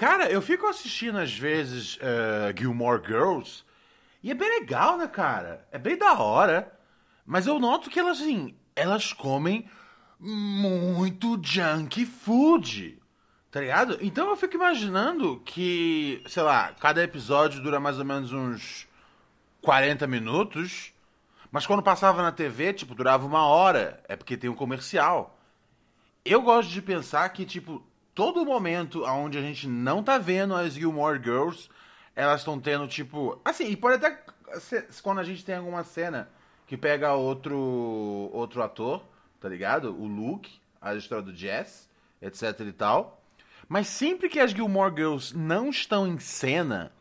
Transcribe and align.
Cara, 0.00 0.30
eu 0.30 0.40
fico 0.40 0.66
assistindo 0.66 1.18
às 1.18 1.30
vezes 1.30 1.96
uh, 1.96 2.58
Gilmore 2.58 3.02
Girls 3.06 3.64
e 4.22 4.30
é 4.30 4.34
bem 4.34 4.48
legal, 4.48 4.96
né, 4.96 5.06
cara? 5.06 5.68
É 5.70 5.76
bem 5.76 5.94
da 5.94 6.18
hora. 6.18 6.72
Mas 7.26 7.46
eu 7.46 7.58
noto 7.58 7.90
que 7.90 8.00
elas, 8.00 8.18
assim, 8.18 8.56
elas 8.74 9.12
comem 9.12 9.68
muito 10.18 11.38
junk 11.44 12.06
food. 12.06 12.98
Tá 13.50 13.60
ligado? 13.60 13.98
Então 14.00 14.30
eu 14.30 14.36
fico 14.38 14.54
imaginando 14.54 15.38
que, 15.44 16.24
sei 16.26 16.44
lá, 16.44 16.72
cada 16.80 17.04
episódio 17.04 17.62
dura 17.62 17.78
mais 17.78 17.98
ou 17.98 18.04
menos 18.06 18.32
uns 18.32 18.88
40 19.60 20.06
minutos. 20.06 20.94
Mas 21.52 21.66
quando 21.66 21.82
passava 21.82 22.22
na 22.22 22.32
TV, 22.32 22.72
tipo, 22.72 22.94
durava 22.94 23.26
uma 23.26 23.44
hora. 23.44 24.02
É 24.08 24.16
porque 24.16 24.38
tem 24.38 24.48
um 24.48 24.54
comercial. 24.54 25.38
Eu 26.24 26.40
gosto 26.40 26.70
de 26.70 26.80
pensar 26.80 27.28
que, 27.28 27.44
tipo, 27.44 27.84
todo 28.20 28.44
momento 28.44 29.02
onde 29.06 29.38
a 29.38 29.40
gente 29.40 29.66
não 29.66 30.02
tá 30.02 30.18
vendo 30.18 30.54
as 30.54 30.74
Gilmore 30.74 31.18
Girls, 31.18 31.70
elas 32.14 32.42
estão 32.42 32.60
tendo, 32.60 32.86
tipo. 32.86 33.40
Assim, 33.42 33.70
e 33.70 33.74
pode 33.74 33.94
até 33.94 34.22
ser, 34.60 34.88
quando 35.02 35.20
a 35.20 35.24
gente 35.24 35.42
tem 35.42 35.54
alguma 35.54 35.82
cena 35.84 36.28
que 36.66 36.76
pega 36.76 37.14
outro 37.14 37.56
outro 38.30 38.62
ator, 38.62 39.02
tá 39.40 39.48
ligado? 39.48 39.98
O 39.98 40.06
Luke, 40.06 40.50
a 40.82 40.94
história 40.94 41.24
do 41.24 41.34
Jess, 41.34 41.88
etc 42.20 42.60
e 42.60 42.72
tal. 42.72 43.22
Mas 43.66 43.86
sempre 43.86 44.28
que 44.28 44.38
as 44.38 44.50
Gilmore 44.50 44.94
Girls 44.94 45.34
não 45.34 45.70
estão 45.70 46.06
em 46.06 46.18
cena, 46.18 46.92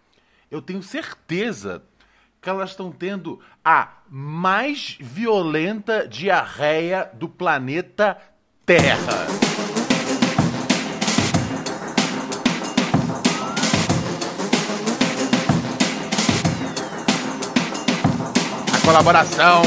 eu 0.50 0.62
tenho 0.62 0.82
certeza 0.82 1.84
que 2.42 2.50
elas 2.50 2.70
estão 2.70 2.94
tendo 2.94 3.42
a 3.62 3.92
mais 4.10 4.98
violenta 5.02 6.08
diarreia 6.08 7.12
do 7.14 7.28
planeta 7.28 8.18
Terra. 8.66 9.59
Colaboração 18.90 19.62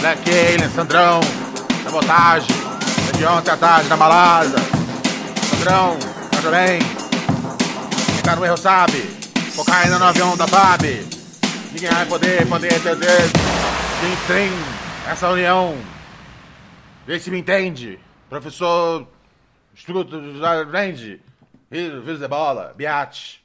Black 0.00 0.30
Alien, 0.30 0.70
Sandrão, 0.70 1.20
sabotagem, 1.84 2.56
é 3.10 3.18
de 3.18 3.26
ontem 3.26 3.50
à 3.50 3.56
tarde 3.58 3.88
na 3.90 3.96
balada. 3.98 4.56
Sandrão, 5.50 5.98
tá 6.30 6.50
bem? 6.50 6.78
Quem 6.78 8.22
tá 8.22 8.34
no 8.34 8.46
erro 8.46 8.56
sabe, 8.56 8.98
cocaína 9.54 9.98
no 9.98 10.06
avião 10.06 10.34
da 10.38 10.48
FAB. 10.48 10.84
Ninguém 11.70 11.90
vai 11.90 12.06
poder, 12.06 12.46
poder 12.48 12.72
entender. 12.72 13.30
Tem 14.00 14.16
trem, 14.26 14.50
essa 15.10 15.28
união. 15.28 15.76
Vê 17.06 17.20
se 17.20 17.30
me 17.30 17.40
entende. 17.40 18.00
Professor 18.30 19.06
Struto, 19.74 20.18
Range, 20.72 21.20
Vírus 21.70 22.18
de 22.18 22.26
bola, 22.26 22.72
Biate. 22.74 23.44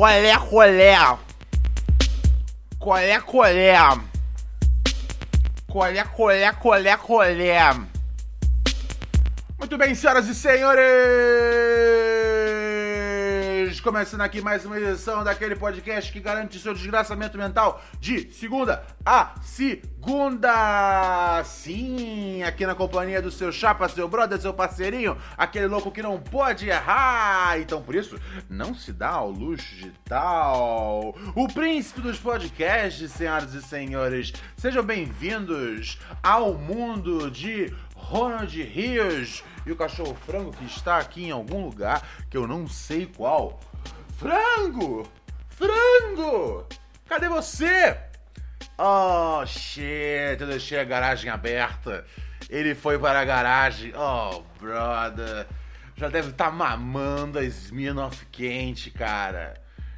Colé, 0.00 0.32
colé. 0.48 0.96
Colé, 2.78 3.20
colé. 3.20 3.74
Colé, 5.70 6.02
colé, 6.16 6.50
colé, 6.58 6.96
colé. 6.96 7.52
Muito 9.58 9.76
bem, 9.76 9.94
senhoras 9.94 10.26
e 10.26 10.34
senhores! 10.34 12.19
Começando 13.82 14.20
aqui 14.20 14.42
mais 14.42 14.66
uma 14.66 14.78
edição 14.78 15.24
daquele 15.24 15.56
podcast 15.56 16.12
que 16.12 16.20
garante 16.20 16.58
seu 16.58 16.74
desgraçamento 16.74 17.38
mental 17.38 17.82
de 17.98 18.30
segunda 18.30 18.84
a 19.04 19.34
segunda! 19.42 21.42
Sim, 21.42 22.42
aqui 22.42 22.66
na 22.66 22.74
companhia 22.74 23.22
do 23.22 23.30
seu 23.30 23.50
chapa, 23.50 23.88
seu 23.88 24.06
brother, 24.06 24.38
seu 24.38 24.52
parceirinho, 24.52 25.16
aquele 25.38 25.66
louco 25.66 25.90
que 25.90 26.02
não 26.02 26.20
pode 26.20 26.68
errar! 26.68 27.58
Então, 27.58 27.82
por 27.82 27.94
isso, 27.94 28.20
não 28.48 28.74
se 28.74 28.92
dá 28.92 29.08
ao 29.08 29.30
luxo 29.30 29.74
de 29.76 29.90
tal. 30.04 31.16
O 31.34 31.48
príncipe 31.48 32.02
dos 32.02 32.18
podcasts, 32.18 33.10
senhoras 33.12 33.54
e 33.54 33.62
senhores, 33.62 34.32
sejam 34.56 34.82
bem-vindos 34.82 35.98
ao 36.22 36.54
mundo 36.54 37.30
de 37.30 37.74
Ronald 37.96 38.62
Rios 38.62 39.42
e 39.66 39.72
o 39.72 39.76
cachorro 39.76 40.16
frango 40.26 40.52
que 40.52 40.64
está 40.64 40.98
aqui 40.98 41.24
em 41.24 41.30
algum 41.30 41.64
lugar 41.64 42.06
que 42.28 42.36
eu 42.36 42.46
não 42.46 42.66
sei 42.66 43.06
qual. 43.06 43.58
Frango! 44.20 45.08
Frango! 45.48 46.66
Cadê 47.08 47.26
você? 47.26 47.96
Oh, 48.76 49.46
shit, 49.46 50.38
eu 50.38 50.46
deixei 50.46 50.78
a 50.78 50.84
garagem 50.84 51.30
aberta. 51.30 52.04
Ele 52.50 52.74
foi 52.74 52.98
para 52.98 53.18
a 53.18 53.24
garagem. 53.24 53.94
Oh, 53.96 54.42
brother. 54.60 55.46
Já 55.96 56.10
deve 56.10 56.32
estar 56.32 56.50
tá 56.50 56.50
mamando 56.50 57.38
a 57.38 57.44
Smirnoff 57.44 58.26
quente, 58.26 58.90
cara. 58.90 59.54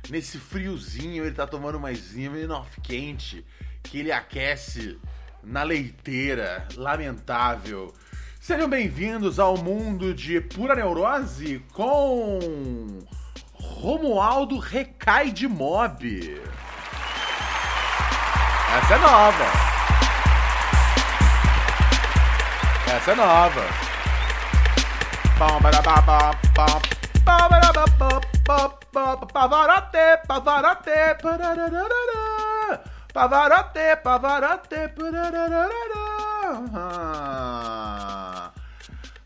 Nesse 0.09 0.39
friozinho, 0.39 1.25
ele 1.25 1.35
tá 1.35 1.45
tomando 1.45 1.79
uma 1.79 1.91
Smirnoff 1.91 2.81
quente 2.81 3.45
que 3.83 3.99
ele 3.99 4.13
aquece 4.13 5.01
na 5.43 5.65
leiteira. 5.65 6.69
Lamentável. 6.77 7.93
Sejam 8.41 8.69
bem-vindos 8.69 9.41
ao 9.41 9.57
mundo 9.57 10.15
de 10.15 10.41
pura 10.41 10.77
neurose 10.77 11.61
com 11.73 12.39
Romualdo 13.81 14.59
Recai 14.59 15.31
de 15.31 15.49
Mob. 15.49 16.41
Essa 18.79 18.95
é 18.95 18.99
nova. 18.99 19.45
Essa 22.95 23.11
é 23.11 23.15
nova. 23.15 23.63
Pavarote, 25.39 25.83
Pavarote, 30.23 30.93
Pavarote, 33.13 33.97
Pavarote, 34.03 34.89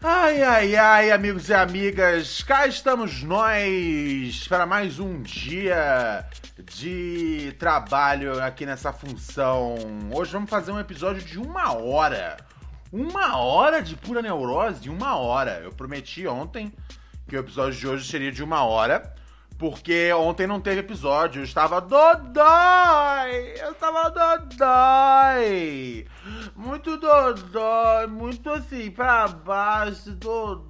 Ai, 0.02 0.42
ai, 0.42 0.76
ai, 0.76 1.10
amigos 1.10 1.48
e 1.48 1.54
amigas, 1.54 2.42
cá 2.42 2.66
estamos 2.66 3.22
nós 3.22 4.46
para 4.46 4.66
mais 4.66 4.98
um 5.00 5.22
dia 5.22 6.26
de 6.74 7.54
trabalho 7.58 8.42
aqui 8.42 8.66
nessa 8.66 8.92
função. 8.92 9.74
Hoje 10.12 10.32
vamos 10.32 10.50
fazer 10.50 10.70
um 10.70 10.78
episódio 10.78 11.22
de 11.24 11.38
uma 11.38 11.72
hora. 11.72 12.36
Uma 12.92 13.38
hora 13.38 13.80
de 13.80 13.96
pura 13.96 14.20
neurose? 14.20 14.90
Uma 14.90 15.16
hora. 15.16 15.60
Eu 15.64 15.72
prometi 15.72 16.26
ontem 16.26 16.72
que 17.26 17.34
o 17.34 17.40
episódio 17.40 17.78
de 17.78 17.88
hoje 17.88 18.06
seria 18.06 18.30
de 18.30 18.44
uma 18.44 18.64
hora. 18.64 19.14
Porque 19.58 20.12
ontem 20.12 20.46
não 20.46 20.60
teve 20.60 20.80
episódio, 20.80 21.40
eu 21.40 21.44
estava 21.44 21.80
dodói! 21.80 23.54
Eu 23.58 23.72
estava 23.72 24.10
dodói! 24.10 26.06
Muito 26.66 26.96
dodói, 26.96 28.08
muito 28.08 28.50
assim, 28.50 28.90
pra 28.90 29.28
baixo, 29.28 30.10
dodói! 30.10 30.68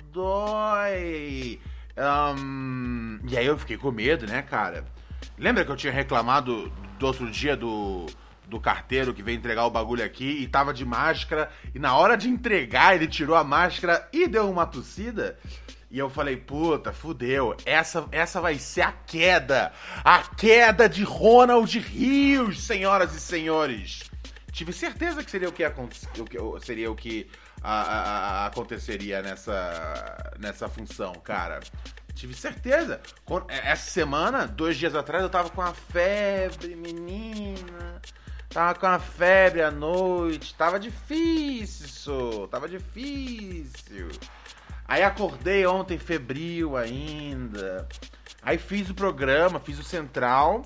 Um, 1.96 3.18
e 3.26 3.34
aí 3.34 3.46
eu 3.46 3.56
fiquei 3.56 3.78
com 3.78 3.90
medo, 3.90 4.26
né, 4.26 4.42
cara? 4.42 4.84
Lembra 5.38 5.64
que 5.64 5.70
eu 5.70 5.76
tinha 5.76 5.90
reclamado 5.90 6.70
do 6.98 7.06
outro 7.06 7.30
dia 7.30 7.56
do, 7.56 8.04
do 8.46 8.60
carteiro 8.60 9.14
que 9.14 9.22
veio 9.22 9.38
entregar 9.38 9.64
o 9.64 9.70
bagulho 9.70 10.04
aqui 10.04 10.42
e 10.42 10.46
tava 10.46 10.74
de 10.74 10.84
máscara, 10.84 11.50
e 11.74 11.78
na 11.78 11.96
hora 11.96 12.14
de 12.14 12.28
entregar 12.28 12.94
ele 12.94 13.06
tirou 13.06 13.34
a 13.34 13.42
máscara 13.42 14.06
e 14.12 14.28
deu 14.28 14.50
uma 14.50 14.66
tossida? 14.66 15.38
E 15.90 15.98
eu 15.98 16.10
falei, 16.10 16.36
puta, 16.36 16.92
fudeu. 16.92 17.56
Essa, 17.64 18.06
essa 18.12 18.38
vai 18.38 18.58
ser 18.58 18.82
a 18.82 18.92
queda. 18.92 19.72
A 20.04 20.18
queda 20.18 20.90
de 20.90 21.02
Ronald 21.04 21.78
Rios, 21.78 22.64
senhoras 22.64 23.14
e 23.14 23.20
senhores. 23.20 24.02
Tive 24.56 24.72
certeza 24.72 25.22
que 25.22 25.30
seria 25.30 25.50
o 25.50 25.52
que, 25.52 25.62
o 25.66 26.24
que 26.24 26.64
seria 26.64 26.90
o 26.90 26.96
que 26.96 27.28
a, 27.62 27.82
a, 27.82 28.00
a, 28.00 28.46
aconteceria 28.46 29.20
nessa, 29.20 30.32
nessa 30.38 30.66
função, 30.66 31.12
cara. 31.16 31.60
Tive 32.14 32.32
certeza. 32.32 33.02
Essa 33.48 33.90
semana, 33.90 34.46
dois 34.46 34.78
dias 34.78 34.94
atrás, 34.94 35.22
eu 35.22 35.28
tava 35.28 35.50
com 35.50 35.60
uma 35.60 35.74
febre, 35.74 36.74
menina. 36.74 38.00
Tava 38.48 38.78
com 38.78 38.86
a 38.86 38.98
febre 38.98 39.60
à 39.60 39.70
noite, 39.70 40.54
tava 40.54 40.80
difícil, 40.80 42.48
tava 42.50 42.66
difícil. 42.66 44.08
Aí 44.88 45.02
acordei 45.02 45.66
ontem 45.66 45.98
febril 45.98 46.78
ainda. 46.78 47.86
Aí 48.40 48.56
fiz 48.56 48.88
o 48.88 48.94
programa, 48.94 49.60
fiz 49.60 49.78
o 49.78 49.84
central. 49.84 50.62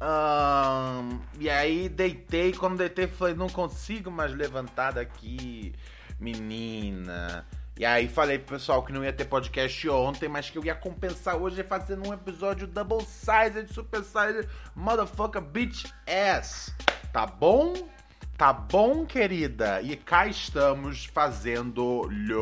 Um, 0.00 1.18
e 1.40 1.48
aí 1.48 1.88
deitei, 1.88 2.52
quando 2.52 2.78
deitei 2.78 3.06
falei, 3.06 3.34
não 3.34 3.48
consigo 3.48 4.10
mais 4.10 4.34
levantar 4.34 4.92
daqui, 4.92 5.72
menina. 6.20 7.46
E 7.78 7.84
aí 7.84 8.08
falei 8.08 8.38
pro 8.38 8.56
pessoal 8.56 8.82
que 8.82 8.90
não 8.92 9.04
ia 9.04 9.12
ter 9.12 9.26
podcast 9.26 9.86
ontem, 9.88 10.28
mas 10.28 10.48
que 10.48 10.56
eu 10.56 10.64
ia 10.64 10.74
compensar 10.74 11.36
hoje 11.36 11.62
fazendo 11.62 12.08
um 12.08 12.14
episódio 12.14 12.66
double 12.66 13.04
sized, 13.04 13.70
super 13.72 14.02
sized, 14.02 14.48
motherfucker 14.74 15.42
bitch 15.42 15.84
ass. 16.06 16.74
Tá 17.12 17.26
bom? 17.26 17.74
Tá 18.36 18.52
bom, 18.52 19.06
querida? 19.06 19.80
E 19.82 19.96
cá 19.96 20.26
estamos 20.26 21.06
fazendo-lhe. 21.06 22.34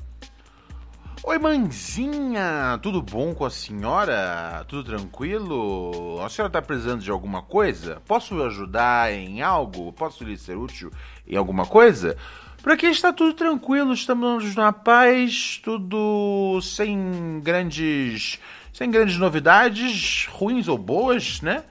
Oi, 1.24 1.39
mãezinha, 1.39 2.80
tudo 2.83 3.01
bom 3.01 3.33
com 3.33 3.45
a 3.45 3.50
senhora? 3.50 4.63
Tudo 4.68 4.83
tranquilo? 4.83 6.22
A 6.24 6.30
senhora 6.30 6.50
está 6.50 6.62
precisando 6.62 7.01
de 7.01 7.10
alguma 7.10 7.42
coisa? 7.42 8.00
Posso 8.06 8.44
ajudar 8.44 9.12
em 9.12 9.42
algo? 9.42 9.92
Posso 9.92 10.24
lhe 10.24 10.38
ser 10.38 10.56
útil 10.56 10.92
em 11.27 11.36
alguma 11.36 11.66
coisa? 11.66 12.16
Por 12.62 12.72
aqui 12.72 12.86
está 12.86 13.12
tudo 13.12 13.33
tranquilo, 13.33 13.92
estamos 13.94 14.56
na 14.56 14.72
paz, 14.72 15.60
tudo 15.63 16.60
sem 16.62 17.39
grandes, 17.44 18.39
sem 18.72 18.92
grandes 18.92 19.18
novidades, 19.18 20.27
ruins 20.30 20.68
ou 20.68 20.77
boas, 20.77 21.42
né? 21.42 21.63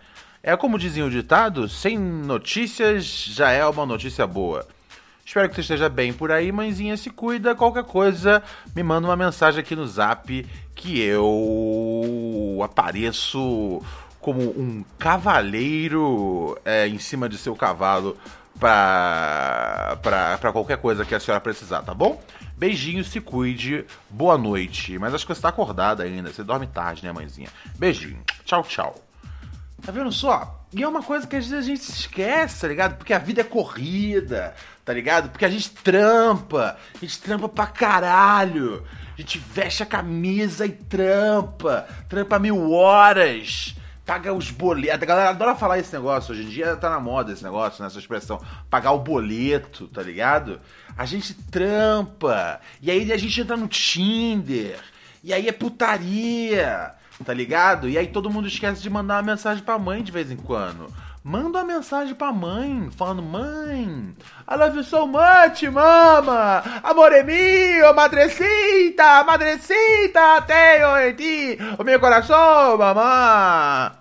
É 0.43 0.57
como 0.57 0.79
dizia 0.79 1.05
o 1.05 1.11
ditado, 1.11 1.69
sem 1.69 1.97
notícias 1.97 3.05
já 3.07 3.51
é 3.51 3.65
uma 3.65 3.87
notícia 3.87 4.27
boa. 4.27 4.67
Espero 5.25 5.49
que 5.49 5.55
você 5.55 5.63
esteja 5.63 5.89
bem 5.89 6.13
por 6.13 6.31
aí, 6.31 6.53
mãezinha. 6.53 6.97
Se 6.97 7.11
cuida. 7.11 7.55
Qualquer 7.55 7.85
coisa, 7.85 8.43
me 8.75 8.83
manda 8.83 9.09
uma 9.09 9.17
mensagem 9.17 9.61
aqui 9.61 9.75
no 9.75 9.87
zap 9.87 10.47
que 10.75 11.01
eu 11.01 12.61
apareço 12.63 13.81
como 14.21 14.41
um 14.43 14.85
cavaleiro 14.99 16.59
é, 16.65 16.89
em 16.89 16.99
cima 16.99 17.29
de 17.29 17.37
seu 17.37 17.55
cavalo 17.55 18.17
para 18.59 19.99
qualquer 20.53 20.79
coisa 20.79 21.05
que 21.05 21.15
a 21.15 21.21
senhora 21.21 21.41
precisar, 21.41 21.83
tá 21.83 21.93
bom? 21.93 22.23
Beijinho, 22.57 23.05
se 23.05 23.21
cuide, 23.21 23.85
boa 24.09 24.39
noite. 24.39 24.99
Mas 24.99 25.13
acho 25.13 25.27
que 25.27 25.35
você 25.35 25.39
está 25.39 25.49
acordada 25.49 26.05
ainda, 26.05 26.33
você 26.33 26.45
dorme 26.45 26.67
tarde, 26.67 27.05
né, 27.05 27.13
mãezinha? 27.13 27.49
Beijinho, 27.77 28.23
tchau, 28.45 28.63
tchau. 28.63 28.95
Tá 29.85 29.91
vendo 29.91 30.13
só? 30.13 30.64
E 30.77 30.83
é 30.83 30.89
uma 30.89 31.05
coisa 31.05 31.25
que 31.25 31.37
às 31.37 31.47
vezes 31.47 31.65
a 31.65 31.69
gente 31.69 31.83
esquece, 31.83 32.63
tá 32.63 32.67
ligado? 32.67 32.97
Porque 32.97 33.13
a 33.13 33.19
vida 33.19 33.43
é 33.43 33.45
corrida, 33.45 34.53
tá 34.85 34.93
ligado? 34.93 35.31
Porque 35.31 35.45
a 35.45 35.49
gente 35.49 35.71
trampa, 35.71 36.77
a 36.93 36.99
gente 36.99 37.21
trampa 37.21 37.49
pra 37.49 37.67
caralho. 37.67 38.85
A 39.17 39.21
gente 39.21 39.39
veste 39.39 39.85
a 39.85 39.87
camisa 39.87 40.67
e 40.67 40.73
trampa, 40.73 41.87
trampa 42.09 42.41
mil 42.41 42.73
horas, 42.73 43.77
paga 44.05 44.35
os 44.35 44.51
boletos. 44.51 45.01
A 45.01 45.07
galera 45.07 45.31
adora 45.31 45.55
falar 45.55 45.79
esse 45.79 45.93
negócio, 45.93 46.33
hoje 46.33 46.43
em 46.43 46.49
dia 46.49 46.75
tá 46.75 46.91
na 46.91 46.99
moda 46.99 47.33
esse 47.33 47.45
negócio, 47.45 47.81
né? 47.81 47.89
expressão. 47.97 48.45
Pagar 48.69 48.91
o 48.91 48.99
boleto, 48.99 49.87
tá 49.87 50.03
ligado? 50.03 50.61
A 50.99 51.07
gente 51.07 51.35
trampa, 51.35 52.61
e 52.83 52.91
aí 52.91 53.13
a 53.13 53.17
gente 53.17 53.41
entra 53.41 53.57
no 53.57 53.69
Tinder, 53.69 54.81
e 55.23 55.33
aí 55.33 55.47
é 55.47 55.53
putaria 55.53 56.93
tá 57.23 57.35
ligado? 57.35 57.89
E 57.89 57.99
aí 57.99 58.07
todo 58.07 58.31
mundo 58.31 58.49
esquece 58.49 58.83
de 58.83 58.91
mandar 58.91 59.17
uma 59.17 59.33
mensagem 59.33 59.63
pra 59.63 59.79
mãe 59.79 60.03
de 60.03 60.11
vez 60.11 60.31
em 60.31 60.37
quando. 60.37 60.87
Manda 61.23 61.59
uma 61.59 61.65
mensagem 61.65 62.15
pra 62.15 62.33
mãe, 62.33 62.91
falando: 62.95 63.23
Mãe, 63.23 64.15
I 64.47 64.57
love 64.57 64.77
you 64.77 64.85
so 64.85 65.07
much, 65.07 65.63
mama! 65.73 66.63
Amore 66.83 67.23
mio, 67.23 67.95
madrecita, 67.95 69.25
madrecita, 69.25 70.43
tenho 70.47 70.99
em 70.99 71.15
ti 71.15 71.59
o 71.79 71.83
meu 71.85 71.99
coração, 71.99 72.77
mamãe! 72.77 73.93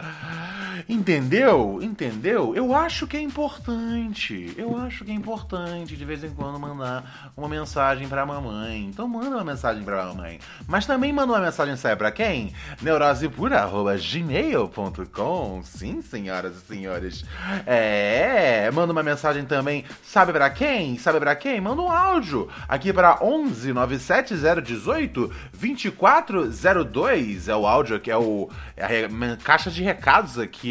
Entendeu? 0.88 1.80
Entendeu? 1.81 2.54
Eu 2.56 2.75
acho 2.75 3.08
que 3.08 3.18
é 3.18 3.22
importante. 3.22 4.54
Eu 4.58 4.78
acho 4.78 5.04
que 5.06 5.12
é 5.12 5.14
importante 5.14 5.96
de 5.96 6.06
vez 6.06 6.24
em 6.24 6.30
quando 6.31 6.60
mandar 6.60 7.31
uma 7.36 7.48
mensagem 7.48 8.08
pra 8.08 8.25
mamãe. 8.25 8.86
Então 8.86 9.08
manda 9.08 9.36
uma 9.36 9.44
mensagem 9.44 9.84
pra 9.84 10.06
mamãe. 10.06 10.40
Mas 10.68 10.86
também 10.86 11.12
manda 11.12 11.34
uma 11.34 11.42
mensagem, 11.42 11.75
sabe 11.75 11.96
pra 11.98 12.12
quem? 12.12 12.54
neurosepura.gmail.com 12.81 15.62
Sim, 15.64 16.02
senhoras 16.02 16.58
e 16.58 16.62
senhores. 16.62 17.25
É, 17.65 18.70
manda 18.72 18.92
uma 18.94 19.03
mensagem 19.03 19.46
também, 19.46 19.86
sabe 20.03 20.32
pra 20.32 20.50
quem? 20.50 20.98
Sabe 20.98 21.20
pra 21.20 21.36
quem? 21.36 21.60
Manda 21.62 21.82
um 21.82 21.92
áudio 21.92 22.48
aqui 22.68 22.92
pra 22.94 23.20
11 23.22 23.74
97018 23.74 25.32
2402. 25.60 27.48
É 27.48 27.56
o 27.56 27.65
áudio 27.68 28.00
que 28.00 28.10
é 28.12 28.18
o 28.18 28.50
é 28.75 29.06
a 29.06 29.38
caixa 29.38 29.70
de 29.70 29.84
recados 29.84 30.39
aqui 30.39 30.62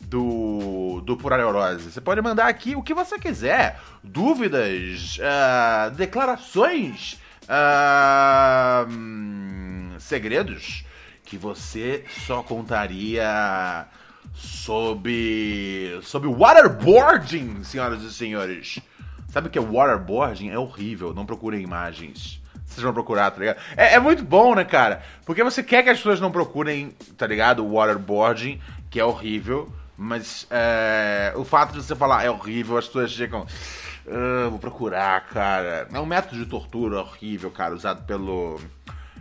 do, 0.00 1.00
do 1.04 1.16
Pura 1.16 1.36
Neurose. 1.36 1.90
Você 1.90 2.00
pode 2.00 2.20
mandar 2.20 2.46
aqui 2.48 2.74
o 2.76 2.82
que 2.82 2.94
você 2.94 3.18
quiser. 3.18 3.80
Dúvidas, 4.02 5.18
uh, 5.18 5.90
declarações, 5.94 7.20
uh, 7.44 8.86
segredos 9.98 10.84
que 11.24 11.36
você 11.36 12.04
só 12.26 12.42
contaria 12.42 13.86
sobre, 14.34 15.98
sobre 16.02 16.28
waterboarding, 16.28 17.64
senhoras 17.64 18.02
e 18.02 18.12
senhores. 18.12 18.78
Sabe 19.28 19.48
o 19.48 19.50
que 19.50 19.58
é 19.58 19.62
waterboarding? 19.62 20.50
É 20.50 20.58
horrível, 20.58 21.12
não 21.12 21.26
procurem 21.26 21.62
imagens 21.62 22.40
vocês 22.76 22.82
vão 22.82 22.92
procurar, 22.92 23.30
tá 23.30 23.38
ligado? 23.38 23.58
É, 23.76 23.94
é, 23.94 23.98
muito 23.98 24.22
bom, 24.22 24.54
né, 24.54 24.64
cara? 24.64 25.02
Porque 25.24 25.42
você 25.42 25.62
quer 25.62 25.82
que 25.82 25.88
as 25.88 25.98
pessoas 25.98 26.20
não 26.20 26.30
procurem, 26.30 26.94
tá 27.16 27.26
ligado? 27.26 27.66
Waterboarding, 27.66 28.60
que 28.90 29.00
é 29.00 29.04
horrível, 29.04 29.72
mas 29.96 30.46
é, 30.50 31.32
o 31.36 31.44
fato 31.44 31.72
de 31.72 31.82
você 31.82 31.94
falar 31.94 32.24
é 32.24 32.30
horrível, 32.30 32.76
as 32.76 32.86
pessoas 32.86 33.10
chegam. 33.10 33.46
Ah, 34.08 34.48
vou 34.48 34.58
procurar, 34.58 35.26
cara. 35.26 35.88
É 35.92 36.00
um 36.00 36.06
método 36.06 36.36
de 36.42 36.46
tortura 36.48 37.00
horrível, 37.00 37.50
cara, 37.50 37.74
usado 37.74 38.04
pelo. 38.04 38.60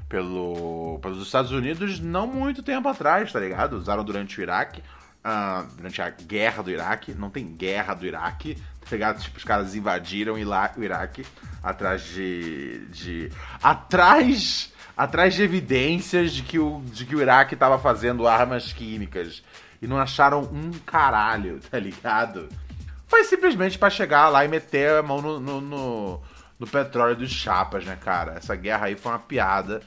Pelo, 0.08 1.00
pelos 1.02 1.26
Estados 1.26 1.52
Unidos 1.52 2.00
não 2.00 2.28
muito 2.28 2.62
tempo 2.62 2.88
atrás, 2.88 3.32
tá 3.34 3.40
ligado? 3.40 3.74
Usaram 3.74 4.04
durante 4.04 4.40
o 4.40 4.42
Iraque. 4.44 4.82
Uh, 5.26 5.66
durante 5.76 6.00
a 6.00 6.12
guerra 6.12 6.62
do 6.62 6.70
Iraque. 6.70 7.14
Não 7.16 7.32
tem 7.32 7.44
guerra 7.44 7.96
do 7.96 8.06
Iraque, 8.06 8.56
tá 8.82 8.92
ligado? 8.92 9.20
Tipo, 9.20 9.38
os 9.38 9.44
caras 9.44 9.74
invadiram 9.74 10.36
o 10.36 10.84
Iraque 10.84 11.26
atrás 11.64 12.04
de. 12.04 12.86
de 12.92 13.32
atrás. 13.62 14.72
Atrás 14.96 15.34
de 15.34 15.44
evidências 15.44 16.32
de 16.32 16.42
que 16.42 16.58
o, 16.58 16.82
de 16.86 17.06
que 17.06 17.16
o 17.16 17.22
Iraque 17.22 17.56
estava 17.56 17.78
fazendo 17.78 18.28
armas 18.28 18.72
químicas. 18.72 19.44
E 19.82 19.88
não 19.88 19.98
acharam 19.98 20.42
um 20.42 20.72
caralho, 20.86 21.60
tá 21.70 21.80
ligado? 21.80 22.50
Foi 23.08 23.24
simplesmente 23.24 23.78
para 23.78 23.90
chegar 23.90 24.30
lá 24.30 24.44
e 24.44 24.48
meter 24.48 24.98
a 24.98 25.04
mão 25.04 25.22
no, 25.22 25.40
no, 25.40 25.62
no, 25.62 26.22
no 26.60 26.68
petróleo 26.68 27.16
dos 27.16 27.32
chapas, 27.32 27.86
né, 27.86 27.98
cara? 28.00 28.34
Essa 28.38 28.56
guerra 28.56 28.88
aí 28.88 28.96
foi 28.96 29.12
uma 29.12 29.20
piada. 29.20 29.82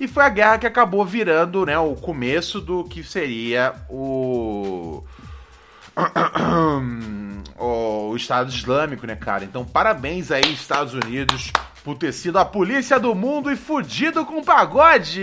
E 0.00 0.08
foi 0.08 0.24
a 0.24 0.28
guerra 0.28 0.58
que 0.58 0.66
acabou 0.66 1.04
virando 1.04 1.66
né, 1.66 1.78
o 1.78 1.94
começo 1.94 2.60
do 2.60 2.84
que 2.84 3.04
seria 3.04 3.74
o. 3.88 5.04
o 7.58 8.16
Estado 8.16 8.50
Islâmico, 8.50 9.06
né, 9.06 9.14
cara? 9.14 9.44
Então, 9.44 9.64
parabéns 9.64 10.30
aí, 10.30 10.52
Estados 10.52 10.94
Unidos, 10.94 11.52
por 11.84 11.96
ter 11.96 12.12
sido 12.12 12.38
a 12.38 12.44
polícia 12.44 12.98
do 12.98 13.14
mundo 13.14 13.50
e 13.50 13.56
fudido 13.56 14.24
com 14.24 14.42
pagode! 14.42 15.22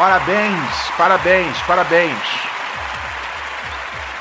Parabéns, 0.00 0.90
parabéns, 0.96 1.62
parabéns. 1.66 2.18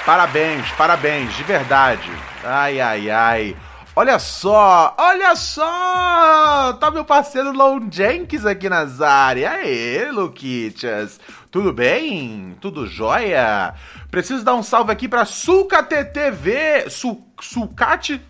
Parabéns, 0.06 0.72
parabéns, 0.72 1.34
de 1.38 1.44
verdade. 1.44 2.12
Ai, 2.44 2.82
ai, 2.82 3.10
ai. 3.10 3.58
Olha 3.96 4.20
só, 4.20 4.94
olha 4.98 5.38
só! 5.38 6.74
Tá 6.74 6.92
meu 6.92 7.06
parceiro 7.06 7.54
Lon 7.54 7.88
Jenkins 7.90 8.46
aqui 8.46 8.68
nas 8.68 9.00
áreas. 9.00 9.54
Aê, 9.54 10.12
Luquitas. 10.12 11.18
Tudo 11.50 11.72
bem? 11.72 12.58
Tudo 12.60 12.86
jóia? 12.86 13.74
Preciso 14.12 14.44
dar 14.44 14.56
um 14.56 14.64
salve 14.64 14.92
aqui 14.92 15.08
pra 15.08 15.24
Sulcate 15.24 16.04
TV. 16.04 16.90
Sul, 16.90 17.26
Sulcate 17.40 18.22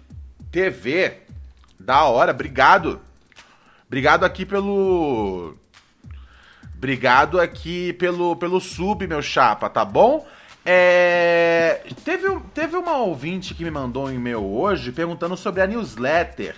TV. 0.52 1.24
Da 1.80 2.04
hora, 2.04 2.30
obrigado. 2.30 3.02
Obrigado 3.88 4.24
aqui 4.24 4.46
pelo. 4.46 5.58
Obrigado 6.80 7.42
aqui 7.42 7.92
pelo, 7.92 8.38
pelo 8.38 8.62
sub, 8.62 9.06
meu 9.06 9.22
chapa, 9.22 9.70
tá 9.70 9.84
bom? 9.84 10.26
É, 10.66 11.82
teve, 12.06 12.40
teve 12.54 12.78
uma 12.78 12.96
ouvinte 13.00 13.54
que 13.54 13.66
me 13.66 13.70
mandou 13.70 14.06
um 14.06 14.14
e-mail 14.14 14.42
hoje 14.42 14.94
perguntando 14.94 15.36
sobre 15.36 15.62
a 15.62 15.68
newsletter. 15.68 16.56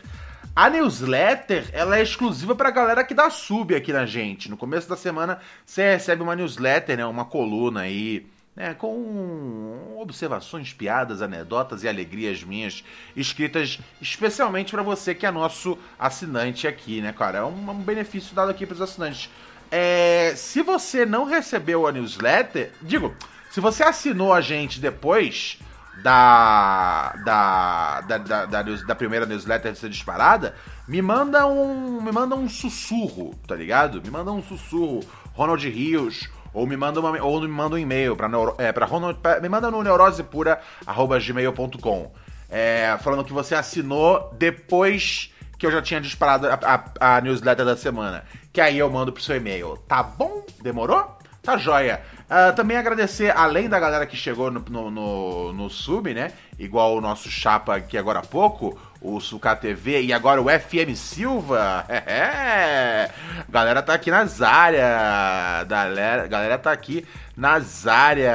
A 0.55 0.69
newsletter, 0.69 1.67
ela 1.73 1.97
é 1.97 2.03
exclusiva 2.03 2.53
pra 2.53 2.69
galera 2.69 3.03
que 3.03 3.15
dá 3.15 3.31
sub 3.31 3.73
aqui 3.73 3.91
na 3.91 4.05
gente. 4.05 4.47
No 4.47 4.55
começo 4.55 4.87
da 4.87 4.95
semana, 4.95 5.39
você 5.65 5.93
recebe 5.93 6.21
uma 6.21 6.35
newsletter, 6.35 6.97
né, 6.97 7.05
uma 7.07 7.25
coluna 7.25 7.81
aí, 7.81 8.27
né, 8.55 8.75
com 8.75 9.97
observações, 9.99 10.71
piadas, 10.71 11.23
anedotas 11.23 11.83
e 11.83 11.87
alegrias 11.87 12.43
minhas, 12.43 12.83
escritas 13.15 13.79
especialmente 13.99 14.71
para 14.71 14.83
você 14.83 15.15
que 15.15 15.25
é 15.25 15.31
nosso 15.31 15.79
assinante 15.97 16.67
aqui, 16.67 17.01
né, 17.01 17.11
cara? 17.11 17.39
É 17.39 17.43
um, 17.43 17.73
benefício 17.73 18.35
dado 18.35 18.51
aqui 18.51 18.67
pros 18.67 18.81
assinantes. 18.81 19.31
É, 19.71 20.33
se 20.35 20.61
você 20.61 21.05
não 21.05 21.23
recebeu 21.23 21.87
a 21.87 21.93
newsletter, 21.93 22.73
digo, 22.81 23.15
se 23.49 23.61
você 23.61 23.83
assinou 23.83 24.33
a 24.33 24.41
gente 24.41 24.81
depois 24.81 25.57
da 26.03 27.13
da, 27.23 28.01
da, 28.01 28.17
da, 28.17 28.45
da, 28.45 28.61
da 28.61 28.95
primeira 28.95 29.25
newsletter 29.25 29.73
ser 29.75 29.89
disparada, 29.89 30.53
me 30.87 31.01
manda 31.01 31.47
um 31.47 32.01
me 32.01 32.11
manda 32.11 32.35
um 32.35 32.49
sussurro, 32.49 33.33
tá 33.47 33.55
ligado? 33.55 34.01
Me 34.01 34.09
manda 34.09 34.29
um 34.31 34.43
sussurro, 34.43 34.99
Ronald 35.33 35.65
Rios, 35.69 36.27
ou 36.53 36.67
me 36.67 36.75
manda 36.75 36.99
uma, 36.99 37.23
ou 37.23 37.39
me 37.39 37.47
manda 37.47 37.75
um 37.75 37.79
e-mail 37.79 38.17
para 38.17 38.29
é, 38.57 38.73
para 38.73 38.85
Ronald, 38.85 39.19
pra, 39.19 39.39
me 39.39 39.47
manda 39.47 39.71
no 39.71 39.81
neurosepura@gmail.com. 39.81 42.11
É, 42.49 42.97
falando 43.01 43.23
que 43.23 43.31
você 43.31 43.55
assinou 43.55 44.35
depois 44.37 45.30
que 45.61 45.67
eu 45.67 45.71
já 45.71 45.79
tinha 45.79 46.01
disparado 46.01 46.47
a, 46.47 46.59
a, 46.99 47.17
a 47.17 47.21
newsletter 47.21 47.63
da 47.63 47.77
semana. 47.77 48.23
Que 48.51 48.59
aí 48.59 48.79
eu 48.79 48.89
mando 48.89 49.13
pro 49.13 49.21
seu 49.21 49.35
e-mail. 49.35 49.77
Tá 49.87 50.01
bom? 50.01 50.43
Demorou? 50.59 51.19
Tá 51.43 51.55
joia. 51.55 52.01
Uh, 52.21 52.55
também 52.55 52.77
agradecer, 52.77 53.29
além 53.37 53.69
da 53.69 53.79
galera 53.79 54.07
que 54.07 54.17
chegou 54.17 54.49
no, 54.49 54.59
no, 54.67 54.89
no, 54.89 55.53
no, 55.53 55.69
sub, 55.69 56.11
né? 56.15 56.31
Igual 56.57 56.97
o 56.97 57.01
nosso 57.01 57.29
chapa 57.29 57.75
aqui 57.75 57.95
agora 57.95 58.19
há 58.19 58.23
pouco, 58.23 58.75
o 58.99 59.19
Suca 59.19 59.55
TV 59.55 60.01
e 60.01 60.11
agora 60.11 60.41
o 60.41 60.45
FM 60.45 60.95
Silva. 60.95 61.85
É, 62.07 63.11
galera 63.47 63.83
tá 63.83 63.93
aqui 63.93 64.09
nas 64.09 64.41
áreas. 64.41 65.67
Galera, 65.67 66.25
galera 66.25 66.57
tá 66.57 66.71
aqui 66.71 67.05
nas 67.37 67.85
áreas. 67.85 68.33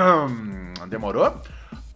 Demorou? 0.88 1.38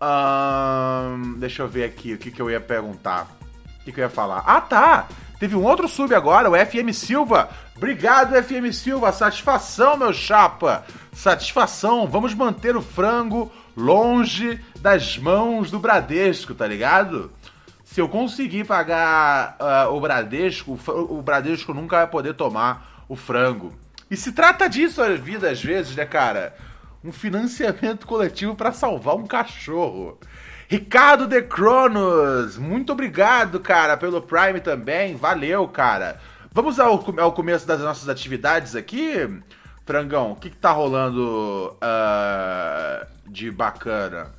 Uh, 0.02 1.38
deixa 1.38 1.62
eu 1.62 1.68
ver 1.68 1.84
aqui 1.84 2.12
o 2.12 2.18
que, 2.18 2.30
que 2.30 2.42
eu 2.42 2.50
ia 2.50 2.60
perguntar. 2.60 3.41
O 3.82 3.84
que, 3.84 3.92
que 3.92 4.00
eu 4.00 4.04
ia 4.04 4.10
falar? 4.10 4.44
Ah, 4.46 4.60
tá! 4.60 5.08
Teve 5.40 5.56
um 5.56 5.64
outro 5.64 5.88
sub 5.88 6.14
agora, 6.14 6.48
o 6.48 6.54
FM 6.54 6.92
Silva. 6.94 7.50
Obrigado, 7.76 8.40
FM 8.40 8.72
Silva. 8.72 9.10
Satisfação, 9.10 9.96
meu 9.96 10.12
chapa. 10.12 10.84
Satisfação. 11.12 12.06
Vamos 12.06 12.32
manter 12.32 12.76
o 12.76 12.80
frango 12.80 13.50
longe 13.76 14.60
das 14.80 15.18
mãos 15.18 15.68
do 15.68 15.80
Bradesco, 15.80 16.54
tá 16.54 16.64
ligado? 16.64 17.32
Se 17.84 18.00
eu 18.00 18.08
conseguir 18.08 18.64
pagar 18.64 19.56
uh, 19.58 19.92
o 19.92 20.00
Bradesco, 20.00 20.78
o 20.86 21.20
Bradesco 21.20 21.74
nunca 21.74 21.96
vai 21.96 22.06
poder 22.06 22.34
tomar 22.34 23.04
o 23.08 23.16
frango. 23.16 23.74
E 24.08 24.16
se 24.16 24.30
trata 24.30 24.68
disso 24.68 25.02
a 25.02 25.08
vida 25.14 25.50
às 25.50 25.60
vezes, 25.60 25.96
né, 25.96 26.06
cara? 26.06 26.54
Um 27.02 27.10
financiamento 27.10 28.06
coletivo 28.08 28.54
para 28.54 28.70
salvar 28.70 29.16
um 29.16 29.26
cachorro. 29.26 30.18
Ricardo 30.72 31.26
De 31.26 31.42
Cronos, 31.42 32.56
muito 32.56 32.94
obrigado, 32.94 33.60
cara, 33.60 33.94
pelo 33.94 34.22
Prime 34.22 34.58
também. 34.58 35.14
Valeu, 35.14 35.68
cara. 35.68 36.18
Vamos 36.50 36.80
ao, 36.80 37.04
ao 37.20 37.32
começo 37.32 37.66
das 37.66 37.80
nossas 37.80 38.08
atividades 38.08 38.74
aqui. 38.74 39.28
Frangão, 39.84 40.32
o 40.32 40.36
que, 40.36 40.48
que 40.48 40.56
tá 40.56 40.70
rolando 40.72 41.76
uh, 41.76 43.06
de 43.26 43.50
bacana? 43.50 44.32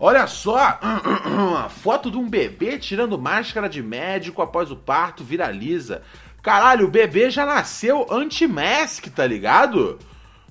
Olha 0.00 0.26
só, 0.26 0.78
a 0.80 1.68
foto 1.84 2.10
de 2.10 2.16
um 2.16 2.30
bebê 2.30 2.78
tirando 2.78 3.18
máscara 3.18 3.68
de 3.68 3.82
médico 3.82 4.40
após 4.40 4.70
o 4.70 4.76
parto 4.76 5.22
viraliza. 5.22 6.00
Caralho, 6.42 6.86
o 6.86 6.90
bebê 6.90 7.28
já 7.28 7.44
nasceu 7.44 8.06
anti-mask, 8.10 9.08
tá 9.08 9.26
ligado? 9.26 9.98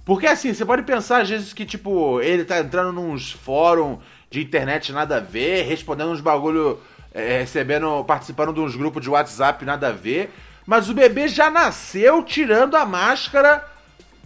Porque 0.06 0.28
assim, 0.28 0.54
você 0.54 0.64
pode 0.64 0.84
pensar 0.84 1.24
às 1.24 1.30
vezes 1.30 1.54
que, 1.54 1.66
tipo, 1.66 2.22
ele 2.22 2.46
tá 2.46 2.60
entrando 2.60 2.92
nos 2.92 3.32
fóruns 3.32 3.98
de 4.30 4.42
internet 4.42 4.92
nada 4.92 5.18
a 5.18 5.20
ver, 5.20 5.64
respondendo 5.64 6.12
uns 6.12 6.22
bagulho, 6.22 6.80
é, 7.14 7.40
recebendo, 7.40 8.04
participando 8.04 8.54
de 8.54 8.60
uns 8.60 8.76
grupos 8.76 9.02
de 9.02 9.10
WhatsApp 9.10 9.64
nada 9.66 9.90
a 9.90 9.92
ver. 9.92 10.34
Mas 10.66 10.90
o 10.90 10.94
bebê 10.94 11.28
já 11.28 11.50
nasceu 11.50 12.24
tirando 12.24 12.76
a 12.76 12.86
máscara 12.86 13.64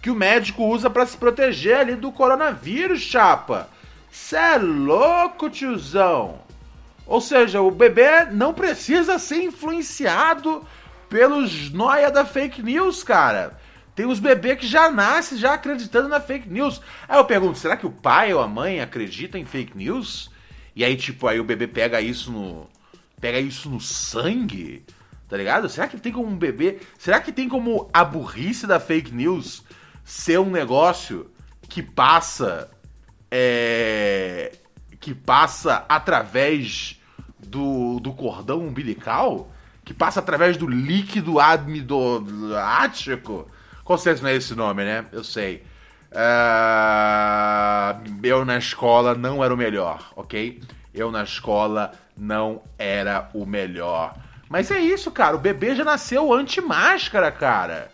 que 0.02 0.10
o 0.10 0.16
médico 0.16 0.64
usa 0.64 0.90
para 0.90 1.06
se 1.06 1.18
proteger 1.18 1.78
ali 1.78 1.96
do 1.96 2.12
coronavírus, 2.12 3.02
chapa. 3.02 3.70
Cê 4.10 4.38
é 4.38 4.58
louco, 4.58 5.50
tiozão. 5.50 6.40
Ou 7.06 7.20
seja, 7.20 7.62
o 7.62 7.72
bebê 7.72 8.26
não 8.32 8.54
precisa 8.54 9.20
ser 9.20 9.44
influenciado 9.44 10.66
pelos 11.10 11.72
noia 11.72 12.10
da 12.12 12.24
fake 12.24 12.62
news, 12.62 13.04
cara. 13.04 13.59
Tem 14.00 14.06
os 14.06 14.22
bebês 14.22 14.58
que 14.58 14.66
já 14.66 14.90
nascem 14.90 15.38
já 15.38 15.56
acreditando 15.56 16.08
na 16.08 16.22
fake 16.22 16.48
news. 16.48 16.80
Aí 17.06 17.18
eu 17.18 17.26
pergunto, 17.26 17.58
será 17.58 17.76
que 17.76 17.86
o 17.86 17.92
pai 17.92 18.34
ou 18.34 18.42
a 18.42 18.48
mãe 18.48 18.80
acredita 18.80 19.38
em 19.38 19.44
fake 19.44 19.78
news? 19.78 20.32
E 20.74 20.86
aí, 20.86 20.96
tipo, 20.96 21.28
aí 21.28 21.38
o 21.38 21.44
bebê 21.44 21.68
pega 21.68 22.00
isso 22.00 22.32
no. 22.32 22.70
Pega 23.20 23.42
isso 23.42 23.70
no 23.70 23.82
sangue? 23.82 24.86
Tá 25.28 25.36
ligado? 25.36 25.68
Será 25.68 25.86
que 25.86 25.98
tem 25.98 26.14
como 26.14 26.30
um 26.30 26.38
bebê. 26.38 26.80
Será 26.98 27.20
que 27.20 27.34
tem 27.34 27.50
como 27.50 27.90
a 27.92 28.06
burrice 28.06 28.66
da 28.66 28.80
fake 28.80 29.14
news 29.14 29.66
ser 30.02 30.40
um 30.40 30.50
negócio 30.50 31.30
que 31.68 31.84
passa. 31.84 32.72
É. 33.30 34.54
Que 34.98 35.14
passa 35.14 35.84
através 35.90 37.02
do, 37.38 38.00
do 38.00 38.14
cordão 38.14 38.66
umbilical? 38.66 39.52
Que 39.84 39.94
passa 39.94 40.22
através 40.22 40.56
do 40.56 40.68
líquido 40.68 41.38
amidoático? 41.38 43.46
Com 43.90 43.98
certeza 43.98 44.22
não 44.22 44.30
é 44.30 44.36
esse 44.36 44.54
nome, 44.54 44.86
né? 44.86 45.04
Eu 45.12 45.24
sei. 45.24 45.64
Uh, 46.12 46.20
eu 48.22 48.46
na 48.46 48.60
escola 48.60 49.16
não 49.16 49.44
era 49.44 49.52
o 49.52 49.58
melhor, 49.58 50.12
ok? 50.16 50.62
Eu 50.94 51.12
na 51.12 51.24
escola 51.24 51.94
não 52.16 52.62
era 52.78 53.32
o 53.34 53.48
melhor. 53.48 54.14
Mas 54.48 54.70
é 54.70 54.78
isso, 54.78 55.10
cara. 55.10 55.36
O 55.36 55.40
bebê 55.40 55.74
já 55.74 55.84
nasceu 55.84 56.32
anti-máscara, 56.32 57.32
cara. 57.32 57.90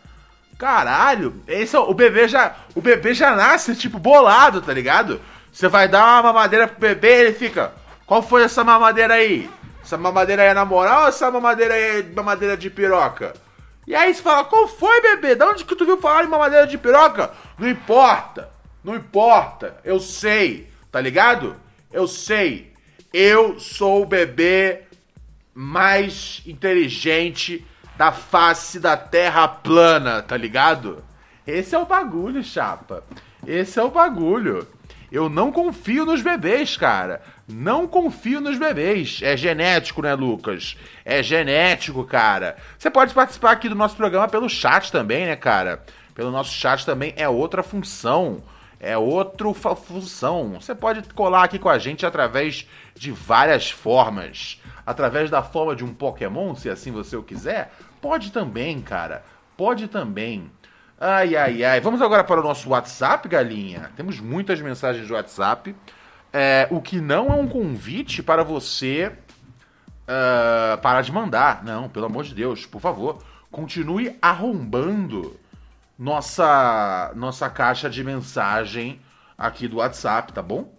Caralho, 0.57 1.41
esse 1.47 1.77
é, 1.77 1.79
o 1.79 1.93
bebê 1.93 2.27
já, 2.27 2.57
o 2.75 2.81
bebê 2.81 3.13
já 3.13 3.33
nasce 3.33 3.73
tipo 3.73 3.97
bolado, 3.97 4.61
tá 4.61 4.73
ligado? 4.73 5.21
Você 5.49 5.69
vai 5.69 5.87
dar 5.87 6.03
uma 6.03 6.23
mamadeira 6.23 6.67
pro 6.67 6.77
bebê, 6.77 7.21
ele 7.21 7.31
fica: 7.31 7.71
"Qual 8.05 8.21
foi 8.21 8.43
essa 8.43 8.65
mamadeira 8.65 9.13
aí? 9.13 9.49
Essa 9.81 9.97
mamadeira 9.97 10.41
aí 10.41 10.49
é 10.49 10.53
na 10.53 10.65
moral 10.65 11.03
ou 11.03 11.07
essa 11.07 11.31
mamadeira 11.31 11.73
aí 11.73 12.01
é 12.01 12.03
mamadeira 12.13 12.57
de 12.57 12.69
piroca?" 12.69 13.44
E 13.87 13.93
aí 13.93 14.13
você 14.13 14.21
fala, 14.21 14.45
qual 14.45 14.67
foi, 14.67 15.01
bebê? 15.01 15.35
Da 15.35 15.49
onde 15.49 15.63
que 15.63 15.75
tu 15.75 15.85
viu 15.85 15.97
falar 15.97 16.23
em 16.23 16.27
mamadeira 16.27 16.65
de 16.65 16.77
piroca? 16.77 17.31
Não 17.57 17.69
importa, 17.69 18.49
não 18.83 18.95
importa, 18.95 19.77
eu 19.83 19.99
sei, 19.99 20.69
tá 20.91 20.99
ligado? 20.99 21.55
Eu 21.91 22.07
sei, 22.07 22.73
eu 23.13 23.59
sou 23.59 24.01
o 24.01 24.05
bebê 24.05 24.83
mais 25.53 26.41
inteligente 26.45 27.65
da 27.97 28.11
face 28.11 28.79
da 28.79 28.97
terra 28.97 29.47
plana, 29.47 30.21
tá 30.21 30.35
ligado? 30.35 31.03
Esse 31.47 31.75
é 31.75 31.79
o 31.79 31.85
bagulho, 31.85 32.43
chapa. 32.43 33.03
Esse 33.45 33.79
é 33.79 33.83
o 33.83 33.91
bagulho. 33.91 34.67
Eu 35.15 35.29
não 35.29 35.49
confio 35.49 36.05
nos 36.05 36.21
bebês, 36.21 36.75
cara. 36.75 37.21
Não 37.47 37.87
confio 37.87 38.41
nos 38.41 38.57
bebês. 38.57 39.21
É 39.23 39.37
genético, 39.37 40.01
né, 40.01 40.13
Lucas? 40.13 40.75
É 41.05 41.23
genético, 41.23 42.03
cara. 42.03 42.57
Você 42.77 42.91
pode 42.91 43.13
participar 43.13 43.51
aqui 43.51 43.69
do 43.69 43.75
nosso 43.75 43.95
programa 43.95 44.27
pelo 44.27 44.49
chat 44.49 44.91
também, 44.91 45.25
né, 45.25 45.37
cara? 45.37 45.81
Pelo 46.13 46.31
nosso 46.31 46.51
chat 46.51 46.85
também 46.85 47.13
é 47.15 47.29
outra 47.29 47.63
função. 47.63 48.43
É 48.77 48.97
outra 48.97 49.47
função. 49.53 50.57
Você 50.59 50.75
pode 50.75 51.01
colar 51.13 51.45
aqui 51.45 51.59
com 51.59 51.69
a 51.69 51.79
gente 51.79 52.05
através 52.05 52.67
de 52.93 53.09
várias 53.13 53.71
formas. 53.71 54.61
Através 54.85 55.29
da 55.29 55.41
forma 55.41 55.77
de 55.77 55.85
um 55.85 55.93
Pokémon, 55.93 56.55
se 56.55 56.69
assim 56.69 56.91
você 56.91 57.15
o 57.15 57.23
quiser. 57.23 57.71
Pode 58.01 58.33
também, 58.33 58.81
cara. 58.81 59.23
Pode 59.55 59.87
também. 59.87 60.51
Ai, 60.99 61.35
ai, 61.35 61.63
ai. 61.63 61.81
Vamos 61.81 62.01
agora 62.01 62.23
para 62.23 62.39
o 62.39 62.43
nosso 62.43 62.69
WhatsApp, 62.69 63.27
galinha. 63.27 63.91
Temos 63.97 64.19
muitas 64.21 64.61
mensagens 64.61 65.05
de 65.05 65.11
WhatsApp. 65.11 65.75
É, 66.31 66.67
o 66.71 66.81
que 66.81 67.01
não 67.01 67.27
é 67.27 67.35
um 67.35 67.47
convite 67.47 68.23
para 68.23 68.43
você 68.43 69.11
uh, 70.03 70.77
parar 70.81 71.01
de 71.01 71.11
mandar. 71.11 71.65
Não, 71.65 71.89
pelo 71.89 72.05
amor 72.05 72.23
de 72.23 72.33
Deus, 72.33 72.65
por 72.65 72.79
favor. 72.79 73.21
Continue 73.51 74.17
arrombando 74.21 75.37
nossa, 75.99 77.11
nossa 77.13 77.49
caixa 77.49 77.89
de 77.89 78.01
mensagem 78.01 79.01
aqui 79.37 79.67
do 79.67 79.77
WhatsApp, 79.77 80.31
tá 80.31 80.41
bom? 80.41 80.73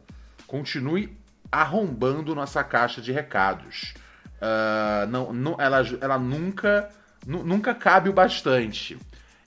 Continue 0.47 1.15
arrombando 1.53 2.35
nossa 2.35 2.65
caixa 2.65 3.03
de 3.03 3.13
recados. 3.13 3.93
Uh, 4.37 5.07
não, 5.09 5.33
não, 5.33 5.57
ela, 5.61 5.83
ela 6.01 6.19
nunca, 6.19 6.89
nunca 7.27 7.75
cabe 7.75 8.09
o 8.09 8.15
bastante. 8.15 8.99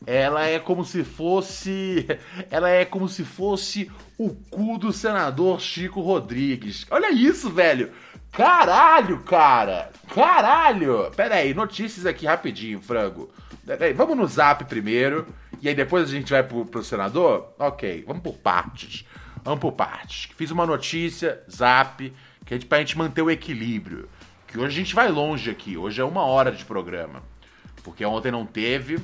Ela 0.06 0.46
é 0.46 0.60
como 0.60 0.86
se 0.86 1.04
fosse. 1.04 2.08
Ela 2.50 2.70
é 2.70 2.86
como 2.86 3.08
se 3.08 3.24
fosse 3.24 3.92
o 4.18 4.30
cu 4.30 4.78
do 4.78 4.94
senador 4.94 5.60
Chico 5.60 6.02
Rodrigues. 6.02 6.86
Olha 6.90 7.12
isso, 7.12 7.50
velho! 7.50 7.92
Caralho, 8.32 9.20
cara! 9.24 9.92
Caralho! 10.14 11.12
Pera 11.16 11.36
aí, 11.36 11.54
notícias 11.54 12.06
aqui 12.06 12.26
rapidinho, 12.26 12.82
frango. 12.82 13.30
Aí, 13.80 13.94
vamos 13.94 14.18
no 14.18 14.26
zap 14.26 14.64
primeiro, 14.66 15.28
e 15.62 15.70
aí 15.70 15.76
depois 15.76 16.10
a 16.10 16.12
gente 16.12 16.32
vai 16.32 16.42
pro, 16.42 16.66
pro 16.66 16.84
senador? 16.84 17.54
Ok, 17.60 18.04
vamos 18.08 18.24
por 18.24 18.38
partes. 18.38 19.06
Vamos 19.44 19.60
por 19.60 19.74
partes. 19.74 20.30
Fiz 20.36 20.52
uma 20.52 20.66
notícia, 20.66 21.42
zap, 21.52 22.14
que 22.46 22.54
é 22.54 22.60
pra 22.60 22.80
gente 22.80 22.98
manter 22.98 23.22
o 23.22 23.30
equilíbrio. 23.30 24.10
Que 24.48 24.58
hoje 24.58 24.68
a 24.68 24.84
gente 24.84 24.96
vai 24.96 25.10
longe 25.10 25.52
aqui, 25.52 25.78
hoje 25.78 26.02
é 26.02 26.04
uma 26.04 26.24
hora 26.24 26.52
de 26.52 26.66
programa. 26.66 27.22
Porque 27.84 28.04
ontem 28.04 28.32
não 28.32 28.46
teve, 28.46 29.00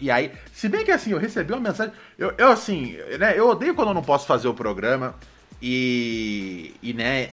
e 0.00 0.10
aí, 0.10 0.32
se 0.52 0.68
bem 0.68 0.84
que 0.84 0.90
assim, 0.90 1.12
eu 1.12 1.18
recebi 1.18 1.52
uma 1.52 1.60
mensagem. 1.60 1.92
Eu, 2.18 2.32
eu 2.38 2.48
assim, 2.48 2.96
né? 3.18 3.38
Eu 3.38 3.48
odeio 3.48 3.74
quando 3.74 3.88
eu 3.88 3.94
não 3.94 4.02
posso 4.02 4.26
fazer 4.26 4.48
o 4.48 4.54
programa. 4.54 5.14
E. 5.62 6.74
E, 6.82 6.92
né? 6.92 7.28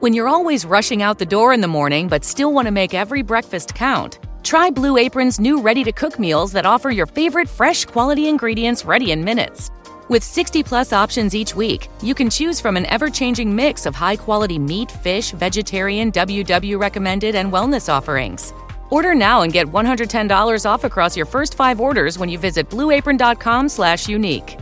When 0.00 0.14
you're 0.14 0.28
always 0.28 0.64
rushing 0.64 1.02
out 1.02 1.18
the 1.18 1.24
door 1.24 1.52
in 1.54 1.60
the 1.60 1.68
morning, 1.68 2.08
but 2.08 2.24
still 2.24 2.52
want 2.52 2.66
to 2.66 2.72
make 2.72 2.92
every 2.92 3.22
breakfast 3.22 3.74
count, 3.74 4.18
try 4.42 4.68
Blue 4.68 4.98
Apron's 4.98 5.38
new 5.38 5.60
ready 5.60 5.84
to 5.84 5.92
cook 5.92 6.18
meals 6.18 6.52
that 6.52 6.66
offer 6.66 6.90
your 6.90 7.06
favorite 7.06 7.48
fresh 7.48 7.84
quality 7.84 8.28
ingredients 8.28 8.84
ready 8.84 9.12
in 9.12 9.24
minutes. 9.24 9.70
With 10.08 10.24
60 10.24 10.64
plus 10.64 10.92
options 10.92 11.34
each 11.34 11.54
week, 11.54 11.88
you 12.02 12.14
can 12.14 12.28
choose 12.28 12.60
from 12.60 12.76
an 12.76 12.84
ever 12.86 13.08
changing 13.08 13.54
mix 13.54 13.86
of 13.86 13.94
high 13.94 14.16
quality 14.16 14.58
meat, 14.58 14.90
fish, 14.90 15.30
vegetarian, 15.30 16.10
WW 16.10 16.78
recommended, 16.78 17.34
and 17.34 17.52
wellness 17.52 17.88
offerings. 17.88 18.52
Order 18.92 19.14
now 19.14 19.42
and 19.42 19.52
get 19.52 19.66
$110 19.66 20.66
off 20.66 20.84
across 20.84 21.16
your 21.16 21.26
first 21.26 21.54
five 21.54 21.80
orders 21.80 22.18
when 22.18 22.28
you 22.28 22.38
visit 22.38 22.68
blueapron.com/unique. 22.68 24.58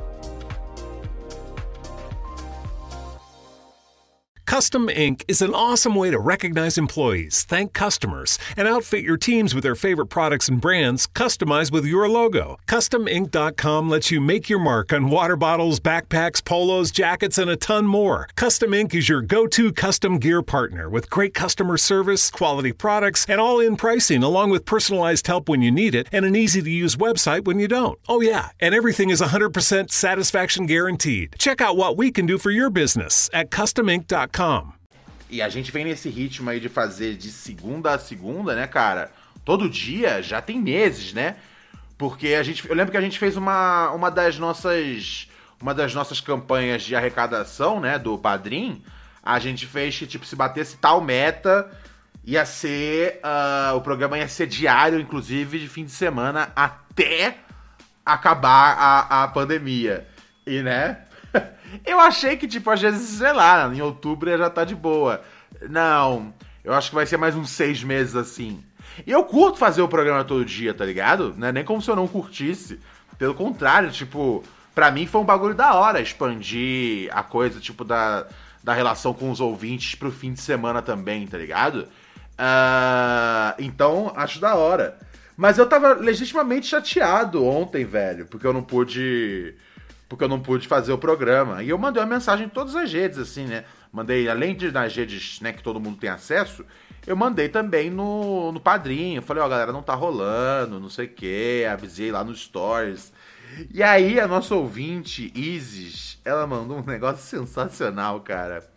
Custom 4.50 4.88
Ink 4.88 5.24
is 5.28 5.42
an 5.42 5.54
awesome 5.54 5.94
way 5.94 6.10
to 6.10 6.18
recognize 6.18 6.76
employees, 6.76 7.44
thank 7.44 7.72
customers, 7.72 8.36
and 8.56 8.66
outfit 8.66 9.04
your 9.04 9.16
teams 9.16 9.54
with 9.54 9.62
their 9.62 9.76
favorite 9.76 10.08
products 10.08 10.48
and 10.48 10.60
brands 10.60 11.06
customized 11.06 11.70
with 11.70 11.86
your 11.86 12.08
logo. 12.08 12.58
CustomInk.com 12.66 13.88
lets 13.88 14.10
you 14.10 14.20
make 14.20 14.48
your 14.48 14.58
mark 14.58 14.92
on 14.92 15.08
water 15.08 15.36
bottles, 15.36 15.78
backpacks, 15.78 16.44
polos, 16.44 16.90
jackets, 16.90 17.38
and 17.38 17.48
a 17.48 17.54
ton 17.54 17.86
more. 17.86 18.28
Custom 18.34 18.74
Ink 18.74 18.92
is 18.92 19.08
your 19.08 19.22
go 19.22 19.46
to 19.46 19.72
custom 19.72 20.18
gear 20.18 20.42
partner 20.42 20.90
with 20.90 21.10
great 21.10 21.32
customer 21.32 21.76
service, 21.76 22.28
quality 22.28 22.72
products, 22.72 23.24
and 23.28 23.40
all 23.40 23.60
in 23.60 23.76
pricing, 23.76 24.24
along 24.24 24.50
with 24.50 24.64
personalized 24.64 25.28
help 25.28 25.48
when 25.48 25.62
you 25.62 25.70
need 25.70 25.94
it 25.94 26.08
and 26.10 26.24
an 26.24 26.34
easy 26.34 26.60
to 26.60 26.70
use 26.70 26.96
website 26.96 27.44
when 27.44 27.60
you 27.60 27.68
don't. 27.68 28.00
Oh, 28.08 28.20
yeah, 28.20 28.48
and 28.58 28.74
everything 28.74 29.10
is 29.10 29.20
100% 29.20 29.92
satisfaction 29.92 30.66
guaranteed. 30.66 31.36
Check 31.38 31.60
out 31.60 31.76
what 31.76 31.96
we 31.96 32.10
can 32.10 32.26
do 32.26 32.36
for 32.36 32.50
your 32.50 32.68
business 32.68 33.30
at 33.32 33.52
E 35.28 35.40
a 35.40 35.48
gente 35.48 35.70
vem 35.70 35.84
nesse 35.84 36.08
ritmo 36.08 36.50
aí 36.50 36.58
de 36.58 36.68
fazer 36.68 37.16
de 37.16 37.30
segunda 37.30 37.92
a 37.92 37.98
segunda, 37.98 38.54
né, 38.54 38.66
cara? 38.66 39.12
Todo 39.44 39.68
dia, 39.68 40.22
já 40.22 40.40
tem 40.42 40.60
meses, 40.60 41.12
né? 41.12 41.36
Porque 41.96 42.28
a 42.28 42.42
gente, 42.42 42.68
eu 42.68 42.74
lembro 42.74 42.90
que 42.90 42.96
a 42.96 43.00
gente 43.00 43.18
fez 43.18 43.36
uma, 43.36 43.90
uma 43.90 44.10
das 44.10 44.38
nossas 44.38 45.28
uma 45.60 45.74
das 45.74 45.94
nossas 45.94 46.20
campanhas 46.20 46.82
de 46.82 46.96
arrecadação, 46.96 47.80
né, 47.80 47.98
do 47.98 48.16
Padrim, 48.16 48.82
a 49.22 49.38
gente 49.38 49.66
fez 49.66 49.98
que 49.98 50.06
tipo 50.06 50.24
se 50.24 50.34
batesse 50.34 50.78
tal 50.78 51.02
meta 51.02 51.70
ia 52.24 52.46
ser 52.46 53.20
uh, 53.22 53.76
o 53.76 53.80
programa 53.82 54.16
ia 54.16 54.26
ser 54.26 54.46
diário, 54.46 54.98
inclusive 54.98 55.58
de 55.58 55.68
fim 55.68 55.84
de 55.84 55.90
semana 55.90 56.50
até 56.56 57.36
acabar 58.04 58.76
a, 58.78 59.24
a 59.24 59.28
pandemia. 59.28 60.06
E 60.46 60.62
né? 60.62 61.04
Eu 61.84 62.00
achei 62.00 62.36
que, 62.36 62.48
tipo, 62.48 62.70
às 62.70 62.80
vezes, 62.80 63.18
sei 63.18 63.32
lá, 63.32 63.70
em 63.72 63.80
outubro 63.80 64.36
já 64.36 64.50
tá 64.50 64.64
de 64.64 64.74
boa. 64.74 65.22
Não, 65.68 66.32
eu 66.64 66.72
acho 66.72 66.90
que 66.90 66.94
vai 66.94 67.06
ser 67.06 67.16
mais 67.16 67.34
uns 67.34 67.50
seis 67.50 67.82
meses 67.82 68.16
assim. 68.16 68.62
E 69.06 69.10
eu 69.10 69.24
curto 69.24 69.58
fazer 69.58 69.82
o 69.82 69.88
programa 69.88 70.24
todo 70.24 70.44
dia, 70.44 70.74
tá 70.74 70.84
ligado? 70.84 71.34
Não 71.36 71.48
é 71.48 71.52
nem 71.52 71.64
como 71.64 71.80
se 71.80 71.90
eu 71.90 71.96
não 71.96 72.08
curtisse. 72.08 72.80
Pelo 73.18 73.34
contrário, 73.34 73.90
tipo, 73.90 74.42
pra 74.74 74.90
mim 74.90 75.06
foi 75.06 75.20
um 75.20 75.24
bagulho 75.24 75.54
da 75.54 75.74
hora 75.74 76.00
expandir 76.00 77.08
a 77.12 77.22
coisa, 77.22 77.60
tipo, 77.60 77.84
da, 77.84 78.26
da 78.62 78.72
relação 78.72 79.12
com 79.12 79.30
os 79.30 79.40
ouvintes 79.40 79.94
pro 79.94 80.10
fim 80.10 80.32
de 80.32 80.40
semana 80.40 80.82
também, 80.82 81.26
tá 81.26 81.38
ligado? 81.38 81.86
Uh, 82.40 83.54
então, 83.58 84.12
acho 84.16 84.40
da 84.40 84.54
hora. 84.54 84.98
Mas 85.36 85.58
eu 85.58 85.66
tava 85.66 85.94
legitimamente 85.94 86.66
chateado 86.66 87.44
ontem, 87.44 87.84
velho, 87.84 88.26
porque 88.26 88.46
eu 88.46 88.52
não 88.52 88.62
pude 88.62 89.54
porque 90.10 90.24
eu 90.24 90.28
não 90.28 90.40
pude 90.40 90.66
fazer 90.66 90.92
o 90.92 90.98
programa. 90.98 91.62
E 91.62 91.68
eu 91.68 91.78
mandei 91.78 92.02
uma 92.02 92.08
mensagem 92.08 92.46
em 92.46 92.48
todas 92.48 92.74
as 92.74 92.92
redes, 92.92 93.16
assim, 93.16 93.46
né? 93.46 93.64
Mandei, 93.92 94.28
além 94.28 94.56
de 94.56 94.72
nas 94.72 94.94
redes 94.94 95.40
né, 95.40 95.52
que 95.52 95.62
todo 95.62 95.78
mundo 95.78 95.98
tem 95.98 96.10
acesso, 96.10 96.66
eu 97.06 97.14
mandei 97.14 97.48
também 97.48 97.90
no, 97.90 98.50
no 98.50 98.58
padrinho. 98.58 99.22
Falei, 99.22 99.40
ó, 99.40 99.46
oh, 99.46 99.48
galera, 99.48 99.72
não 99.72 99.84
tá 99.84 99.94
rolando, 99.94 100.80
não 100.80 100.90
sei 100.90 101.06
o 101.06 101.08
quê. 101.08 101.64
Avisei 101.70 102.10
lá 102.10 102.24
nos 102.24 102.40
stories. 102.40 103.12
E 103.72 103.84
aí, 103.84 104.18
a 104.18 104.26
nossa 104.26 104.52
ouvinte, 104.52 105.32
Isis, 105.32 106.18
ela 106.24 106.44
mandou 106.44 106.78
um 106.78 106.84
negócio 106.84 107.22
sensacional, 107.22 108.18
cara. 108.20 108.68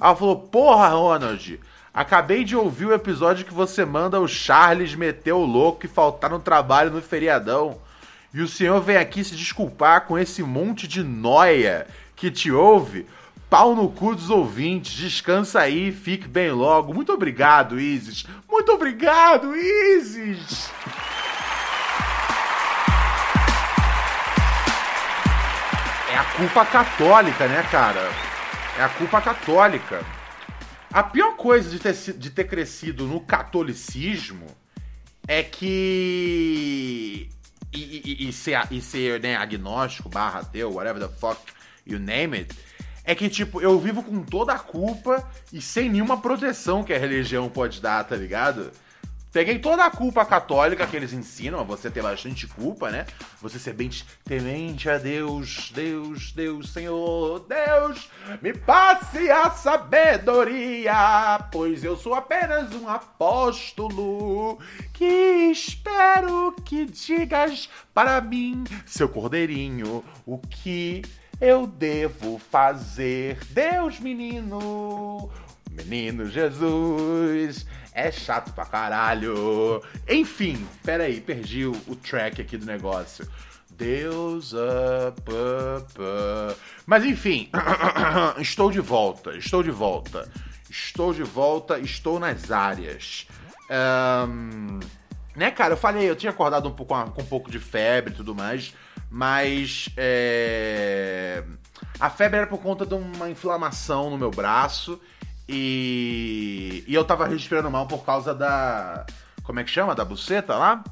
Ela 0.00 0.16
falou: 0.16 0.36
Porra, 0.36 0.88
Ronald, 0.88 1.60
acabei 1.92 2.44
de 2.44 2.56
ouvir 2.56 2.86
o 2.86 2.94
episódio 2.94 3.44
que 3.44 3.52
você 3.52 3.84
manda 3.84 4.18
o 4.18 4.26
Charles 4.26 4.94
meter 4.94 5.32
o 5.32 5.44
louco 5.44 5.84
e 5.84 5.88
faltar 5.88 6.30
no 6.30 6.40
trabalho 6.40 6.90
no 6.90 7.02
feriadão. 7.02 7.78
E 8.32 8.42
o 8.42 8.48
senhor 8.48 8.80
vem 8.82 8.96
aqui 8.96 9.24
se 9.24 9.34
desculpar 9.34 10.02
com 10.02 10.18
esse 10.18 10.42
monte 10.42 10.86
de 10.86 11.02
noia 11.02 11.86
que 12.14 12.30
te 12.30 12.50
ouve. 12.50 13.06
Pau 13.48 13.74
no 13.74 13.88
cu 13.88 14.14
dos 14.14 14.28
ouvintes, 14.28 14.92
descansa 14.92 15.60
aí, 15.60 15.90
fique 15.90 16.28
bem 16.28 16.50
logo. 16.50 16.92
Muito 16.92 17.10
obrigado, 17.10 17.80
Isis. 17.80 18.26
Muito 18.46 18.70
obrigado, 18.72 19.56
Isis. 19.56 20.70
É 26.12 26.16
a 26.18 26.24
culpa 26.36 26.66
católica, 26.66 27.48
né, 27.48 27.66
cara? 27.70 28.12
É 28.78 28.84
a 28.84 28.88
culpa 28.90 29.22
católica. 29.22 30.04
A 30.92 31.02
pior 31.02 31.34
coisa 31.36 31.70
de 31.70 31.78
ter, 31.78 31.94
de 31.94 32.30
ter 32.30 32.44
crescido 32.44 33.06
no 33.06 33.20
catolicismo 33.20 34.46
é 35.26 35.42
que 35.42 37.30
e, 37.72 38.02
e, 38.04 38.28
e, 38.28 38.32
ser, 38.32 38.66
e 38.70 38.80
ser 38.80 39.20
né, 39.20 39.36
agnóstico, 39.36 40.08
barra 40.08 40.40
ateu, 40.40 40.72
whatever 40.74 41.06
the 41.06 41.14
fuck 41.18 41.40
you 41.86 41.98
name 41.98 42.36
it, 42.36 42.54
é 43.04 43.14
que, 43.14 43.28
tipo, 43.28 43.60
eu 43.60 43.78
vivo 43.78 44.02
com 44.02 44.22
toda 44.22 44.52
a 44.52 44.58
culpa 44.58 45.26
e 45.52 45.60
sem 45.60 45.88
nenhuma 45.88 46.20
proteção 46.20 46.84
que 46.84 46.92
a 46.92 46.98
religião 46.98 47.48
pode 47.48 47.80
dar, 47.80 48.04
tá 48.04 48.14
ligado? 48.14 48.70
Peguei 49.30 49.58
toda 49.58 49.84
a 49.84 49.90
culpa 49.90 50.24
católica 50.24 50.86
que 50.86 50.96
eles 50.96 51.12
ensinam, 51.12 51.62
você 51.64 51.90
ter 51.90 52.02
bastante 52.02 52.46
culpa, 52.46 52.90
né? 52.90 53.04
Você 53.42 53.58
ser 53.58 53.74
bem 53.74 53.90
temente 54.24 54.88
a 54.88 54.96
Deus, 54.96 55.70
Deus, 55.74 56.32
Deus, 56.32 56.72
Senhor, 56.72 57.40
Deus, 57.40 58.10
me 58.40 58.54
passe 58.54 59.30
a 59.30 59.50
sabedoria, 59.50 61.46
pois 61.52 61.84
eu 61.84 61.94
sou 61.96 62.14
apenas 62.14 62.74
um 62.74 62.88
apóstolo 62.88 64.58
que 64.94 65.04
espero 65.52 66.54
que 66.64 66.86
digas 66.86 67.68
para 67.92 68.22
mim, 68.22 68.64
seu 68.86 69.10
cordeirinho, 69.10 70.02
o 70.24 70.38
que 70.38 71.02
eu 71.38 71.66
devo 71.66 72.38
fazer. 72.38 73.38
Deus, 73.50 74.00
menino, 74.00 75.30
Menino 75.70 76.26
Jesus 76.26 77.66
é 77.98 78.12
chato 78.12 78.52
pra 78.52 78.64
caralho. 78.64 79.82
Enfim, 80.08 80.66
peraí, 80.84 81.20
perdi 81.20 81.66
o, 81.66 81.72
o 81.88 81.96
track 81.96 82.40
aqui 82.40 82.56
do 82.56 82.64
negócio. 82.64 83.28
Deus 83.70 84.52
up, 84.52 85.20
up. 85.20 86.58
Mas 86.86 87.04
enfim, 87.04 87.50
estou 88.38 88.70
de 88.70 88.80
volta, 88.80 89.36
estou 89.36 89.62
de 89.62 89.70
volta. 89.70 90.30
Estou 90.70 91.12
de 91.12 91.24
volta, 91.24 91.78
estou 91.78 92.20
nas 92.20 92.52
áreas. 92.52 93.26
Um, 93.70 94.78
né, 95.34 95.50
cara, 95.50 95.72
eu 95.72 95.78
falei, 95.78 96.08
eu 96.08 96.16
tinha 96.16 96.30
acordado 96.30 96.68
um 96.68 96.72
pouco 96.72 96.94
com 97.10 97.22
um 97.22 97.26
pouco 97.26 97.50
de 97.50 97.58
febre 97.58 98.12
e 98.12 98.16
tudo 98.16 98.34
mais, 98.34 98.74
mas 99.10 99.88
é, 99.96 101.42
a 101.98 102.10
febre 102.10 102.38
era 102.38 102.46
por 102.46 102.60
conta 102.60 102.84
de 102.84 102.94
uma 102.94 103.30
inflamação 103.30 104.10
no 104.10 104.18
meu 104.18 104.30
braço 104.30 105.00
e, 105.48 106.84
e 106.86 106.94
eu 106.94 107.04
tava 107.04 107.26
respirando 107.26 107.70
mal 107.70 107.86
por 107.86 108.04
causa 108.04 108.34
da. 108.34 109.06
Como 109.42 109.58
é 109.58 109.64
que 109.64 109.70
chama? 109.70 109.94
Da 109.94 110.04
buceta 110.04 110.54
lá? 110.54 110.84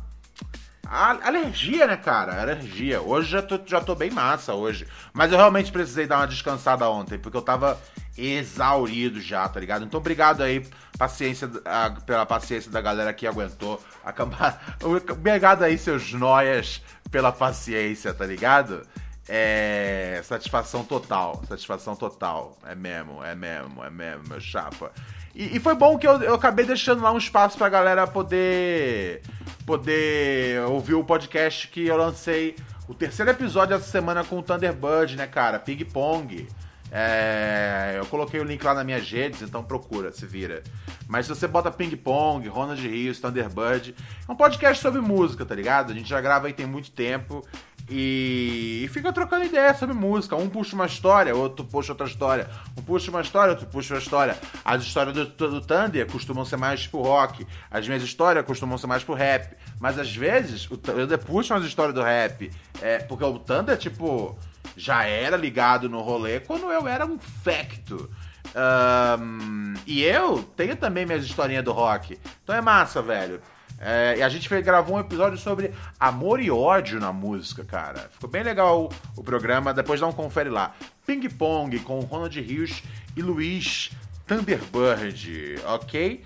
A, 0.89 1.27
alergia, 1.27 1.87
né, 1.87 1.97
cara? 1.97 2.41
Alergia. 2.41 3.03
Hoje 3.03 3.31
já 3.31 3.43
tô, 3.43 3.61
já 3.67 3.81
tô 3.81 3.95
bem 3.95 4.11
massa 4.11 4.55
hoje. 4.55 4.87
Mas 5.13 5.31
eu 5.31 5.37
realmente 5.37 5.71
precisei 5.71 6.07
dar 6.07 6.19
uma 6.19 6.27
descansada 6.27 6.89
ontem, 6.89 7.19
porque 7.19 7.37
eu 7.37 7.43
tava 7.43 7.79
exaurido 8.17 9.21
já, 9.21 9.47
tá 9.49 9.61
ligado? 9.61 9.85
Então 9.85 10.01
obrigado 10.01 10.43
aí, 10.43 10.67
paciência, 10.97 11.51
a, 11.65 11.91
pela 11.91 12.25
paciência 12.25 12.71
da 12.71 12.81
galera 12.81 13.13
que 13.13 13.27
aguentou. 13.27 13.83
Acabar, 14.05 14.77
obrigado 15.11 15.65
aí, 15.65 15.77
seus 15.77 16.13
noias, 16.13 16.81
pela 17.11 17.33
paciência, 17.33 18.15
tá 18.15 18.25
ligado? 18.25 18.87
É. 19.29 20.21
Satisfação 20.25 20.85
total. 20.85 21.43
Satisfação 21.49 21.97
total. 21.97 22.57
É 22.65 22.75
mesmo, 22.75 23.23
é 23.25 23.35
mesmo, 23.35 23.85
é 23.85 23.91
mesmo, 23.91 24.29
meu 24.29 24.41
chapa. 24.41 24.93
E, 25.35 25.57
e 25.57 25.61
foi 25.61 25.75
bom 25.75 25.99
que 25.99 26.07
eu, 26.07 26.23
eu 26.23 26.35
acabei 26.35 26.65
deixando 26.65 27.03
lá 27.03 27.13
um 27.13 27.19
espaço 27.19 27.59
pra 27.59 27.69
galera 27.69 28.07
poder. 28.07 29.23
poder 29.65 30.63
ouvir 30.63 30.95
o 30.95 31.05
podcast 31.05 31.69
que 31.69 31.87
eu 31.87 31.97
lancei. 31.97 32.57
O 32.89 32.95
terceiro 32.95 33.31
episódio 33.31 33.75
essa 33.75 33.91
semana 33.91 34.23
com 34.23 34.39
o 34.39 34.43
Thunderbird, 34.43 35.17
né, 35.17 35.27
cara? 35.27 35.59
Ping 35.59 35.85
Pong. 35.85 36.47
É, 36.91 37.97
eu 37.99 38.07
coloquei 38.07 38.39
o 38.39 38.45
link 38.45 38.63
lá 38.63 38.73
nas 38.73 38.87
minhas 38.87 39.11
redes, 39.11 39.43
então 39.43 39.63
procura, 39.63 40.13
se 40.13 40.25
vira. 40.25 40.63
Mas 41.09 41.27
se 41.27 41.35
você 41.35 41.49
bota 41.49 41.69
Ping 41.71 41.97
Pong, 41.97 42.47
Ronald 42.49 42.81
Rios, 42.81 43.19
Thunderbird, 43.19 43.95
é 44.27 44.33
um 44.33 44.37
podcast 44.37 44.81
sobre 44.81 45.01
música, 45.01 45.45
tá 45.45 45.55
ligado? 45.55 45.91
A 45.91 45.95
gente 45.95 46.09
já 46.09 46.21
grava 46.21 46.47
aí 46.47 46.53
tem 46.53 46.65
muito 46.65 46.93
tempo 46.93 47.45
e, 47.89 48.83
e 48.85 48.89
fica 48.89 49.13
trocando 49.13 49.45
ideia 49.45 49.73
sobre 49.75 49.95
música. 49.95 50.35
Um 50.35 50.49
puxa 50.49 50.75
uma 50.75 50.87
história, 50.87 51.35
outro 51.35 51.65
puxa 51.65 51.93
outra 51.93 52.07
história. 52.07 52.49
Um 52.77 52.83
puxa 52.83 53.11
uma 53.11 53.21
história, 53.21 53.51
outro 53.53 53.67
puxa 53.67 53.95
outra 53.95 54.05
história. 54.05 54.39
As 54.65 54.83
histórias 54.83 55.15
do, 55.15 55.25
do 55.27 55.61
Thunder 55.61 56.11
costumam 56.11 56.45
ser 56.45 56.57
mais 56.57 56.87
pro 56.87 57.01
rock. 57.01 57.47
As 57.71 57.87
minhas 57.87 58.03
histórias 58.03 58.45
costumam 58.45 58.77
ser 58.77 58.87
mais 58.87 59.05
pro 59.05 59.15
rap. 59.15 59.57
Mas 59.81 59.99
às 59.99 60.15
vezes 60.15 60.69
o 60.71 60.77
Thunder 60.77 61.19
puxa 61.19 61.55
umas 61.55 61.65
histórias 61.65 61.95
do 61.95 62.03
rap. 62.03 62.51
É, 62.83 62.99
porque 62.99 63.25
o 63.25 63.39
Thunder, 63.39 63.77
tipo, 63.77 64.37
já 64.77 65.05
era 65.05 65.37
ligado 65.37 65.89
no 65.89 66.01
rolê 66.01 66.41
quando 66.41 66.71
eu 66.71 66.89
era 66.89 67.07
um 67.07 67.19
facto. 67.19 68.11
Um, 68.57 69.75
e 69.87 70.03
eu 70.03 70.43
tenho 70.57 70.75
também 70.77 71.05
minhas 71.07 71.25
historinhas 71.25 71.65
do 71.65 71.73
rock. 71.73 72.19
Então 72.43 72.57
é 72.57 72.61
massa, 72.61 73.01
velho. 73.03 73.41
É, 73.79 74.17
e 74.19 74.23
a 74.23 74.29
gente 74.29 74.49
gravou 74.63 74.97
um 74.97 75.01
episódio 75.01 75.39
sobre 75.39 75.73
amor 76.01 76.41
e 76.41 76.51
ódio 76.51 76.99
na 76.99 77.13
música, 77.13 77.65
cara. 77.65 78.09
Ficou 78.13 78.29
bem 78.29 78.43
legal 78.43 78.85
o, 78.85 79.21
o 79.21 79.23
programa, 79.23 79.75
depois 79.75 80.01
dá 80.01 80.07
um 80.07 80.13
confere 80.13 80.49
lá. 80.49 80.75
Ping 81.07 81.29
Pong 81.29 81.79
com 81.81 82.01
Ronald 82.01 82.41
Rios 82.41 82.83
e 83.15 83.23
Luiz 83.23 83.91
Thunderbird, 84.27 85.61
ok? 85.67 86.25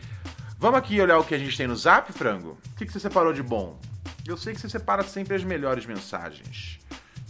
Vamos 0.58 0.78
aqui 0.78 1.00
olhar 1.00 1.18
o 1.18 1.24
que 1.24 1.34
a 1.34 1.38
gente 1.38 1.56
tem 1.56 1.66
no 1.66 1.74
zap, 1.74 2.12
frango? 2.12 2.58
O 2.72 2.76
que, 2.76 2.86
que 2.86 2.92
você 2.92 3.00
separou 3.00 3.32
de 3.32 3.42
bom? 3.42 3.80
Eu 4.26 4.36
sei 4.36 4.54
que 4.54 4.60
você 4.60 4.68
separa 4.68 5.02
sempre 5.02 5.34
as 5.34 5.42
melhores 5.42 5.86
mensagens. 5.86 6.78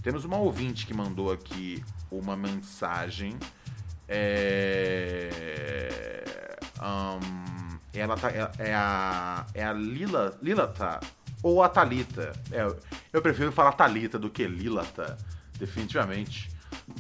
Temos 0.03 0.25
uma 0.25 0.39
ouvinte 0.39 0.87
que 0.87 0.93
mandou 0.93 1.33
aqui 1.33 1.83
uma 2.11 2.37
mensagem. 2.37 3.39
É. 4.09 5.31
Um, 6.83 7.60
ela 7.93 8.17
tá, 8.17 8.31
é, 8.31 8.51
é 8.59 8.75
a. 8.75 9.47
É 9.55 9.65
a 9.65 9.73
Lila. 9.73 10.39
Lilata. 10.43 11.01
Ou 11.43 11.63
a 11.63 11.69
Talita. 11.69 12.33
É, 12.53 12.67
eu 13.13 13.23
prefiro 13.23 13.51
falar 13.51 13.73
Talita 13.73 14.19
do 14.19 14.31
que 14.31 14.47
Lilata. 14.47 15.17
Definitivamente. 15.59 16.51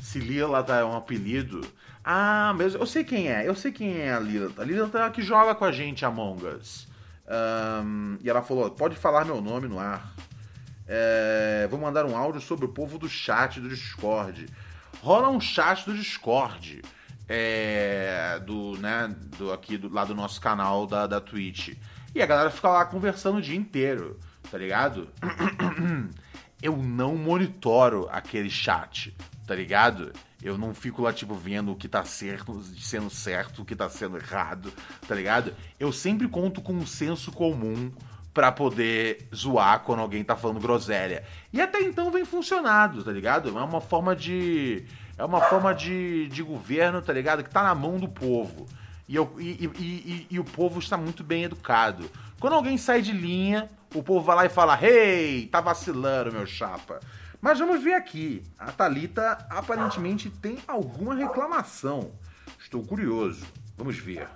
Se 0.03 0.19
Lilata 0.19 0.75
é 0.75 0.85
um 0.85 0.97
apelido. 0.97 1.61
Ah, 2.05 2.55
mas 2.57 2.75
eu 2.75 2.87
sei 2.87 3.05
quem 3.05 3.31
é. 3.31 3.47
Eu 3.47 3.55
sei 3.55 3.71
quem 3.71 3.99
é 3.99 4.13
a 4.13 4.19
Lilata. 4.19 4.63
A 4.63 4.65
Lilata 4.65 4.99
é 4.99 5.03
a 5.03 5.11
que 5.11 5.23
joga 5.23 5.55
com 5.55 5.65
a 5.65 5.73
gente 5.73 6.05
Among 6.05 6.47
Us. 6.47 6.89
Um, 7.31 8.19
e 8.21 8.29
ela 8.29 8.43
falou: 8.43 8.71
pode 8.71 8.97
falar 8.97 9.25
meu 9.25 9.41
nome 9.41 9.69
no 9.69 9.79
ar. 9.79 10.13
É, 10.89 11.69
vou 11.71 11.79
mandar 11.79 12.05
um 12.05 12.17
áudio 12.17 12.41
sobre 12.41 12.65
o 12.65 12.69
povo 12.69 12.99
do 12.99 13.09
chat 13.09 13.61
do 13.61 13.69
Discord. 13.69 14.47
Rola 15.03 15.29
um 15.29 15.41
chat 15.41 15.85
do 15.85 15.95
Discord 15.95 16.83
é, 17.33 18.41
do, 18.45 18.77
né, 18.79 19.15
do, 19.39 19.53
aqui 19.53 19.79
do, 19.79 19.89
lá 19.89 20.05
do 20.05 20.17
nosso 20.17 20.41
canal 20.41 20.85
da, 20.85 21.07
da 21.07 21.21
Twitch. 21.21 21.77
E 22.13 22.21
a 22.21 22.27
galera 22.27 22.51
fica 22.51 22.69
lá 22.69 22.85
conversando 22.85 23.39
o 23.39 23.43
dia 23.43 23.57
inteiro, 23.57 24.19
tá 24.51 24.59
ligado? 24.59 25.09
Eu 26.61 26.77
não 26.77 27.15
monitoro 27.15 28.09
aquele 28.11 28.51
chat, 28.51 29.17
tá 29.47 29.55
ligado? 29.55 30.13
Eu 30.43 30.59
não 30.59 30.75
fico 30.75 31.03
lá, 31.03 31.13
tipo, 31.13 31.35
vendo 31.35 31.71
o 31.71 31.77
que 31.77 31.87
tá 31.87 32.05
certo, 32.05 32.61
sendo 32.79 33.09
certo, 33.09 33.63
o 33.63 33.65
que 33.65 33.77
tá 33.77 33.89
sendo 33.89 34.17
errado, 34.17 34.73
tá 35.07 35.15
ligado? 35.15 35.55
Eu 35.79 35.93
sempre 35.93 36.27
conto 36.27 36.61
com 36.61 36.73
um 36.73 36.87
senso 36.87 37.31
comum 37.31 37.93
para 38.35 38.51
poder 38.51 39.29
zoar 39.35 39.81
quando 39.81 40.01
alguém 40.01 40.25
tá 40.25 40.37
falando 40.37 40.61
groselha. 40.61 41.25
E 41.53 41.61
até 41.61 41.81
então 41.81 42.11
vem 42.11 42.25
funcionado, 42.25 43.05
tá 43.05 43.13
ligado? 43.13 43.57
É 43.57 43.63
uma 43.63 43.81
forma 43.81 44.17
de 44.17 44.85
é 45.21 45.25
uma 45.25 45.43
forma 45.43 45.75
de, 45.75 46.29
de 46.29 46.43
governo, 46.43 47.03
tá 47.03 47.13
ligado? 47.13 47.45
Que 47.45 47.51
tá 47.51 47.63
na 47.63 47.75
mão 47.75 47.99
do 47.99 48.09
povo. 48.09 48.67
E, 49.07 49.15
eu, 49.15 49.31
e, 49.39 49.71
e, 49.79 50.27
e, 50.31 50.41
o 50.41 50.45
povo 50.45 50.79
está 50.79 50.97
muito 50.97 51.23
bem 51.23 51.45
educado. 51.45 52.11
Quando 52.39 52.55
alguém 52.55 52.79
sai 52.79 53.03
de 53.03 53.13
linha, 53.13 53.69
o 53.95 54.03
povo 54.03 54.25
vai 54.25 54.35
lá 54.35 54.47
e 54.47 54.49
fala: 54.49 54.79
Hey, 54.83 55.47
tá 55.49 55.61
vacilando, 55.61 56.33
meu 56.33 56.47
chapa. 56.47 57.01
Mas 57.39 57.59
vamos 57.59 57.83
ver 57.83 57.95
aqui. 57.95 58.43
A 58.59 58.73
Talita 58.73 59.47
aparentemente 59.51 60.31
tem 60.31 60.59
alguma 60.67 61.15
reclamação. 61.15 62.13
Estou 62.59 62.83
curioso. 62.83 63.47
Vamos 63.77 63.99
ver. 63.99 64.27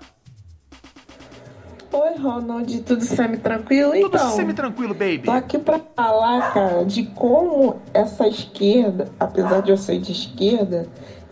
Oi, 1.96 2.16
Ronald, 2.16 2.80
tudo 2.80 3.04
semi-tranquilo? 3.04 3.92
Tudo 3.92 4.16
então, 4.16 4.30
semi-tranquilo, 4.32 4.94
baby. 4.94 5.22
Tô 5.26 5.30
aqui 5.30 5.56
pra 5.60 5.78
falar, 5.94 6.52
cara, 6.52 6.84
de 6.84 7.04
como 7.04 7.80
essa 7.94 8.26
esquerda, 8.26 9.12
apesar 9.20 9.60
de 9.60 9.70
eu 9.70 9.76
ser 9.76 10.00
de 10.00 10.10
esquerda, 10.10 10.88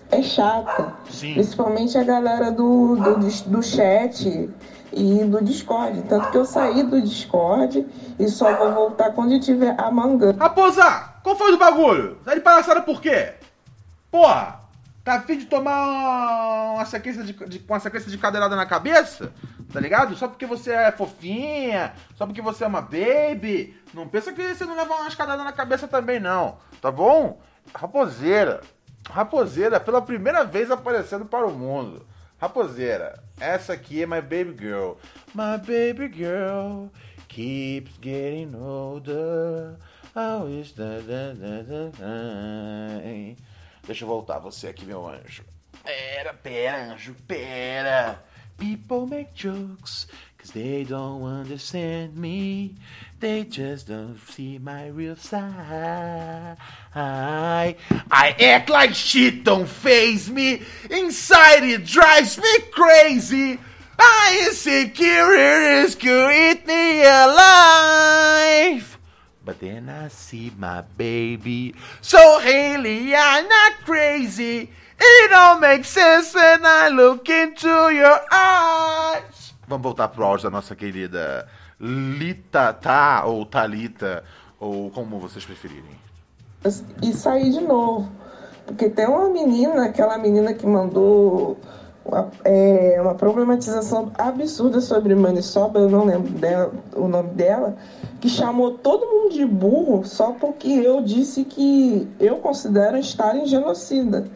é 0.09 0.23
chata. 0.23 0.95
Sim. 1.11 1.35
Principalmente 1.35 1.99
a 1.99 2.05
galera 2.05 2.53
do, 2.53 2.95
do, 2.95 3.51
do 3.51 3.61
chat 3.61 4.49
e 4.93 5.25
do 5.25 5.43
Discord. 5.43 6.01
Tanto 6.03 6.31
que 6.31 6.39
eu 6.39 6.45
saí 6.45 6.85
do 6.85 7.03
Discord 7.03 7.85
e 8.17 8.29
só 8.29 8.55
vou 8.57 8.73
voltar 8.73 9.11
quando 9.11 9.41
tiver 9.41 9.75
a 9.77 9.91
manga. 9.91 10.33
Raposa, 10.39 10.85
qual 11.25 11.35
foi 11.35 11.51
do 11.51 11.59
bagulho? 11.59 12.19
Tá 12.25 12.37
de 12.37 12.41
palhaçada 12.41 12.83
por 12.83 13.01
quê? 13.01 13.33
Porra, 14.13 14.61
tá 15.05 15.15
afim 15.15 15.39
de 15.39 15.47
tomar 15.47 16.75
uma 16.75 16.85
sequência 16.85 17.25
de, 17.25 17.33
de, 17.33 17.65
uma 17.69 17.81
sequência 17.81 18.11
de 18.11 18.19
cadeirada 18.19 18.55
na 18.57 18.67
cabeça? 18.67 19.33
Tá 19.73 19.81
ligado? 19.81 20.15
Só 20.17 20.29
porque 20.29 20.47
você 20.47 20.73
é 20.73 20.93
fofinha, 20.93 21.95
só 22.15 22.27
porque 22.27 22.43
você 22.43 22.65
é 22.65 22.67
uma 22.67 22.83
baby. 22.83 23.75
Não 23.95 24.07
pensa 24.07 24.33
que 24.33 24.55
você 24.55 24.65
não 24.65 24.77
leva 24.77 24.95
uma 24.95 25.09
escadada 25.09 25.43
na 25.43 25.53
cabeça 25.53 25.89
também, 25.89 26.21
não. 26.21 26.59
Tá 26.81 26.91
bom? 26.91 27.41
Raposeira. 27.75 28.61
Raposeira, 29.09 29.81
pela 29.81 30.01
primeira 30.01 30.45
vez 30.45 30.71
aparecendo 30.71 31.25
para 31.25 31.47
o 31.47 31.53
mundo. 31.53 32.07
Raposeira, 32.39 33.23
essa 33.41 33.73
aqui 33.73 34.03
é 34.03 34.07
my 34.07 34.21
baby 34.21 34.55
girl. 34.59 34.95
My 35.35 35.59
baby 35.59 36.09
girl 36.09 36.89
keeps 37.29 37.93
getting 38.01 38.55
older. 38.55 39.77
That, 40.15 40.67
that, 40.77 41.97
that, 41.99 43.37
Deixa 43.87 44.05
eu 44.05 44.09
voltar 44.09 44.39
você 44.39 44.69
aqui, 44.69 44.85
meu 44.85 45.09
anjo. 45.09 45.45
Pera, 45.83 46.33
pera, 46.35 46.93
anjo, 46.93 47.15
pera. 47.27 48.23
People 48.57 49.07
make 49.07 49.33
jokes 49.35 50.07
cause 50.39 50.53
they 50.53 50.85
don't 50.85 51.25
understand 51.25 52.17
me. 52.17 52.77
They 53.19 53.45
just 53.45 53.89
don't 53.89 54.19
see 54.19 54.59
my 54.59 54.89
real 54.89 55.17
side. 55.17 56.57
I 56.95 57.77
act 58.11 58.69
like 58.69 58.95
shit 58.95 59.43
don't 59.43 59.69
phase 59.69 60.31
me. 60.31 60.63
Inside 60.89 61.65
it 61.65 61.85
drives 61.85 62.39
me 62.39 62.59
crazy. 62.71 63.59
I 63.99 64.45
insecure 64.49 65.35
is 65.35 65.95
could 65.97 66.31
eat 66.31 66.67
me 66.67 67.03
alive. 67.03 68.99
But 69.45 69.59
then 69.59 69.89
I 69.89 70.09
see 70.09 70.53
my 70.57 70.83
baby. 70.97 71.75
So 72.01 72.39
Haley, 72.39 73.15
I'm 73.15 73.49
not 73.49 73.85
crazy. 73.85 74.71
It 74.99 75.31
don't 75.31 75.61
make 75.61 75.85
sense 75.85 76.33
when 76.33 76.65
I 76.65 76.89
look 76.89 77.29
into 77.29 77.91
your 77.91 78.21
eyes. 78.31 79.53
Vamos 79.67 79.83
voltar 79.83 80.09
pro 80.09 80.25
áudio 80.25 80.45
da 80.45 80.51
nossa 80.51 80.77
querida 80.77 81.49
Lita 81.81 82.73
Tá, 82.73 83.25
ou 83.25 83.45
Talita, 83.45 84.23
ou 84.61 84.91
como 84.91 85.19
vocês 85.19 85.45
preferirem. 85.45 85.99
E 87.03 87.13
sair 87.13 87.51
de 87.51 87.61
novo. 87.61 88.09
Porque 88.65 88.89
tem 88.89 89.09
uma 89.09 89.29
menina, 89.29 89.87
aquela 89.87 90.17
menina 90.19 90.55
que 90.55 90.67
mandou 90.67 91.59
uma, 92.05 92.31
é, 92.45 92.99
uma 93.01 93.15
problematização 93.15 94.11
absurda 94.19 94.81
sobre 94.81 95.15
Manisoba, 95.15 95.81
eu 95.81 95.89
não 95.89 96.05
lembro 96.05 96.33
dela, 96.33 96.73
o 96.95 97.07
nome 97.07 97.31
dela, 97.31 97.77
que 98.21 98.29
chamou 98.29 98.73
todo 98.79 99.07
mundo 99.07 99.33
de 99.33 99.45
burro 99.45 100.05
só 100.05 100.33
porque 100.33 100.69
eu 100.69 101.01
disse 101.03 101.45
que 101.45 102.09
eu 102.19 102.37
considero 102.37 102.97
estar 102.97 103.37
em 103.37 103.47
genocida. 103.47 104.27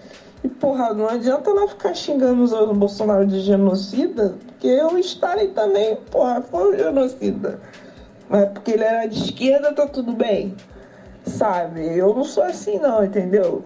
E, 0.45 0.49
porra, 0.49 0.95
não 0.95 1.09
adianta 1.09 1.51
ela 1.51 1.67
ficar 1.67 1.95
xingando 1.95 2.45
o 2.45 2.75
Bolsonaro 2.75 3.27
de 3.27 3.41
genocida, 3.41 4.37
porque 4.47 4.69
eu 4.69 4.97
estarei 4.99 5.49
também, 5.49 5.97
porra, 6.11 6.41
foi 6.43 6.75
um 6.75 6.79
genocida. 6.79 7.61
Mas 8.29 8.51
porque 8.51 8.73
ele 8.73 8.85
era 8.85 9.07
de 9.07 9.19
esquerda, 9.19 9.73
tá 9.73 9.87
tudo 9.87 10.13
bem. 10.13 10.55
Sabe? 11.25 11.97
Eu 11.97 12.15
não 12.15 12.23
sou 12.23 12.45
assim, 12.45 12.79
não, 12.79 13.05
entendeu? 13.05 13.65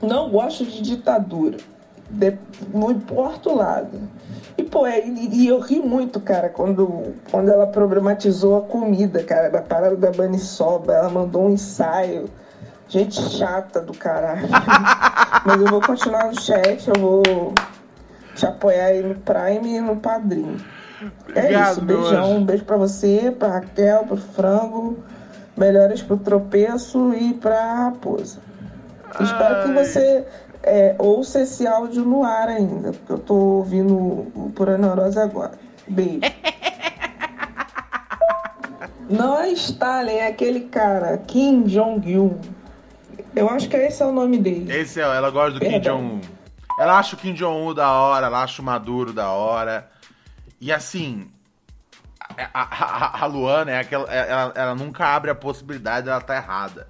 Não 0.00 0.30
gosto 0.30 0.64
de 0.64 0.80
ditadura. 0.80 1.58
De, 2.08 2.36
não 2.72 2.90
importa 2.90 3.50
o 3.50 3.56
lado. 3.56 3.98
E, 4.56 4.62
pô, 4.62 4.86
é, 4.86 5.06
e, 5.06 5.46
eu 5.46 5.60
ri 5.60 5.80
muito, 5.80 6.18
cara, 6.20 6.48
quando, 6.48 7.14
quando 7.30 7.50
ela 7.50 7.66
problematizou 7.66 8.56
a 8.56 8.62
comida, 8.62 9.22
cara, 9.22 9.50
da 9.50 9.60
parada 9.60 9.96
da 9.96 10.10
Banisoba. 10.10 10.94
Ela 10.94 11.10
mandou 11.10 11.46
um 11.46 11.50
ensaio 11.50 12.30
Gente 12.88 13.20
chata 13.20 13.80
do 13.80 13.92
caralho. 13.92 14.46
Mas 15.44 15.60
eu 15.60 15.66
vou 15.66 15.80
continuar 15.80 16.26
no 16.26 16.40
chat, 16.40 16.88
eu 16.88 17.00
vou 17.00 17.52
te 18.34 18.46
apoiar 18.46 18.86
aí 18.86 19.02
no 19.02 19.16
Prime 19.16 19.76
e 19.76 19.80
no 19.80 19.96
Padrinho. 19.96 20.56
É 21.34 21.40
Obrigado, 21.40 21.72
isso, 21.72 21.80
beijão. 21.82 22.36
Um 22.36 22.44
beijo 22.44 22.64
pra 22.64 22.76
você, 22.76 23.34
pra 23.36 23.48
Raquel, 23.48 24.04
pro 24.04 24.16
Frango. 24.16 24.98
Melhoras 25.56 26.02
pro 26.02 26.16
tropeço 26.16 27.12
e 27.14 27.34
pra 27.34 27.74
raposa. 27.74 28.38
Ai. 29.14 29.24
Espero 29.24 29.62
que 29.64 29.72
você 29.72 30.26
é, 30.66 30.96
ouça 30.98 31.40
esse 31.40 31.66
áudio 31.66 32.04
no 32.04 32.24
ar 32.24 32.48
ainda, 32.48 32.92
porque 32.92 33.12
eu 33.12 33.18
tô 33.18 33.34
ouvindo 33.34 33.94
o 33.94 34.52
Pura 34.54 34.76
Neurose 34.76 35.18
agora. 35.18 35.52
Beijo. 35.86 36.20
Não 39.08 39.38
é 39.38 39.50
Stalin, 39.52 40.14
é 40.14 40.26
aquele 40.26 40.62
cara, 40.62 41.16
Kim 41.18 41.62
Jong-un. 41.62 42.40
Eu 43.34 43.48
acho 43.48 43.68
que 43.68 43.76
esse 43.76 44.02
é 44.02 44.06
o 44.06 44.12
nome 44.12 44.38
dele. 44.38 44.72
Esse 44.72 45.00
é, 45.00 45.04
ela 45.04 45.30
gosta 45.30 45.52
do 45.52 45.60
Kim 45.60 45.78
Jong-un. 45.78 46.20
Ela 46.78 46.98
acha 46.98 47.14
o 47.14 47.18
Kim 47.18 47.32
Jong-un 47.32 47.72
da 47.72 47.92
hora, 47.92 48.26
ela 48.26 48.42
acha 48.42 48.60
o 48.60 48.64
Maduro 48.64 49.12
da 49.12 49.30
hora. 49.30 49.88
E 50.60 50.72
assim, 50.72 51.30
a, 52.52 52.62
a, 52.62 53.22
a 53.22 53.26
Luana 53.26 53.70
é 53.70 53.78
aquela, 53.78 54.12
é, 54.12 54.28
ela, 54.28 54.52
ela, 54.56 54.74
nunca 54.74 55.06
abre 55.06 55.30
a 55.30 55.34
possibilidade 55.34 56.06
dela 56.06 56.18
estar 56.18 56.34
tá 56.34 56.40
errada. 56.40 56.88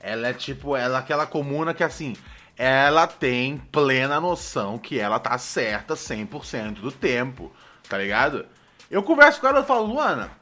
Ela 0.00 0.28
é 0.28 0.32
tipo, 0.32 0.74
ela 0.74 0.96
é 0.98 1.00
aquela 1.00 1.26
comuna 1.26 1.74
que 1.74 1.84
assim, 1.84 2.16
ela 2.58 3.06
tem 3.06 3.56
plena 3.56 4.20
noção 4.20 4.78
que 4.78 4.98
ela 4.98 5.20
tá 5.20 5.38
certa 5.38 5.94
100% 5.94 6.80
do 6.80 6.90
tempo, 6.90 7.52
tá 7.88 7.96
ligado? 7.96 8.44
Eu 8.90 9.00
converso 9.04 9.40
com 9.40 9.46
ela 9.46 9.60
e 9.60 9.64
falo, 9.64 9.86
Luana, 9.86 10.32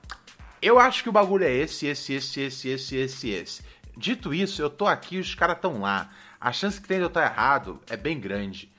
eu 0.62 0.79
acho 0.79 1.02
que 1.02 1.11
o 1.11 1.12
bagulho 1.12 1.44
é 1.44 1.52
esse, 1.52 1.87
esse, 1.87 2.14
esse, 2.14 2.40
esse, 2.40 2.68
esse, 2.70 2.96
esse, 2.96 3.29
esse. 3.29 3.62
Dito 3.94 4.33
isso, 4.33 4.62
eu 4.62 4.70
tô 4.70 4.87
aqui 4.87 5.16
e 5.16 5.20
os 5.20 5.35
caras 5.35 5.57
estão 5.57 5.83
lá. 5.83 6.09
A 6.40 6.52
chance 6.52 6.81
que 6.81 6.88
tem 6.88 6.96
de 6.96 7.02
eu 7.02 7.09
estar 7.09 7.24
errado 7.24 7.81
é 7.87 7.98
bem 7.98 8.18
grande. 8.18 8.72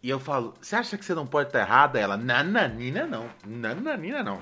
E 0.00 0.08
eu 0.08 0.20
falo, 0.20 0.54
você 0.60 0.76
acha 0.76 0.96
que 0.96 1.04
você 1.04 1.14
não 1.14 1.26
pode 1.26 1.48
estar 1.48 1.60
errada? 1.60 1.98
Ela, 1.98 2.16
nananina 2.16 3.04
não. 3.04 3.28
Nananina 3.44 4.22
não. 4.22 4.40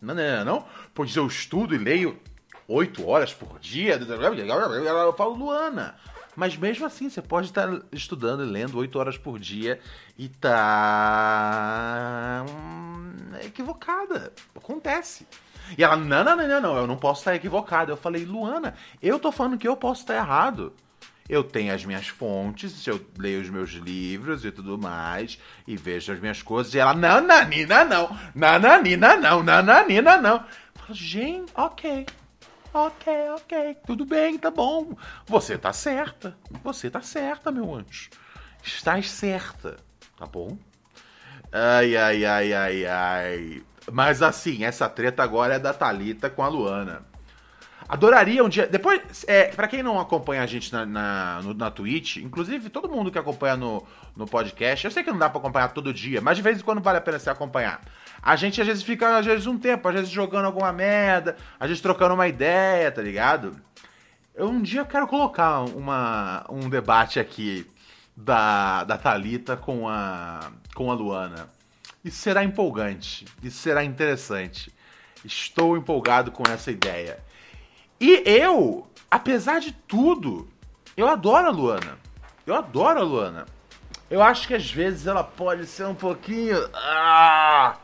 Nananina 0.00 0.44
não. 0.44 0.66
Pois 0.94 1.14
eu 1.14 1.26
estudo 1.26 1.74
e 1.74 1.78
leio 1.78 2.18
oito 2.66 3.06
horas 3.06 3.34
por 3.34 3.58
dia. 3.60 3.98
Eu 3.98 5.12
falo, 5.12 5.34
Luana. 5.34 5.94
Mas 6.36 6.56
mesmo 6.56 6.84
assim, 6.84 7.08
você 7.08 7.22
pode 7.22 7.46
estar 7.46 7.68
estudando 7.90 8.44
e 8.44 8.46
lendo 8.46 8.76
oito 8.78 8.98
horas 8.98 9.16
por 9.16 9.38
dia 9.38 9.80
e 10.18 10.28
tá 10.28 11.64
hum, 12.48 13.12
equivocada. 13.42 14.32
Acontece. 14.54 15.26
E 15.76 15.82
ela, 15.82 15.96
não, 15.96 16.22
não, 16.22 16.36
não, 16.36 16.60
não, 16.60 16.76
eu 16.76 16.86
não 16.86 16.96
posso 16.96 17.22
estar 17.22 17.34
equivocado. 17.34 17.90
Eu 17.90 17.96
falei, 17.96 18.24
Luana, 18.24 18.74
eu 19.02 19.18
tô 19.18 19.32
falando 19.32 19.58
que 19.58 19.66
eu 19.66 19.76
posso 19.76 20.02
estar 20.02 20.14
errado. 20.14 20.72
Eu 21.28 21.42
tenho 21.42 21.74
as 21.74 21.84
minhas 21.84 22.06
fontes, 22.06 22.86
eu 22.86 23.04
leio 23.18 23.40
os 23.40 23.50
meus 23.50 23.70
livros 23.70 24.44
e 24.44 24.52
tudo 24.52 24.78
mais, 24.78 25.40
e 25.66 25.76
vejo 25.76 26.12
as 26.12 26.20
minhas 26.20 26.40
coisas, 26.40 26.72
e 26.72 26.78
ela, 26.78 26.94
não, 26.94 27.20
nanina, 27.20 27.84
não, 27.84 28.16
nananina, 28.32 29.16
não, 29.16 29.42
nananina, 29.42 30.18
não. 30.18 30.36
Eu 30.36 30.42
falo, 30.76 30.94
gente, 30.94 31.50
ok, 31.56 32.06
ok, 32.76 33.30
ok, 33.30 33.76
tudo 33.86 34.04
bem, 34.04 34.36
tá 34.36 34.50
bom. 34.50 34.94
Você 35.26 35.56
tá 35.56 35.72
certa, 35.72 36.36
você 36.62 36.90
tá 36.90 37.00
certa, 37.00 37.50
meu 37.50 37.74
anjo. 37.74 38.10
Estás 38.62 39.10
certa, 39.10 39.76
tá 40.18 40.26
bom? 40.26 40.58
Ai, 41.50 41.96
ai, 41.96 42.24
ai, 42.24 42.52
ai, 42.52 42.86
ai. 42.86 43.62
Mas 43.90 44.20
assim, 44.20 44.64
essa 44.64 44.88
treta 44.88 45.22
agora 45.22 45.54
é 45.54 45.58
da 45.58 45.72
Talita 45.72 46.28
com 46.28 46.42
a 46.42 46.48
Luana. 46.48 47.02
Adoraria 47.88 48.42
um 48.44 48.48
dia. 48.48 48.66
Depois, 48.66 49.24
é, 49.28 49.44
para 49.44 49.68
quem 49.68 49.82
não 49.82 49.98
acompanha 49.98 50.42
a 50.42 50.46
gente 50.46 50.72
na, 50.72 50.84
na, 50.84 51.40
no, 51.42 51.54
na 51.54 51.70
Twitch, 51.70 52.16
inclusive 52.16 52.68
todo 52.68 52.88
mundo 52.88 53.12
que 53.12 53.18
acompanha 53.18 53.56
no, 53.56 53.86
no 54.16 54.26
podcast, 54.26 54.84
eu 54.84 54.90
sei 54.90 55.04
que 55.04 55.10
não 55.10 55.18
dá 55.18 55.30
pra 55.30 55.38
acompanhar 55.38 55.68
todo 55.68 55.94
dia, 55.94 56.20
mas 56.20 56.36
de 56.36 56.42
vez 56.42 56.58
em 56.58 56.64
quando 56.64 56.82
vale 56.82 56.98
a 56.98 57.00
pena 57.00 57.18
se 57.18 57.30
acompanhar. 57.30 57.80
A 58.22 58.36
gente 58.36 58.60
às 58.60 58.66
vezes 58.66 58.82
fica, 58.82 59.18
às 59.18 59.26
vezes, 59.26 59.46
um 59.46 59.58
tempo, 59.58 59.88
às 59.88 59.94
vezes 59.94 60.10
jogando 60.10 60.46
alguma 60.46 60.72
merda, 60.72 61.36
às 61.58 61.68
vezes 61.68 61.82
trocando 61.82 62.14
uma 62.14 62.28
ideia, 62.28 62.90
tá 62.90 63.02
ligado? 63.02 63.56
Eu 64.34 64.48
um 64.48 64.60
dia 64.60 64.84
quero 64.84 65.06
colocar 65.06 65.60
uma, 65.60 66.44
um 66.50 66.68
debate 66.68 67.18
aqui 67.18 67.66
da, 68.16 68.84
da 68.84 68.98
Thalita 68.98 69.56
com 69.56 69.88
a, 69.88 70.50
com 70.74 70.90
a 70.90 70.94
Luana. 70.94 71.48
Isso 72.04 72.18
será 72.18 72.44
empolgante. 72.44 73.24
Isso 73.42 73.58
será 73.58 73.82
interessante. 73.82 74.72
Estou 75.24 75.76
empolgado 75.76 76.30
com 76.30 76.42
essa 76.48 76.70
ideia. 76.70 77.18
E 78.00 78.22
eu, 78.24 78.86
apesar 79.10 79.58
de 79.60 79.72
tudo, 79.72 80.48
eu 80.96 81.08
adoro 81.08 81.48
a 81.48 81.50
Luana. 81.50 81.98
Eu 82.46 82.54
adoro 82.54 83.00
a 83.00 83.02
Luana. 83.02 83.46
Eu 84.08 84.22
acho 84.22 84.46
que 84.46 84.54
às 84.54 84.70
vezes 84.70 85.06
ela 85.06 85.24
pode 85.24 85.66
ser 85.66 85.84
um 85.84 85.94
pouquinho. 85.94 86.56
Ah, 86.74 87.76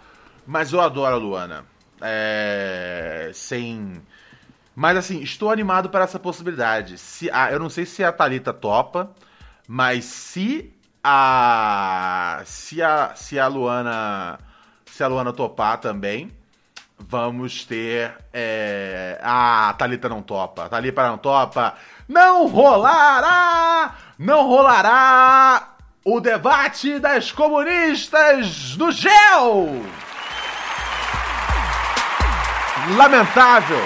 mas 0.47 0.73
eu 0.73 0.81
adoro 0.81 1.15
a 1.15 1.19
Luana. 1.19 1.65
É, 2.01 3.31
sem. 3.35 4.03
Mas 4.75 4.97
assim, 4.97 5.21
estou 5.21 5.51
animado 5.51 5.91
para 5.91 6.05
essa 6.05 6.19
possibilidade. 6.19 6.99
Se, 6.99 7.31
ah, 7.31 7.53
eu 7.53 7.59
não 7.59 7.69
sei 7.69 7.87
se 7.87 8.03
a 8.03 8.11
Thalita 8.11 8.53
topa, 8.53 9.11
mas 9.69 10.05
se 10.05 10.73
a 11.05 12.43
se 12.45 12.83
a 12.83 13.15
se 13.15 13.39
a 13.39 13.47
Luana 13.47 14.39
se 14.87 15.03
a 15.03 15.09
Luana 15.09 15.33
topar 15.33 15.79
também, 15.79 16.31
vamos 16.99 17.65
ter 17.65 18.15
é, 18.33 19.19
a 19.23 19.75
Talita 19.77 20.09
não 20.09 20.23
topa, 20.23 20.65
a 20.65 20.69
Thalita 20.69 21.07
não 21.09 21.19
topa, 21.19 21.75
não 22.09 22.47
rolará, 22.47 23.95
não 24.19 24.47
rolará 24.47 25.77
o 26.05 26.21
debate 26.21 26.99
das 26.99 27.33
comunistas 27.33 28.77
do 28.77 28.91
gel. 28.91 29.83
Lamentável. 32.97 33.81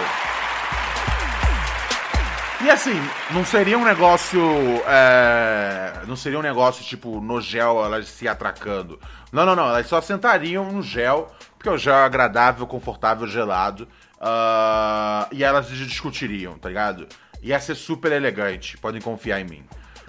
E 2.64 2.71
assim, 2.71 2.95
não 3.31 3.45
seria 3.45 3.79
um 3.79 3.85
negócio. 3.85 4.40
É, 4.87 6.03
não 6.07 6.16
seria 6.16 6.38
um 6.38 6.42
negócio 6.42 6.85
tipo 6.85 7.21
no 7.21 7.40
gel 7.40 7.85
elas 7.85 8.09
se 8.09 8.27
atracando. 8.27 8.99
Não, 9.31 9.45
não, 9.47 9.55
não. 9.55 9.69
Elas 9.69 9.87
só 9.87 10.01
sentariam 10.01 10.73
no 10.73 10.83
gel, 10.83 11.31
porque 11.57 11.69
o 11.69 11.79
gel 11.79 11.95
é 11.95 12.05
agradável, 12.05 12.66
confortável, 12.66 13.27
gelado. 13.29 13.87
Uh, 14.16 15.29
e 15.31 15.45
elas 15.45 15.69
discutiriam, 15.69 16.59
tá 16.59 16.69
ligado? 16.69 17.07
Ia 17.42 17.61
ser 17.61 17.75
super 17.75 18.11
elegante. 18.11 18.79
Podem 18.79 19.01
confiar 19.01 19.40
em 19.40 19.45
mim. 19.45 19.64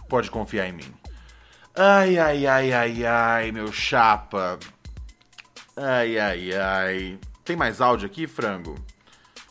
Pode 0.10 0.32
confiar 0.32 0.68
em 0.68 0.72
mim. 0.72 0.94
Ai, 1.76 2.18
ai, 2.18 2.48
ai, 2.48 2.74
ai, 2.74 3.06
ai, 3.06 3.52
meu 3.52 3.72
chapa. 3.72 4.58
Ai, 5.76 6.18
ai, 6.18 6.50
ai. 6.56 7.20
Tem 7.48 7.56
mais 7.56 7.80
áudio 7.80 8.06
aqui, 8.08 8.28
frango? 8.28 8.76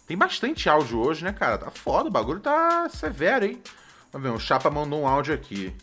Tem 0.06 0.18
bastante 0.18 0.68
áudio 0.68 0.98
hoje, 0.98 1.24
né, 1.24 1.32
cara? 1.32 1.56
Tá 1.56 1.70
foda, 1.70 2.10
o 2.10 2.12
bagulho 2.12 2.40
tá 2.40 2.90
severo, 2.90 3.46
hein? 3.46 3.58
Vamos 4.12 4.28
ver, 4.28 4.36
o 4.36 4.38
Chapa 4.38 4.70
mandou 4.70 5.00
um 5.00 5.08
áudio 5.08 5.32
aqui. 5.32 5.74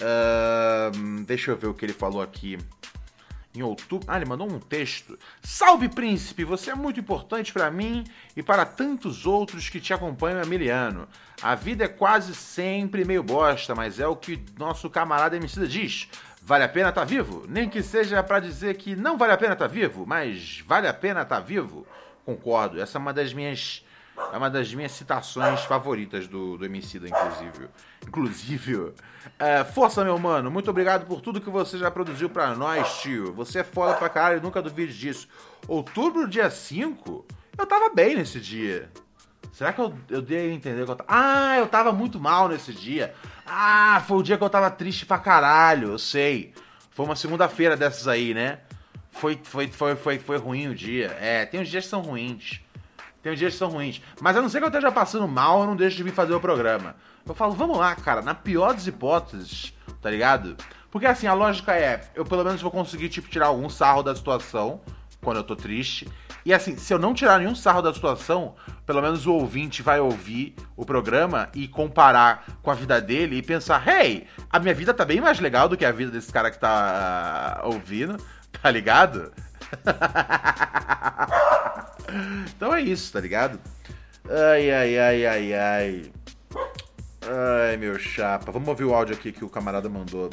Uh, 0.00 1.22
deixa 1.24 1.50
eu 1.50 1.56
ver 1.58 1.66
o 1.66 1.74
que 1.74 1.84
ele 1.84 1.92
falou 1.92 2.22
aqui. 2.22 2.56
em 3.54 3.62
outubro. 3.62 4.06
Ah, 4.10 4.16
ele 4.16 4.24
mandou 4.24 4.50
um 4.50 4.58
texto. 4.58 5.18
Salve, 5.42 5.86
príncipe! 5.90 6.44
Você 6.44 6.70
é 6.70 6.74
muito 6.74 6.98
importante 6.98 7.52
para 7.52 7.70
mim 7.70 8.04
e 8.34 8.42
para 8.42 8.64
tantos 8.64 9.26
outros 9.26 9.68
que 9.68 9.80
te 9.80 9.92
acompanham 9.92 10.40
há 10.40 10.46
mil 10.46 10.74
anos. 10.74 11.06
A 11.42 11.54
vida 11.54 11.84
é 11.84 11.88
quase 11.88 12.34
sempre 12.34 13.04
meio 13.04 13.22
bosta, 13.22 13.74
mas 13.74 14.00
é 14.00 14.06
o 14.06 14.16
que 14.16 14.42
nosso 14.58 14.88
camarada 14.88 15.36
Emicida 15.36 15.68
diz. 15.68 16.08
Vale 16.46 16.64
a 16.64 16.68
pena 16.68 16.90
estar 16.90 17.00
tá 17.00 17.06
vivo? 17.06 17.46
Nem 17.48 17.70
que 17.70 17.82
seja 17.82 18.22
para 18.22 18.38
dizer 18.38 18.76
que 18.76 18.94
não 18.94 19.16
vale 19.16 19.32
a 19.32 19.36
pena 19.36 19.54
estar 19.54 19.66
tá 19.66 19.72
vivo, 19.72 20.04
mas 20.06 20.62
vale 20.66 20.86
a 20.86 20.92
pena 20.92 21.22
estar 21.22 21.36
tá 21.36 21.40
vivo. 21.40 21.86
Concordo. 22.22 22.78
Essa 22.78 22.98
é 22.98 23.00
uma 23.00 23.14
das 23.14 23.32
minhas 23.32 23.82
é 24.32 24.36
uma 24.36 24.50
das 24.50 24.72
minhas 24.72 24.92
citações 24.92 25.62
favoritas 25.64 26.28
do, 26.28 26.56
do 26.56 26.64
Emicida, 26.64 27.08
inclusive. 27.08 27.68
Inclusive. 28.06 28.92
É, 29.38 29.64
força, 29.64 30.04
meu 30.04 30.18
mano. 30.18 30.50
Muito 30.50 30.70
obrigado 30.70 31.06
por 31.06 31.20
tudo 31.22 31.40
que 31.40 31.50
você 31.50 31.78
já 31.78 31.90
produziu 31.90 32.28
para 32.28 32.54
nós, 32.54 33.00
tio. 33.00 33.32
Você 33.32 33.60
é 33.60 33.64
foda 33.64 33.94
pra 33.94 34.08
caralho, 34.10 34.42
nunca 34.42 34.62
duvide 34.62 34.96
disso. 34.96 35.26
Outubro, 35.66 36.28
dia 36.28 36.50
5, 36.50 37.24
eu 37.56 37.66
tava 37.66 37.92
bem 37.92 38.16
nesse 38.16 38.38
dia. 38.38 38.90
Será 39.52 39.72
que 39.72 39.80
eu, 39.80 39.94
eu 40.10 40.20
dei 40.20 40.50
a 40.50 40.52
entender 40.52 40.84
que 40.84 40.90
eu 40.90 40.96
tava... 40.96 41.08
Ah, 41.08 41.58
eu 41.58 41.66
tava 41.66 41.92
muito 41.92 42.20
mal 42.20 42.48
nesse 42.48 42.72
dia. 42.72 43.14
Ah, 43.46 44.02
foi 44.06 44.18
o 44.18 44.22
dia 44.22 44.38
que 44.38 44.44
eu 44.44 44.50
tava 44.50 44.70
triste 44.70 45.04
pra 45.04 45.18
caralho, 45.18 45.92
eu 45.92 45.98
sei. 45.98 46.54
Foi 46.90 47.04
uma 47.04 47.16
segunda-feira 47.16 47.76
dessas 47.76 48.08
aí, 48.08 48.32
né? 48.32 48.60
Foi, 49.10 49.38
foi, 49.42 49.68
foi, 49.68 49.96
foi, 49.96 50.18
foi 50.18 50.36
ruim 50.38 50.68
o 50.68 50.74
dia. 50.74 51.16
É, 51.20 51.44
tem 51.44 51.60
uns 51.60 51.68
dias 51.68 51.84
que 51.84 51.90
são 51.90 52.00
ruins. 52.00 52.60
Tem 53.22 53.34
dias 53.34 53.52
que 53.52 53.58
são 53.58 53.68
ruins. 53.68 54.02
Mas 54.20 54.36
a 54.36 54.42
não 54.42 54.48
ser 54.48 54.58
que 54.58 54.64
eu 54.64 54.68
esteja 54.68 54.92
passando 54.92 55.26
mal, 55.26 55.60
eu 55.60 55.66
não 55.66 55.76
deixo 55.76 55.96
de 55.96 56.02
vir 56.02 56.12
fazer 56.12 56.34
o 56.34 56.40
programa. 56.40 56.96
Eu 57.26 57.34
falo, 57.34 57.54
vamos 57.54 57.78
lá, 57.78 57.94
cara, 57.94 58.20
na 58.20 58.34
pior 58.34 58.74
das 58.74 58.86
hipóteses, 58.86 59.72
tá 60.02 60.10
ligado? 60.10 60.56
Porque 60.90 61.06
assim, 61.06 61.26
a 61.26 61.32
lógica 61.32 61.74
é, 61.74 62.08
eu 62.14 62.24
pelo 62.24 62.44
menos 62.44 62.60
vou 62.60 62.70
conseguir, 62.70 63.08
tipo, 63.08 63.28
tirar 63.28 63.46
algum 63.46 63.68
sarro 63.68 64.02
da 64.02 64.14
situação 64.14 64.80
quando 65.22 65.38
eu 65.38 65.44
tô 65.44 65.56
triste. 65.56 66.08
E 66.44 66.52
assim, 66.52 66.76
se 66.76 66.92
eu 66.92 66.98
não 66.98 67.14
tirar 67.14 67.38
nenhum 67.38 67.54
sarro 67.54 67.80
da 67.80 67.94
situação, 67.94 68.54
pelo 68.84 69.00
menos 69.00 69.26
o 69.26 69.32
ouvinte 69.32 69.82
vai 69.82 69.98
ouvir 69.98 70.54
o 70.76 70.84
programa 70.84 71.48
e 71.54 71.66
comparar 71.66 72.44
com 72.62 72.70
a 72.70 72.74
vida 72.74 73.00
dele 73.00 73.36
e 73.36 73.42
pensar, 73.42 73.82
hey, 73.88 74.26
a 74.50 74.58
minha 74.58 74.74
vida 74.74 74.92
tá 74.92 75.06
bem 75.06 75.22
mais 75.22 75.40
legal 75.40 75.68
do 75.68 75.76
que 75.76 75.86
a 75.86 75.92
vida 75.92 76.10
desse 76.10 76.30
cara 76.30 76.50
que 76.50 76.58
tá 76.58 77.62
uh, 77.62 77.68
ouvindo, 77.68 78.18
tá 78.60 78.70
ligado? 78.70 79.32
então 82.54 82.74
é 82.74 82.82
isso, 82.82 83.10
tá 83.10 83.20
ligado? 83.20 83.58
Ai, 84.28 84.70
ai, 84.70 84.98
ai, 84.98 85.26
ai, 85.26 85.54
ai. 85.54 86.12
Ai, 87.26 87.78
meu 87.78 87.98
chapa. 87.98 88.52
Vamos 88.52 88.68
ouvir 88.68 88.84
o 88.84 88.94
áudio 88.94 89.14
aqui 89.14 89.32
que 89.32 89.44
o 89.44 89.48
camarada 89.48 89.88
mandou. 89.88 90.28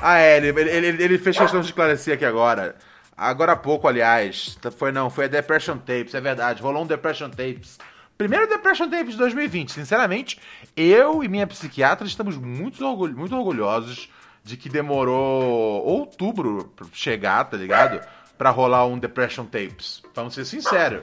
Ah, 0.00 0.18
é, 0.18 0.38
ele, 0.38 0.48
ele, 0.48 1.02
ele 1.02 1.18
fez 1.18 1.36
questão 1.36 1.60
de 1.60 1.66
esclarecer 1.66 2.14
aqui 2.14 2.24
agora. 2.24 2.76
Agora 3.20 3.52
há 3.52 3.56
pouco, 3.56 3.86
aliás. 3.86 4.58
Foi 4.76 4.90
não, 4.90 5.10
foi 5.10 5.26
a 5.26 5.28
Depression 5.28 5.76
Tapes, 5.76 6.14
é 6.14 6.20
verdade. 6.20 6.62
Rolou 6.62 6.84
um 6.84 6.86
Depression 6.86 7.28
Tapes. 7.28 7.78
Primeiro 8.16 8.48
Depression 8.48 8.88
Tapes 8.88 9.12
de 9.12 9.18
2020. 9.18 9.72
Sinceramente, 9.72 10.40
eu 10.76 11.22
e 11.22 11.28
minha 11.28 11.46
psiquiatra 11.46 12.06
estamos 12.06 12.36
muito, 12.36 12.84
orgulho, 12.84 13.16
muito 13.16 13.36
orgulhosos 13.36 14.08
de 14.42 14.56
que 14.56 14.68
demorou 14.68 15.84
outubro 15.84 16.72
pra 16.74 16.86
chegar, 16.92 17.44
tá 17.44 17.56
ligado? 17.56 18.00
para 18.40 18.48
rolar 18.48 18.86
um 18.86 18.98
Depression 18.98 19.44
Tapes. 19.44 20.02
Vamos 20.14 20.32
ser 20.32 20.46
sinceros. 20.46 21.02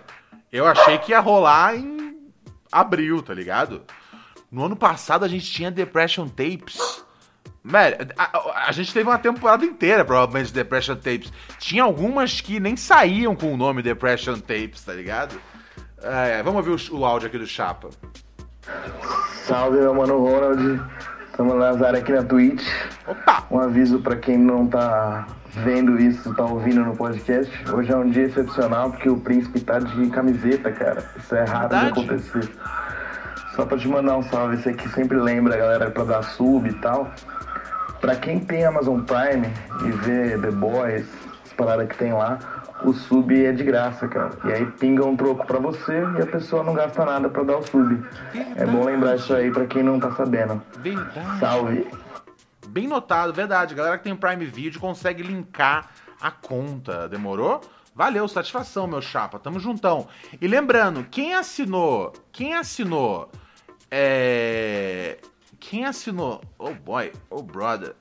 Eu 0.51 0.65
achei 0.65 0.97
que 0.97 1.11
ia 1.11 1.19
rolar 1.19 1.75
em 1.75 2.17
abril, 2.71 3.21
tá 3.21 3.31
ligado? 3.31 3.83
No 4.51 4.65
ano 4.65 4.75
passado 4.75 5.23
a 5.23 5.27
gente 5.27 5.45
tinha 5.45 5.69
Depression 5.69 6.27
Tapes. 6.27 7.05
Mano, 7.69 7.95
a, 8.17 8.67
a, 8.69 8.71
gente 8.71 8.93
teve 8.93 9.09
uma 9.09 9.17
temporada 9.17 9.65
inteira, 9.65 10.05
provavelmente, 10.05 10.47
de 10.47 10.53
Depression 10.53 10.95
Tapes. 10.95 11.33
Tinha 11.59 11.83
algumas 11.83 12.39
que 12.39 12.61
nem 12.61 12.77
saíam 12.77 13.35
com 13.35 13.53
o 13.53 13.57
nome 13.57 13.81
Depression 13.81 14.39
Tapes, 14.39 14.85
tá 14.85 14.93
ligado? 14.93 15.35
É, 16.01 16.41
vamos 16.43 16.65
ouvir 16.65 16.91
o, 16.91 16.97
o 16.97 17.05
áudio 17.05 17.27
aqui 17.27 17.37
do 17.37 17.45
Chapa. 17.45 17.89
Salve, 19.43 19.79
meu 19.79 19.93
mano 19.93 20.17
Ronald. 20.17 20.81
Estamos 21.29 21.55
Nazar 21.55 21.93
aqui 21.93 22.13
na 22.13 22.23
Twitch. 22.23 22.65
Opa! 23.05 23.43
Um 23.51 23.59
aviso 23.59 23.99
para 23.99 24.15
quem 24.15 24.37
não 24.37 24.65
tá 24.65 25.27
vendo 25.51 25.99
isso, 25.99 26.33
tá 26.35 26.45
ouvindo 26.45 26.85
no 26.85 26.95
podcast. 26.95 27.51
Hoje 27.69 27.91
é 27.91 27.97
um 27.97 28.09
dia 28.09 28.23
excepcional 28.23 28.91
porque 28.91 29.09
o 29.09 29.19
príncipe 29.19 29.59
tá 29.59 29.79
de 29.79 30.09
camiseta, 30.09 30.71
cara. 30.71 31.03
Isso 31.17 31.35
é 31.35 31.43
raro 31.43 31.69
Verdade? 31.69 31.93
de 31.93 31.99
acontecer. 31.99 32.49
Só 33.57 33.65
pra 33.65 33.77
te 33.77 33.87
mandar 33.89 34.17
um 34.17 34.23
salve, 34.23 34.55
isso 34.55 34.69
aqui 34.69 34.87
sempre 34.89 35.17
lembra 35.17 35.55
a 35.55 35.57
galera 35.57 35.91
pra 35.91 36.05
dar 36.05 36.23
sub 36.23 36.69
e 36.69 36.73
tal. 36.75 37.11
Pra 37.99 38.15
quem 38.15 38.39
tem 38.39 38.65
Amazon 38.65 39.01
Prime 39.01 39.47
e 39.85 39.91
vê 39.91 40.37
The 40.37 40.51
Boys, 40.51 41.07
as 41.45 41.53
paradas 41.53 41.87
que 41.89 41.97
tem 41.97 42.13
lá, 42.13 42.39
o 42.83 42.93
sub 42.93 43.45
é 43.45 43.51
de 43.51 43.63
graça, 43.63 44.07
cara. 44.07 44.31
E 44.45 44.51
aí 44.51 44.65
pinga 44.65 45.05
um 45.05 45.15
troco 45.15 45.45
pra 45.45 45.59
você 45.59 46.03
e 46.17 46.21
a 46.21 46.27
pessoa 46.27 46.63
não 46.63 46.73
gasta 46.73 47.03
nada 47.03 47.27
pra 47.29 47.43
dar 47.43 47.57
o 47.57 47.63
sub. 47.63 47.95
Verdade. 48.31 48.61
É 48.61 48.65
bom 48.65 48.85
lembrar 48.85 49.15
isso 49.15 49.33
aí 49.33 49.51
pra 49.51 49.65
quem 49.65 49.81
não 49.81 49.99
tá 49.99 50.11
sabendo. 50.11 50.61
Verdade. 50.77 51.39
Salve! 51.39 51.87
Bem 52.67 52.87
notado, 52.87 53.33
verdade. 53.33 53.73
Galera 53.73 53.97
que 53.97 54.03
tem 54.03 54.15
Prime 54.15 54.45
Video 54.45 54.79
consegue 54.79 55.23
linkar 55.23 55.89
a 56.21 56.29
conta. 56.29 57.09
Demorou? 57.09 57.61
Valeu, 57.95 58.27
satisfação, 58.27 58.85
meu 58.85 59.01
chapa. 59.01 59.39
Tamo 59.39 59.59
juntão. 59.59 60.07
E 60.39 60.47
lembrando, 60.47 61.03
quem 61.09 61.33
assinou. 61.33 62.13
Quem 62.31 62.53
assinou. 62.53 63.31
É. 63.89 65.17
Quem 65.59 65.85
assinou. 65.85 66.41
Oh 66.57 66.73
boy, 66.73 67.11
oh 67.29 67.41
brother. 67.41 67.95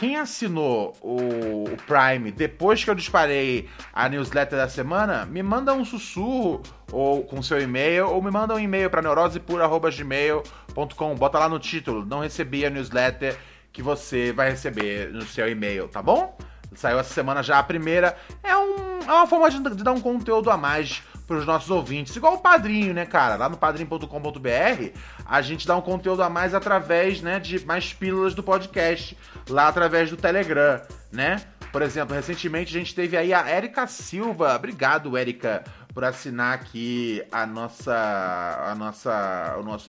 Quem 0.00 0.16
assinou 0.16 0.96
o, 1.02 1.64
o, 1.64 1.76
Prime 1.86 2.32
depois 2.32 2.82
que 2.82 2.88
eu 2.88 2.94
disparei 2.94 3.68
a 3.92 4.08
newsletter 4.08 4.58
da 4.58 4.68
semana, 4.68 5.26
me 5.26 5.42
manda 5.42 5.74
um 5.74 5.84
sussurro 5.84 6.62
ou 6.90 7.22
com 7.24 7.42
seu 7.42 7.60
e-mail, 7.60 8.08
ou 8.08 8.22
me 8.22 8.30
manda 8.30 8.54
um 8.54 8.58
e-mail 8.58 8.88
para 8.88 9.02
neurosepura.gmail.com. 9.02 11.14
Bota 11.16 11.38
lá 11.38 11.50
no 11.50 11.58
título, 11.58 12.06
não 12.06 12.20
recebi 12.20 12.64
a 12.64 12.70
newsletter 12.70 13.36
que 13.72 13.82
você 13.82 14.32
vai 14.32 14.50
receber 14.50 15.12
no 15.12 15.22
seu 15.22 15.48
e-mail, 15.48 15.88
tá 15.88 16.02
bom? 16.02 16.36
Saiu 16.74 16.98
essa 16.98 17.12
semana 17.12 17.42
já 17.42 17.58
a 17.58 17.62
primeira. 17.62 18.16
É, 18.42 18.56
um, 18.56 19.00
é 19.06 19.12
uma 19.12 19.26
forma 19.26 19.50
de, 19.50 19.60
de 19.76 19.82
dar 19.82 19.92
um 19.92 20.00
conteúdo 20.00 20.50
a 20.50 20.56
mais 20.56 21.02
para 21.30 21.38
os 21.38 21.46
nossos 21.46 21.70
ouvintes. 21.70 22.16
Igual 22.16 22.34
o 22.34 22.38
padrinho, 22.38 22.92
né, 22.92 23.06
cara? 23.06 23.36
Lá 23.36 23.48
no 23.48 23.56
padrinho.com.br, 23.56 24.98
a 25.24 25.40
gente 25.40 25.64
dá 25.64 25.76
um 25.76 25.80
conteúdo 25.80 26.24
a 26.24 26.28
mais 26.28 26.54
através, 26.54 27.22
né, 27.22 27.38
de 27.38 27.64
mais 27.64 27.92
pílulas 27.92 28.34
do 28.34 28.42
podcast, 28.42 29.16
lá 29.48 29.68
através 29.68 30.10
do 30.10 30.16
Telegram, 30.16 30.82
né? 31.12 31.40
Por 31.70 31.82
exemplo, 31.82 32.16
recentemente 32.16 32.76
a 32.76 32.80
gente 32.80 32.92
teve 32.96 33.16
aí 33.16 33.32
a 33.32 33.48
Érica 33.48 33.86
Silva. 33.86 34.56
Obrigado, 34.56 35.16
Érica, 35.16 35.62
por 35.94 36.02
assinar 36.02 36.54
aqui 36.54 37.22
a 37.30 37.46
nossa 37.46 38.64
a 38.68 38.74
nossa 38.74 39.56
o 39.60 39.62
nosso 39.62 39.88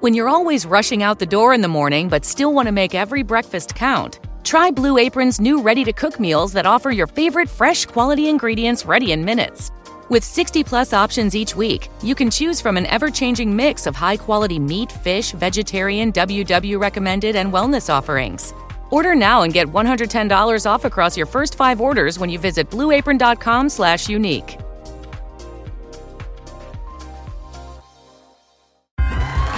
When 0.00 0.14
you're 0.14 0.30
always 0.30 0.64
rushing 0.64 1.02
out 1.02 1.18
the 1.18 1.26
door 1.26 1.52
in 1.52 1.62
the 1.62 1.68
morning 1.68 2.06
but 2.06 2.24
still 2.24 2.52
want 2.54 2.68
to 2.68 2.72
make 2.72 2.94
every 2.94 3.24
breakfast 3.24 3.74
count, 3.74 4.20
try 4.44 4.70
Blue 4.70 4.98
Apron's 4.98 5.40
new 5.40 5.60
ready 5.60 5.82
to 5.82 5.92
cook 5.92 6.20
meals 6.20 6.52
that 6.52 6.64
offer 6.64 6.92
your 6.92 7.08
favorite 7.08 7.50
fresh 7.50 7.86
quality 7.86 8.28
ingredients 8.28 8.86
ready 8.86 9.10
in 9.10 9.24
minutes. 9.24 9.72
With 10.08 10.22
60 10.22 10.62
plus 10.62 10.92
options 10.92 11.34
each 11.34 11.56
week, 11.56 11.88
you 12.00 12.14
can 12.14 12.30
choose 12.30 12.60
from 12.60 12.76
an 12.76 12.86
ever 12.86 13.10
changing 13.10 13.54
mix 13.54 13.88
of 13.88 13.96
high 13.96 14.16
quality 14.16 14.58
meat, 14.58 14.92
fish, 14.92 15.32
vegetarian, 15.32 16.12
WW 16.12 16.80
recommended, 16.80 17.34
and 17.34 17.52
wellness 17.52 17.92
offerings. 17.92 18.54
Order 18.90 19.16
now 19.16 19.42
and 19.42 19.52
get 19.52 19.66
$110 19.66 20.64
off 20.64 20.84
across 20.84 21.16
your 21.16 21.26
first 21.26 21.56
five 21.56 21.80
orders 21.80 22.20
when 22.20 22.30
you 22.30 22.38
visit 22.38 22.70
blueapron.com 22.70 23.68
slash 23.68 24.08
unique. 24.08 24.58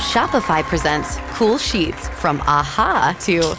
Shopify 0.09 0.63
presents 0.63 1.19
cool 1.35 1.59
sheets 1.59 2.09
from 2.09 2.41
aha 2.41 3.15
to 3.21 3.55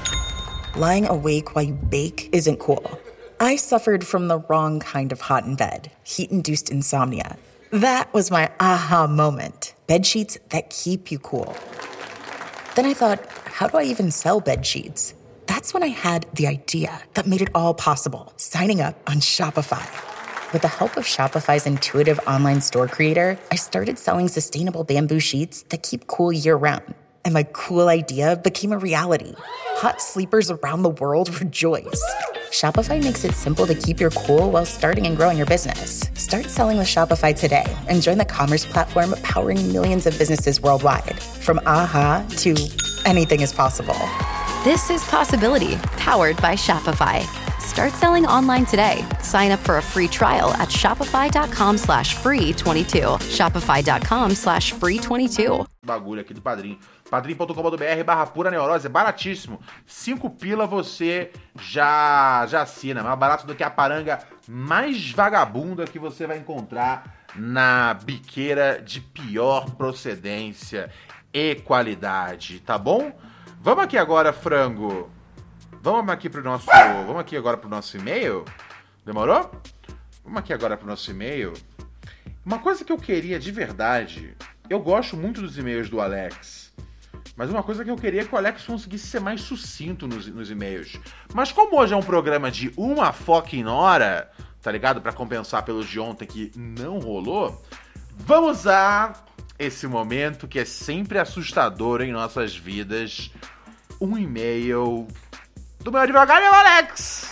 lying 0.80 1.06
awake 1.06 1.54
while 1.54 1.64
you 1.64 1.76
bake 1.76 2.30
isn't 2.32 2.58
cool. 2.58 3.00
I 3.42 3.56
suffered 3.56 4.06
from 4.06 4.28
the 4.28 4.40
wrong 4.50 4.82
kind 4.82 5.14
of 5.14 5.22
hot 5.22 5.46
in 5.46 5.56
bed, 5.56 5.92
heat 6.04 6.30
induced 6.30 6.70
insomnia. 6.70 7.38
That 7.72 8.14
was 8.14 8.30
my 8.30 8.52
aha 8.60 9.08
moment. 9.08 9.74
Bed 9.88 10.06
sheets 10.06 10.38
that 10.50 10.70
keep 10.70 11.10
you 11.10 11.20
cool. 11.20 11.56
Then 12.76 12.86
I 12.86 12.94
thought, 12.94 13.26
how 13.46 13.70
do 13.70 13.78
I 13.78 13.84
even 13.84 14.12
sell 14.12 14.42
bed 14.42 14.66
sheets? 14.66 15.14
That's 15.46 15.74
when 15.74 15.84
I 15.84 15.88
had 15.88 16.26
the 16.34 16.48
idea 16.48 17.02
that 17.14 17.28
made 17.28 17.42
it 17.42 17.48
all 17.56 17.74
possible 17.74 18.34
signing 18.36 18.82
up 18.82 19.00
on 19.10 19.22
Shopify. 19.22 19.88
With 20.52 20.62
the 20.62 20.68
help 20.68 20.98
of 20.98 21.06
Shopify's 21.06 21.66
intuitive 21.66 22.20
online 22.28 22.60
store 22.60 22.90
creator, 22.90 23.40
I 23.52 23.56
started 23.56 23.98
selling 23.98 24.28
sustainable 24.28 24.84
bamboo 24.84 25.22
sheets 25.22 25.62
that 25.70 25.84
keep 25.84 26.08
cool 26.08 26.34
year 26.34 26.58
round. 26.58 26.94
And 27.24 27.34
my 27.34 27.44
cool 27.44 27.88
idea 27.88 28.36
became 28.36 28.74
a 28.74 28.78
reality. 28.78 29.34
Hot 29.38 30.02
sleepers 30.02 30.52
around 30.52 30.84
the 30.84 30.90
world 30.90 31.40
rejoice. 31.40 32.04
Shopify 32.50 33.02
makes 33.02 33.24
it 33.24 33.34
simple 33.34 33.66
to 33.68 33.76
keep 33.76 34.00
your 34.00 34.10
cool 34.12 34.50
while 34.52 34.66
starting 34.66 35.06
and 35.06 35.16
growing 35.16 35.38
your 35.38 35.46
business. 35.46 36.10
Start 36.16 36.46
selling 36.46 36.78
with 36.80 36.88
Shopify 36.88 37.36
today 37.36 37.66
and 37.88 38.02
join 38.02 38.18
the 38.18 38.26
commerce 38.26 38.66
platform 38.66 39.14
powering 39.22 39.72
millions 39.72 40.08
of 40.08 40.18
businesses 40.18 40.60
worldwide. 40.60 41.22
From 41.22 41.60
aha 41.68 42.26
to 42.38 42.56
anything 43.06 43.42
is 43.42 43.54
possible. 43.54 43.96
This 44.64 44.90
is 44.90 45.04
Possibility, 45.04 45.76
powered 45.98 46.38
by 46.42 46.56
Shopify. 46.56 47.24
Start 47.62 47.94
selling 47.94 48.26
online 48.26 48.66
today. 48.66 49.06
Sign 49.22 49.52
up 49.52 49.60
for 49.60 49.78
a 49.78 49.82
free 49.82 50.08
trial 50.08 50.52
at 50.54 50.70
shopify.com 50.70 51.78
slash 51.78 52.16
free 52.16 52.52
22. 52.54 53.00
Shopify.com 53.30 54.32
slash 54.32 54.72
free 54.74 54.98
22. 54.98 55.66
Bagulho 55.86 56.20
aqui 56.22 56.34
do 56.34 56.42
Padrim. 56.42 56.78
padrim.com.br 57.10 58.04
barra 58.06 58.26
pura 58.28 58.52
neurose, 58.52 58.88
é 58.88 58.90
baratíssimo. 58.90 59.60
Cinco 59.86 60.30
pila 60.30 60.68
você 60.68 61.32
já, 61.60 62.46
já 62.48 62.62
assina. 62.62 63.04
Mais 63.04 63.20
barato 63.20 63.48
do 63.48 63.56
que 63.56 63.64
a 63.64 63.70
paranga 63.70 64.20
mais 64.48 65.12
vagabunda 65.12 65.86
que 65.86 66.00
você 66.00 66.26
vai 66.26 66.38
encontrar 66.38 67.20
na 67.36 67.94
biqueira 67.94 68.82
de 68.82 69.02
pior 69.02 69.70
procedência 69.72 70.90
e 71.34 71.56
qualidade, 71.56 72.60
tá 72.60 72.78
bom? 72.78 73.12
Vamos 73.62 73.84
aqui 73.84 73.98
agora, 73.98 74.34
frango. 74.34 75.10
Vamos 75.82 76.12
aqui 76.12 76.30
pro 76.30 76.44
nosso, 76.44 76.66
vamos 76.66 77.20
aqui 77.20 77.38
agora 77.38 77.58
pro 77.58 77.70
nosso 77.70 77.98
e-mail. 77.98 78.44
Demorou? 79.06 79.52
Vamos 80.24 80.40
aqui 80.40 80.54
agora 80.54 80.76
pro 80.76 80.88
nosso 80.88 81.10
e-mail. 81.12 81.54
Uma 82.46 82.60
coisa 82.60 82.84
que 82.84 82.92
eu 82.92 82.98
queria 82.98 83.40
de 83.40 83.52
verdade, 83.52 84.36
eu 84.70 84.80
gosto 84.80 85.16
muito 85.16 85.42
dos 85.42 85.58
e-mails 85.58 85.90
do 85.90 86.02
Alex. 86.02 86.69
Mas 87.40 87.50
uma 87.50 87.64
coisa 87.64 87.86
que 87.86 87.90
eu 87.90 87.96
queria 87.96 88.24
é 88.24 88.26
que 88.26 88.36
o 88.36 88.38
Alex 88.38 88.66
conseguisse 88.66 89.08
ser 89.08 89.22
mais 89.22 89.40
sucinto 89.40 90.06
nos, 90.06 90.28
nos 90.28 90.52
e-mails. 90.52 91.00
Mas 91.34 91.54
como 91.54 91.80
hoje 91.80 91.94
é 91.94 91.96
um 91.96 92.04
programa 92.04 92.52
de 92.52 92.70
uma 92.76 93.14
fucking 93.14 93.64
hora, 93.64 94.30
tá 94.62 94.70
ligado? 94.70 95.00
Para 95.00 95.14
compensar 95.14 95.64
pelos 95.64 95.88
de 95.88 96.02
ontem 96.02 96.26
que 96.26 96.52
não 96.54 97.00
rolou, 97.00 97.64
vamos 98.18 98.60
usar 98.60 99.26
esse 99.58 99.88
momento 99.88 100.50
que 100.50 100.60
é 100.60 100.66
sempre 100.66 101.18
assustador 101.18 102.02
em 102.02 102.12
nossas 102.12 102.54
vidas. 102.54 103.32
Um 104.02 104.18
e-mail 104.18 105.08
do 105.80 105.94
meu 105.94 106.02
advogado, 106.02 106.42
meu 106.42 106.54
Alex. 106.54 107.32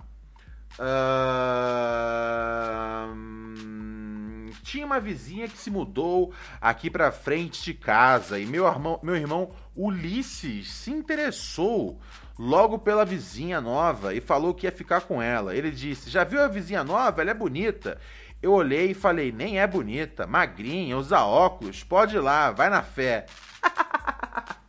Tinha 4.65 4.85
uma 4.85 4.99
vizinha 4.99 5.47
que 5.47 5.57
se 5.57 5.71
mudou 5.71 6.33
aqui 6.61 6.91
pra 6.91 7.13
frente 7.13 7.63
de 7.63 7.75
casa 7.75 8.39
e 8.41 8.47
meu 8.47 8.67
irmão, 8.67 8.99
meu 9.03 9.15
irmão 9.15 9.51
Ulisses 9.77 10.73
se 10.73 10.91
interessou 10.91 12.01
logo 12.37 12.79
pela 12.81 13.05
vizinha 13.05 13.61
nova 13.61 14.13
e 14.13 14.21
falou 14.21 14.53
que 14.53 14.67
ia 14.67 14.73
ficar 14.73 15.03
com 15.03 15.23
ela. 15.23 15.55
Ele 15.55 15.71
disse: 15.71 16.11
Já 16.11 16.25
viu 16.25 16.43
a 16.43 16.49
vizinha 16.49 16.83
nova? 16.83 17.23
Ela 17.23 17.31
é 17.31 17.35
bonita. 17.35 18.01
Eu 18.43 18.53
olhei 18.53 18.91
e 18.91 18.95
falei: 18.95 19.31
Nem 19.31 19.61
é 19.61 19.67
bonita, 19.69 20.27
magrinha, 20.27 20.97
usa 20.97 21.21
óculos, 21.21 21.85
pode 21.85 22.17
ir 22.17 22.21
lá, 22.21 22.51
vai 22.51 22.69
na 22.69 22.83
fé. 22.83 23.27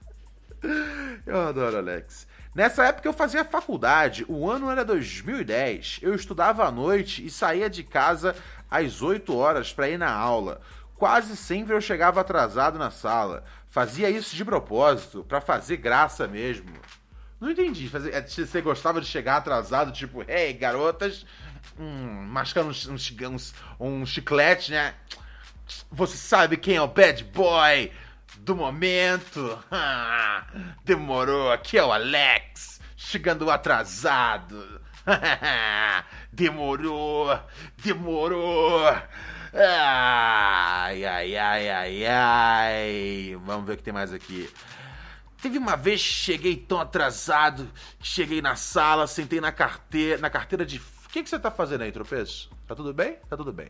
Eu 1.26 1.42
adoro 1.42 1.78
Alex. 1.78 2.28
Nessa 2.54 2.86
época 2.86 3.08
eu 3.08 3.14
fazia 3.14 3.44
faculdade, 3.44 4.26
o 4.28 4.50
ano 4.50 4.70
era 4.70 4.86
2010. 4.86 6.00
Eu 6.02 6.14
estudava 6.14 6.66
à 6.66 6.72
noite 6.72 7.26
e 7.26 7.30
saía 7.30 7.70
de 7.70 7.84
casa 7.84 8.36
às 8.70 9.02
8 9.02 9.36
horas 9.36 9.74
para 9.74 9.90
ir 9.90 9.98
na 9.98 10.12
aula. 10.12 10.62
Quase 10.96 11.36
sempre 11.36 11.74
eu 11.74 11.82
chegava 11.82 12.22
atrasado 12.22 12.78
na 12.78 12.92
sala. 12.92 13.44
Fazia 13.68 14.10
isso 14.10 14.36
de 14.36 14.46
propósito, 14.46 15.24
para 15.24 15.42
fazer 15.42 15.78
graça 15.78 16.28
mesmo. 16.28 16.70
Não 17.42 17.52
entendi. 17.52 17.92
É, 18.12 18.22
você 18.22 18.62
gostava 18.62 19.02
de 19.02 19.08
chegar 19.08 19.38
atrasado, 19.38 19.92
tipo, 19.92 20.24
hey, 20.30 20.54
garotas, 20.54 21.26
hum, 21.78 22.26
mascando 22.30 22.70
uns, 22.70 22.88
uns, 22.88 23.54
um 23.80 24.06
chiclete, 24.06 24.72
né? 24.72 24.94
Você 25.92 26.16
sabe 26.16 26.56
quem 26.56 26.76
é 26.76 26.82
o 26.82 26.88
bad 26.88 27.24
boy? 27.26 27.92
Do 28.44 28.56
momento. 28.56 29.58
demorou, 30.84 31.52
aqui 31.52 31.78
é 31.78 31.84
o 31.84 31.92
Alex, 31.92 32.82
chegando 32.96 33.50
atrasado. 33.50 34.82
demorou, 36.32 37.40
demorou. 37.84 38.86
Ai, 39.54 41.06
ai, 41.06 41.38
ai, 41.38 41.70
ai, 41.70 42.06
ai. 42.06 43.38
Vamos 43.46 43.66
ver 43.66 43.74
o 43.74 43.78
que 43.78 43.84
tem 43.84 43.94
mais 43.94 44.14
aqui. 44.14 44.50
Teve 45.42 45.58
uma 45.58 45.76
vez 45.76 46.00
cheguei 46.00 46.56
tão 46.56 46.80
atrasado 46.80 47.70
que 48.00 48.08
cheguei 48.08 48.42
na 48.42 48.56
sala, 48.56 49.08
sentei 49.08 49.42
na 49.42 49.52
carteira, 49.52 50.22
na 50.22 50.30
carteira 50.30 50.66
de. 50.66 50.78
O 50.78 51.10
que, 51.10 51.22
que 51.22 51.30
você 51.30 51.38
tá 51.38 51.52
fazendo 51.52 51.82
aí, 51.82 51.92
tropeço? 51.92 52.50
Tá 52.68 52.76
tudo 52.76 52.94
bem? 52.94 53.18
Tá 53.30 53.38
tudo 53.38 53.54
bem. 53.54 53.70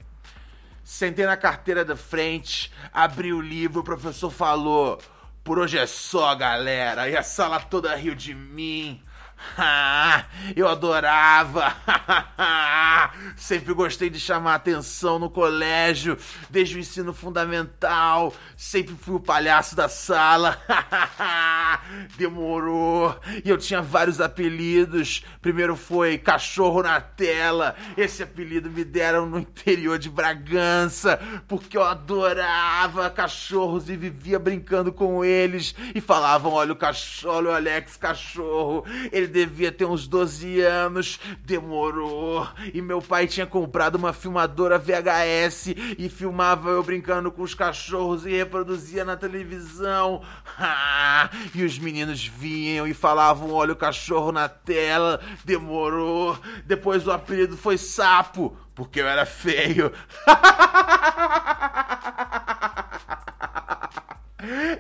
Sentei 0.84 1.26
na 1.26 1.38
carteira 1.38 1.86
da 1.86 1.96
frente, 1.96 2.72
abri 2.92 3.32
o 3.32 3.40
livro, 3.40 3.80
o 3.80 3.84
professor 3.84 4.30
falou: 4.30 5.00
Por 5.44 5.58
hoje 5.58 5.78
é 5.78 5.86
só, 5.86 6.36
galera. 6.36 7.10
E 7.10 7.16
a 7.16 7.24
sala 7.24 7.60
toda 7.60 7.96
riu 7.96 8.14
de 8.14 8.36
mim. 8.36 9.02
Ah, 9.56 10.26
eu 10.56 10.68
adorava. 10.68 11.76
Sempre 13.38 13.74
gostei 13.74 14.10
de 14.10 14.20
chamar 14.20 14.56
atenção 14.56 15.20
no 15.20 15.30
colégio, 15.30 16.18
desde 16.50 16.76
o 16.76 16.80
ensino 16.80 17.14
fundamental. 17.14 18.34
Sempre 18.58 18.96
fui 18.96 19.16
o 19.16 19.20
palhaço 19.20 19.76
da 19.76 19.88
sala. 19.88 20.60
Demorou. 22.18 23.16
E 23.44 23.50
eu 23.50 23.58
tinha 23.58 23.82
vários 23.82 24.20
apelidos. 24.20 25.24
Primeiro 25.42 25.76
foi 25.76 26.18
Cachorro 26.18 26.82
na 26.82 27.00
Tela. 27.00 27.76
Esse 27.98 28.24
apelido 28.24 28.70
me 28.70 28.84
deram 28.84 29.26
no 29.26 29.40
interior 29.40 30.00
de 30.00 30.10
Bragança, 30.10 31.20
porque 31.48 31.78
eu 31.78 31.84
adorava 31.84 33.10
cachorros 33.10 33.90
e 33.90 33.96
vivia 33.96 34.40
brincando 34.40 34.92
com 34.92 35.24
eles. 35.24 35.76
E 35.94 36.02
falavam: 36.02 36.54
olha 36.54 36.74
o 36.74 36.76
cachorro, 36.76 37.36
olha 37.36 37.50
o 37.50 37.54
Alex 37.54 37.98
cachorro. 37.98 38.86
Ele 39.12 39.28
devia 39.34 39.72
ter 39.72 39.86
uns 39.86 40.08
12 40.08 40.62
anos, 40.62 41.20
demorou. 41.44 42.48
E 42.74 42.82
meu 42.82 43.02
pai 43.02 43.28
tinha 43.28 43.48
comprado 43.48 43.96
uma 43.96 44.14
filmadora 44.14 44.78
VHS 44.78 45.74
e 45.98 46.08
filmava 46.08 46.70
eu 46.70 46.84
brincando 46.84 47.32
com 47.32 47.42
os 47.42 47.56
cachorros 47.56 48.26
e 48.26 48.30
reproduzia 48.30 49.04
na 49.04 49.18
televisão. 49.18 50.22
E 51.56 51.64
os 51.64 51.80
meninos 51.80 52.26
vinham 52.26 52.86
e 52.86 52.94
falavam: 52.94 53.52
olha 53.52 53.74
o 53.74 53.76
cachorro 53.76 54.32
na 54.32 54.48
tela, 54.50 55.20
demorou. 55.44 56.38
Depois 56.66 57.08
o 57.08 57.12
apelido 57.12 57.58
foi 57.58 57.78
sapo, 57.78 58.56
porque 58.76 59.02
eu 59.02 59.08
era 59.08 59.26
feio. 59.26 59.92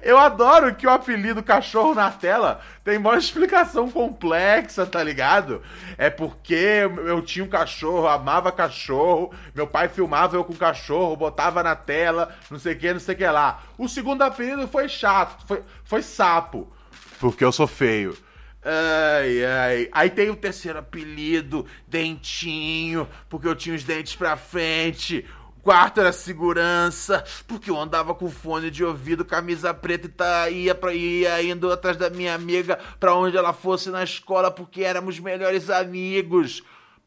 Eu 0.01 0.17
adoro 0.17 0.73
que 0.75 0.85
o 0.85 0.89
apelido 0.89 1.41
cachorro 1.41 1.95
na 1.95 2.11
tela 2.11 2.61
tem 2.83 2.97
uma 2.97 3.17
explicação 3.17 3.89
complexa, 3.89 4.85
tá 4.85 5.03
ligado? 5.03 5.61
É 5.97 6.09
porque 6.09 6.81
eu 7.05 7.21
tinha 7.21 7.45
um 7.45 7.49
cachorro, 7.49 8.07
amava 8.07 8.51
cachorro, 8.51 9.33
meu 9.55 9.65
pai 9.67 9.87
filmava 9.87 10.35
eu 10.35 10.43
com 10.43 10.53
cachorro, 10.53 11.15
botava 11.15 11.63
na 11.63 11.75
tela, 11.75 12.35
não 12.49 12.59
sei 12.59 12.73
o 12.73 12.77
que, 12.77 12.93
não 12.93 12.99
sei 12.99 13.15
o 13.15 13.17
que 13.17 13.27
lá. 13.27 13.63
O 13.77 13.87
segundo 13.87 14.21
apelido 14.21 14.67
foi 14.67 14.89
chato, 14.89 15.45
foi, 15.47 15.63
foi 15.83 16.01
sapo, 16.01 16.71
porque 17.19 17.43
eu 17.43 17.51
sou 17.51 17.67
feio. 17.67 18.17
Ai, 18.65 19.45
ai. 19.45 19.89
Aí 19.91 20.09
tem 20.09 20.29
o 20.29 20.35
terceiro 20.37 20.79
apelido, 20.79 21.65
Dentinho, 21.85 23.07
porque 23.29 23.47
eu 23.47 23.55
tinha 23.55 23.75
os 23.75 23.83
dentes 23.83 24.15
pra 24.15 24.37
frente 24.37 25.25
quarto 25.63 26.01
era 26.01 26.11
segurança, 26.11 27.23
porque 27.47 27.71
eu 27.71 27.79
andava 27.79 28.13
com 28.13 28.29
fone 28.29 28.69
de 28.69 28.83
ouvido, 28.83 29.23
camisa 29.23 29.73
preta 29.73 30.07
e 30.07 30.09
tá, 30.09 30.49
ia, 30.49 30.77
ia 30.93 31.41
indo 31.41 31.71
atrás 31.71 31.95
da 31.95 32.09
minha 32.09 32.35
amiga 32.35 32.77
pra 32.99 33.15
onde 33.15 33.37
ela 33.37 33.53
fosse 33.53 33.89
na 33.89 34.03
escola, 34.03 34.51
porque 34.51 34.83
éramos 34.83 35.19
melhores 35.19 35.69
amigos. 35.69 36.61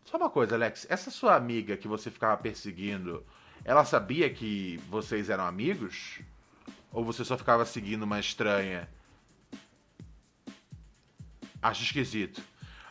Só 0.05 0.17
uma 0.17 0.31
coisa, 0.31 0.55
Alex, 0.55 0.87
essa 0.89 1.11
sua 1.11 1.37
amiga 1.37 1.77
que 1.77 1.87
você 1.87 2.11
ficava 2.11 2.37
perseguindo, 2.39 3.25
ela 3.63 3.85
sabia 3.85 4.31
que 4.31 4.81
vocês 4.89 5.29
eram 5.29 5.45
amigos? 5.45 6.21
Ou 6.91 7.05
você 7.05 7.25
só 7.25 7.37
ficava 7.37 7.67
seguindo 7.67 8.05
uma 8.05 8.19
estranha? 8.19 8.89
Acho 11.61 11.83
esquisito. 11.83 12.41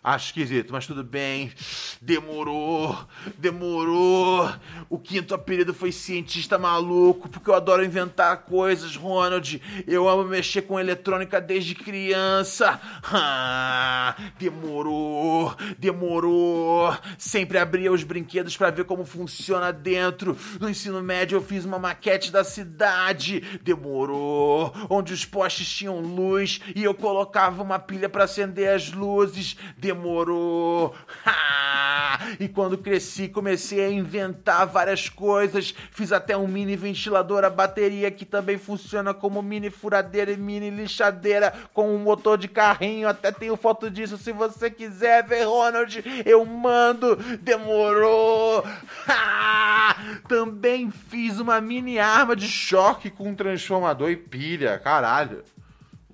Acho 0.06 0.28
esquisito, 0.28 0.72
mas 0.72 0.86
tudo 0.86 1.04
bem. 1.04 1.52
Demorou, 2.00 2.96
demorou. 3.40 4.48
O 4.88 5.00
quinto 5.00 5.34
apelido 5.34 5.74
foi 5.74 5.92
cientista 5.92 6.60
maluco, 6.60 7.28
porque 7.28 7.50
eu 7.50 7.56
adoro 7.56 7.84
inventar 7.84 8.44
coisas, 8.44 8.96
Ronald. 8.96 9.60
Eu 9.88 10.08
amo 10.08 10.24
mexer 10.24 10.62
com 10.62 10.80
eletrônica 10.80 11.42
desde 11.42 11.74
criança. 11.74 12.80
Ah, 13.18 14.16
demorou, 14.38 15.56
demorou. 15.78 16.96
Sempre 17.18 17.58
abria 17.58 17.92
os 17.92 18.04
brinquedos 18.04 18.58
para 18.58 18.70
ver 18.70 18.84
como 18.84 19.06
funciona 19.06 19.72
dentro. 19.72 20.38
No 20.60 20.70
ensino 20.70 21.02
médio 21.02 21.38
eu 21.38 21.42
fiz 21.42 21.64
uma 21.66 21.80
maquete 21.80 22.32
da 22.32 22.44
cidade. 22.44 23.42
Demorou, 23.64 24.74
onde 24.90 25.14
os 25.14 25.24
postes 25.24 25.70
tinham 25.70 26.00
luz 26.00 26.60
e 26.76 26.84
eu 26.84 26.94
colocava 26.94 27.64
uma 27.64 27.80
pilha 27.80 28.10
para 28.10 28.26
acender 28.26 28.76
as 28.76 28.92
luzes. 28.92 29.56
Demorou 29.78 29.95
demorou. 29.96 30.94
e 32.40 32.48
quando 32.48 32.78
cresci, 32.78 33.28
comecei 33.28 33.84
a 33.84 33.90
inventar 33.90 34.68
várias 34.68 35.10
coisas. 35.10 35.74
Fiz 35.92 36.12
até 36.12 36.38
um 36.38 36.48
mini 36.48 36.76
ventilador 36.76 37.44
a 37.44 37.50
bateria 37.50 38.12
que 38.12 38.26
também 38.26 38.58
funciona 38.58 39.14
como 39.14 39.42
mini 39.42 39.70
furadeira 39.70 40.32
e 40.32 40.38
mini 40.38 40.70
lixadeira 40.70 41.54
com 41.74 41.96
um 41.96 41.98
motor 41.98 42.38
de 42.38 42.48
carrinho. 42.48 43.08
Até 43.08 43.32
tenho 43.32 43.56
foto 43.56 43.90
disso 43.90 44.18
se 44.18 44.32
você 44.32 44.70
quiser 44.70 45.26
ver, 45.26 45.46
Ronald. 45.46 46.04
Eu 46.26 46.46
mando. 46.46 47.16
Demorou. 47.42 48.64
também 50.28 50.92
fiz 50.92 51.40
uma 51.40 51.62
mini 51.62 51.98
arma 51.98 52.36
de 52.36 52.48
choque 52.48 53.10
com 53.10 53.30
um 53.30 53.36
transformador 53.36 54.10
e 54.10 54.18
pilha. 54.18 54.78
Caralho. 54.78 55.44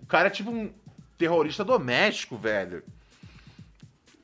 O 0.02 0.06
cara 0.06 0.28
é 0.28 0.32
tipo 0.32 0.52
um 0.52 0.72
terrorista 1.18 1.64
doméstico, 1.64 2.38
velho. 2.38 2.84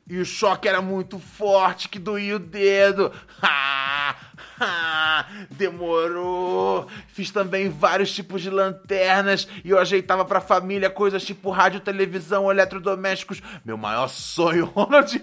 E 0.10 0.20
o 0.20 0.26
choque 0.26 0.70
era 0.70 0.82
muito 0.82 1.20
forte 1.20 1.90
que 1.90 2.00
doía 2.00 2.36
o 2.36 2.40
dedo. 2.40 3.12
Ha, 3.40 4.16
ha, 4.60 5.26
demorou. 5.52 6.88
Fiz 7.10 7.30
também 7.30 7.70
vários 7.70 8.12
tipos 8.12 8.42
de 8.42 8.50
lanternas 8.50 9.48
e 9.64 9.70
eu 9.70 9.78
ajeitava 9.78 10.26
pra 10.26 10.42
família 10.42 10.90
coisas 10.90 11.24
tipo 11.24 11.52
rádio, 11.52 11.80
televisão, 11.80 12.50
eletrodomésticos. 12.50 13.40
Meu 13.64 13.78
maior 13.78 14.08
sonho, 14.08 14.66
Ronald. 14.74 15.22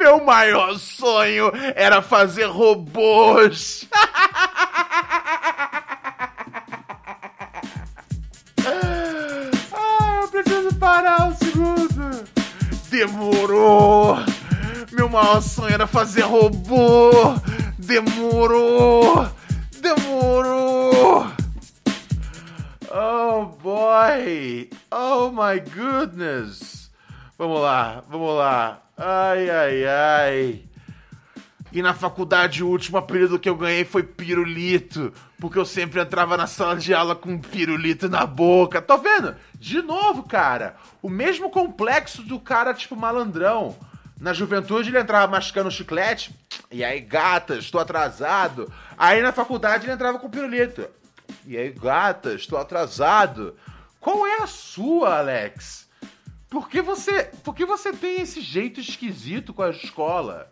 Meu 0.00 0.24
maior 0.24 0.76
sonho 0.76 1.52
era 1.76 2.02
fazer 2.02 2.46
robôs. 2.46 3.88
parar 10.84 11.28
um 11.28 11.34
segundo. 11.34 12.24
Demorou! 12.90 14.18
Meu 14.92 15.08
maior 15.08 15.40
sonho 15.40 15.72
era 15.72 15.86
fazer 15.86 16.20
robô! 16.22 17.10
Demorou! 17.78 19.26
Demorou! 19.80 21.26
Oh 22.90 23.46
boy! 23.62 24.68
Oh 24.92 25.30
my 25.30 25.58
goodness! 25.58 26.90
Vamos 27.38 27.62
lá, 27.62 28.04
vamos 28.10 28.36
lá. 28.36 28.82
Ai, 28.98 29.48
ai, 29.48 29.86
ai. 29.86 30.73
E 31.74 31.82
na 31.82 31.92
faculdade, 31.92 32.62
o 32.62 32.68
último 32.68 32.98
apelido 32.98 33.36
que 33.36 33.48
eu 33.48 33.56
ganhei 33.56 33.84
foi 33.84 34.04
pirulito. 34.04 35.12
Porque 35.40 35.58
eu 35.58 35.64
sempre 35.64 36.00
entrava 36.00 36.36
na 36.36 36.46
sala 36.46 36.76
de 36.76 36.94
aula 36.94 37.16
com 37.16 37.30
um 37.30 37.38
pirulito 37.40 38.08
na 38.08 38.24
boca. 38.24 38.80
Tô 38.80 38.96
vendo? 38.96 39.34
De 39.56 39.82
novo, 39.82 40.22
cara. 40.22 40.76
O 41.02 41.10
mesmo 41.10 41.50
complexo 41.50 42.22
do 42.22 42.38
cara, 42.38 42.72
tipo, 42.72 42.94
malandrão. 42.94 43.76
Na 44.20 44.32
juventude 44.32 44.88
ele 44.88 45.00
entrava 45.00 45.26
mascando 45.26 45.68
chiclete. 45.68 46.32
E 46.70 46.84
aí, 46.84 47.00
gata, 47.00 47.56
estou 47.56 47.80
atrasado. 47.80 48.72
Aí 48.96 49.20
na 49.20 49.32
faculdade 49.32 49.84
ele 49.84 49.94
entrava 49.94 50.20
com 50.20 50.30
pirulito. 50.30 50.86
E 51.44 51.56
aí, 51.56 51.70
gata, 51.70 52.34
estou 52.34 52.56
atrasado. 52.56 53.56
Qual 53.98 54.24
é 54.24 54.42
a 54.42 54.46
sua, 54.46 55.18
Alex? 55.18 55.88
Por 56.48 56.68
que 56.68 56.80
você, 56.80 57.24
por 57.42 57.52
que 57.52 57.66
você 57.66 57.92
tem 57.92 58.20
esse 58.20 58.40
jeito 58.40 58.78
esquisito 58.78 59.52
com 59.52 59.62
a 59.62 59.70
escola? 59.70 60.48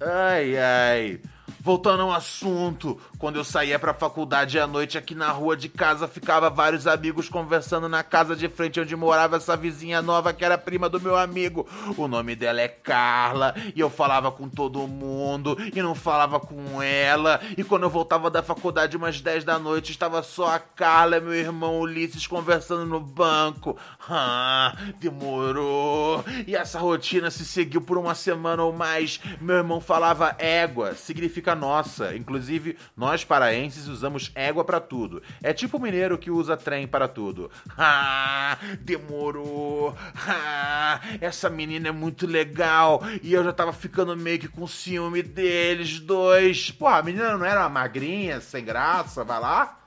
Ai, 0.00 0.56
ai. 0.58 1.20
Voltando 1.60 2.02
ao 2.02 2.12
assunto, 2.12 3.00
quando 3.24 3.36
eu 3.36 3.44
saía 3.44 3.78
pra 3.78 3.94
faculdade 3.94 4.58
à 4.58 4.66
noite 4.66 4.98
aqui 4.98 5.14
na 5.14 5.30
rua 5.30 5.56
de 5.56 5.70
casa, 5.70 6.06
ficava 6.06 6.50
vários 6.50 6.86
amigos 6.86 7.26
conversando 7.26 7.88
na 7.88 8.02
casa 8.02 8.36
de 8.36 8.50
frente 8.50 8.78
onde 8.78 8.94
morava 8.94 9.38
essa 9.38 9.56
vizinha 9.56 10.02
nova 10.02 10.34
que 10.34 10.44
era 10.44 10.58
prima 10.58 10.90
do 10.90 11.00
meu 11.00 11.16
amigo. 11.16 11.66
O 11.96 12.06
nome 12.06 12.36
dela 12.36 12.60
é 12.60 12.68
Carla, 12.68 13.54
e 13.74 13.80
eu 13.80 13.88
falava 13.88 14.30
com 14.30 14.46
todo 14.46 14.86
mundo 14.86 15.56
e 15.74 15.80
não 15.80 15.94
falava 15.94 16.38
com 16.38 16.82
ela. 16.82 17.40
E 17.56 17.64
quando 17.64 17.84
eu 17.84 17.88
voltava 17.88 18.30
da 18.30 18.42
faculdade 18.42 18.94
umas 18.94 19.18
10 19.18 19.42
da 19.42 19.58
noite, 19.58 19.90
estava 19.90 20.22
só 20.22 20.48
a 20.48 20.58
Carla 20.58 21.16
e 21.16 21.20
meu 21.22 21.32
irmão 21.32 21.80
Ulisses 21.80 22.26
conversando 22.26 22.84
no 22.84 23.00
banco. 23.00 23.74
Ah, 24.06 24.76
demorou. 25.00 26.22
E 26.46 26.54
essa 26.54 26.78
rotina 26.78 27.30
se 27.30 27.46
seguiu 27.46 27.80
por 27.80 27.96
uma 27.96 28.14
semana 28.14 28.62
ou 28.62 28.70
mais. 28.70 29.18
Meu 29.40 29.56
irmão 29.56 29.80
falava 29.80 30.36
égua, 30.38 30.94
significa 30.94 31.54
nossa. 31.54 32.14
Inclusive, 32.14 32.76
nós 32.94 33.13
paraenses 33.22 33.86
usamos 33.86 34.32
égua 34.34 34.64
para 34.64 34.80
tudo. 34.80 35.22
É 35.42 35.52
tipo 35.52 35.76
o 35.76 35.80
mineiro 35.80 36.18
que 36.18 36.30
usa 36.30 36.56
trem 36.56 36.86
para 36.86 37.06
tudo. 37.06 37.50
Ah, 37.76 38.56
demorou. 38.80 39.96
Ah, 40.26 41.00
essa 41.20 41.50
menina 41.50 41.88
é 41.88 41.92
muito 41.92 42.26
legal. 42.26 43.02
E 43.22 43.32
eu 43.32 43.44
já 43.44 43.52
tava 43.52 43.72
ficando 43.72 44.16
meio 44.16 44.38
que 44.38 44.48
com 44.48 44.66
ciúme 44.66 45.22
deles 45.22 46.00
dois. 46.00 46.70
Porra, 46.70 46.98
a 46.98 47.02
menina 47.02 47.36
não 47.36 47.44
era 47.44 47.60
uma 47.60 47.68
magrinha, 47.68 48.40
sem 48.40 48.64
graça, 48.64 49.22
vai 49.22 49.40
lá. 49.40 49.78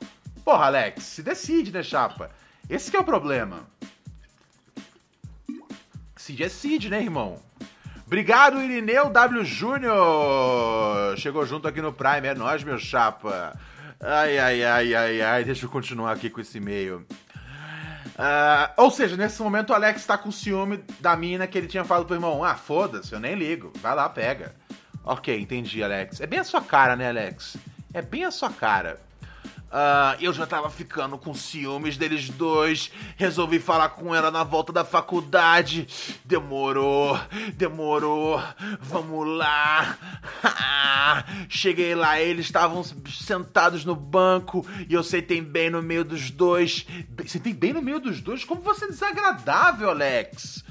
Porra, 0.44 0.66
Alex, 0.66 1.04
se 1.04 1.24
decide, 1.24 1.72
né, 1.72 1.82
chapa? 1.82 2.30
Esse 2.70 2.92
que 2.92 2.98
é 2.98 3.00
o 3.00 3.04
problema. 3.04 3.68
Se 6.16 6.34
decide, 6.34 6.90
né, 6.90 7.02
irmão? 7.02 7.42
Obrigado, 8.08 8.64
Irineu 8.64 9.10
W. 9.10 9.44
Júnior. 9.44 11.18
Chegou 11.18 11.46
junto 11.46 11.68
aqui 11.68 11.82
no 11.82 11.92
Prime, 11.92 12.26
é 12.26 12.34
nóis, 12.34 12.64
meu 12.64 12.80
chapa. 12.80 13.54
Ai, 14.00 14.40
ai, 14.40 14.64
ai, 14.64 14.96
ai, 14.96 15.22
ai. 15.22 15.44
Deixa 15.44 15.66
eu 15.66 15.70
continuar 15.70 16.14
aqui 16.14 16.30
com 16.30 16.40
esse 16.40 16.58
e-mail. 16.58 17.06
Uh, 18.18 18.72
ou 18.78 18.90
seja, 18.90 19.18
nesse 19.18 19.42
momento 19.42 19.72
o 19.72 19.74
Alex 19.74 20.06
tá 20.06 20.18
com 20.18 20.32
ciúme 20.32 20.82
da 21.02 21.18
mina 21.18 21.46
que 21.48 21.58
ele 21.58 21.68
tinha 21.68 21.84
falado 21.84 22.06
pro 22.06 22.16
irmão. 22.16 22.46
Ah, 22.46 22.56
foda-se, 22.56 23.12
eu 23.12 23.20
nem 23.20 23.36
ligo. 23.36 23.74
Vai 23.82 23.94
lá, 23.94 24.08
pega. 24.08 24.56
Ok, 25.04 25.38
entendi, 25.38 25.84
Alex. 25.84 26.22
É 26.22 26.26
bem 26.26 26.40
a 26.40 26.46
sua 26.46 26.62
cara, 26.62 26.96
né, 26.96 27.10
Alex? 27.10 27.58
É 27.94 28.02
bem 28.02 28.24
a 28.24 28.32
sua 28.32 28.50
cara. 28.50 29.02
Uh, 29.68 30.16
eu 30.22 30.32
já 30.32 30.48
tava 30.48 30.70
ficando 30.70 31.18
com 31.18 31.34
ciúmes 31.34 31.98
deles 31.98 32.30
dois. 32.30 32.92
Resolvi 33.18 33.60
falar 33.60 33.90
com 33.90 34.16
ela 34.16 34.32
na 34.32 34.44
volta 34.44 34.72
da 34.72 34.86
faculdade. 34.86 35.88
Demorou, 36.24 37.20
demorou. 37.56 38.42
Vamos 38.80 39.28
lá. 39.38 39.98
Cheguei 41.50 41.96
lá, 41.96 42.20
eles 42.20 42.46
estavam 42.46 42.84
sentados 42.84 43.84
no 43.84 43.96
banco 43.96 44.66
e 44.88 44.94
eu 44.94 45.04
sentei 45.04 45.42
bem 45.42 45.70
no 45.70 45.82
meio 45.82 46.06
dos 46.06 46.32
dois. 46.32 46.86
Sentei 47.26 47.54
bem 47.54 47.74
no 47.74 47.82
meio 47.82 48.00
dos 48.00 48.22
dois? 48.22 48.46
Como 48.46 48.62
você 48.62 48.86
é 48.86 48.90
desagradável, 48.90 49.90
Alex. 49.90 50.64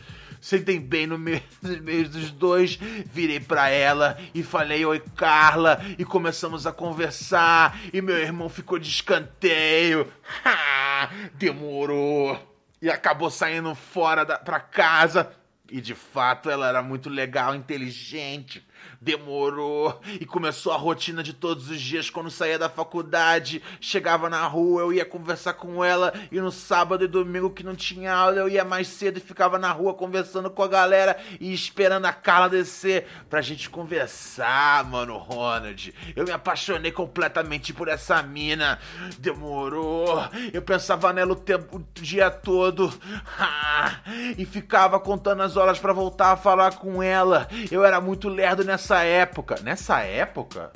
Sentei 0.46 0.78
bem 0.78 1.08
no 1.08 1.18
meio, 1.18 1.42
no 1.60 1.82
meio 1.82 2.08
dos 2.08 2.30
dois, 2.30 2.76
virei 2.76 3.40
para 3.40 3.68
ela 3.68 4.16
e 4.32 4.44
falei: 4.44 4.86
Oi, 4.86 5.02
Carla, 5.16 5.84
e 5.98 6.04
começamos 6.04 6.68
a 6.68 6.72
conversar. 6.72 7.76
E 7.92 8.00
meu 8.00 8.16
irmão 8.16 8.48
ficou 8.48 8.78
de 8.78 8.88
escanteio. 8.88 10.10
Ha, 10.44 11.10
demorou. 11.34 12.38
E 12.80 12.88
acabou 12.88 13.30
saindo 13.30 13.74
fora 13.74 14.24
da, 14.24 14.38
pra 14.38 14.58
casa. 14.58 15.30
E 15.70 15.80
de 15.80 15.94
fato 15.94 16.48
ela 16.48 16.68
era 16.68 16.82
muito 16.82 17.08
legal, 17.10 17.54
inteligente 17.54 18.66
demorou 19.00 20.00
e 20.20 20.26
começou 20.26 20.72
a 20.72 20.76
rotina 20.76 21.22
de 21.22 21.32
todos 21.32 21.70
os 21.70 21.80
dias 21.80 22.10
quando 22.10 22.30
saía 22.30 22.58
da 22.58 22.68
faculdade, 22.68 23.62
chegava 23.80 24.28
na 24.28 24.46
rua, 24.46 24.82
eu 24.82 24.92
ia 24.92 25.04
conversar 25.04 25.54
com 25.54 25.84
ela 25.84 26.12
e 26.30 26.40
no 26.40 26.52
sábado 26.52 27.04
e 27.04 27.08
domingo 27.08 27.50
que 27.50 27.62
não 27.62 27.74
tinha 27.74 28.12
aula, 28.12 28.38
eu 28.38 28.48
ia 28.48 28.64
mais 28.64 28.88
cedo 28.88 29.18
e 29.18 29.20
ficava 29.20 29.58
na 29.58 29.70
rua 29.72 29.94
conversando 29.94 30.50
com 30.50 30.62
a 30.62 30.68
galera 30.68 31.16
e 31.40 31.52
esperando 31.52 32.06
a 32.06 32.12
Carla 32.12 32.48
descer 32.48 33.06
pra 33.28 33.40
gente 33.40 33.68
conversar, 33.70 34.84
mano, 34.84 35.16
Ronald. 35.18 35.94
Eu 36.14 36.24
me 36.24 36.32
apaixonei 36.32 36.92
completamente 36.92 37.72
por 37.72 37.88
essa 37.88 38.22
mina. 38.22 38.78
Demorou. 39.18 40.24
Eu 40.52 40.62
pensava 40.62 41.12
nela 41.12 41.32
o 41.32 41.36
tempo 41.36 41.76
o 41.76 42.00
dia 42.00 42.30
todo. 42.30 42.92
Ah, 43.38 44.00
e 44.38 44.46
ficava 44.46 44.98
contando 44.98 45.42
as 45.42 45.56
horas 45.56 45.78
para 45.78 45.92
voltar 45.92 46.32
a 46.32 46.36
falar 46.36 46.76
com 46.76 47.02
ela. 47.02 47.46
Eu 47.70 47.84
era 47.84 48.00
muito 48.00 48.28
lerdo 48.28 48.64
nessa 48.64 48.85
nessa 48.86 49.02
época, 49.02 49.60
nessa 49.62 50.00
época, 50.02 50.72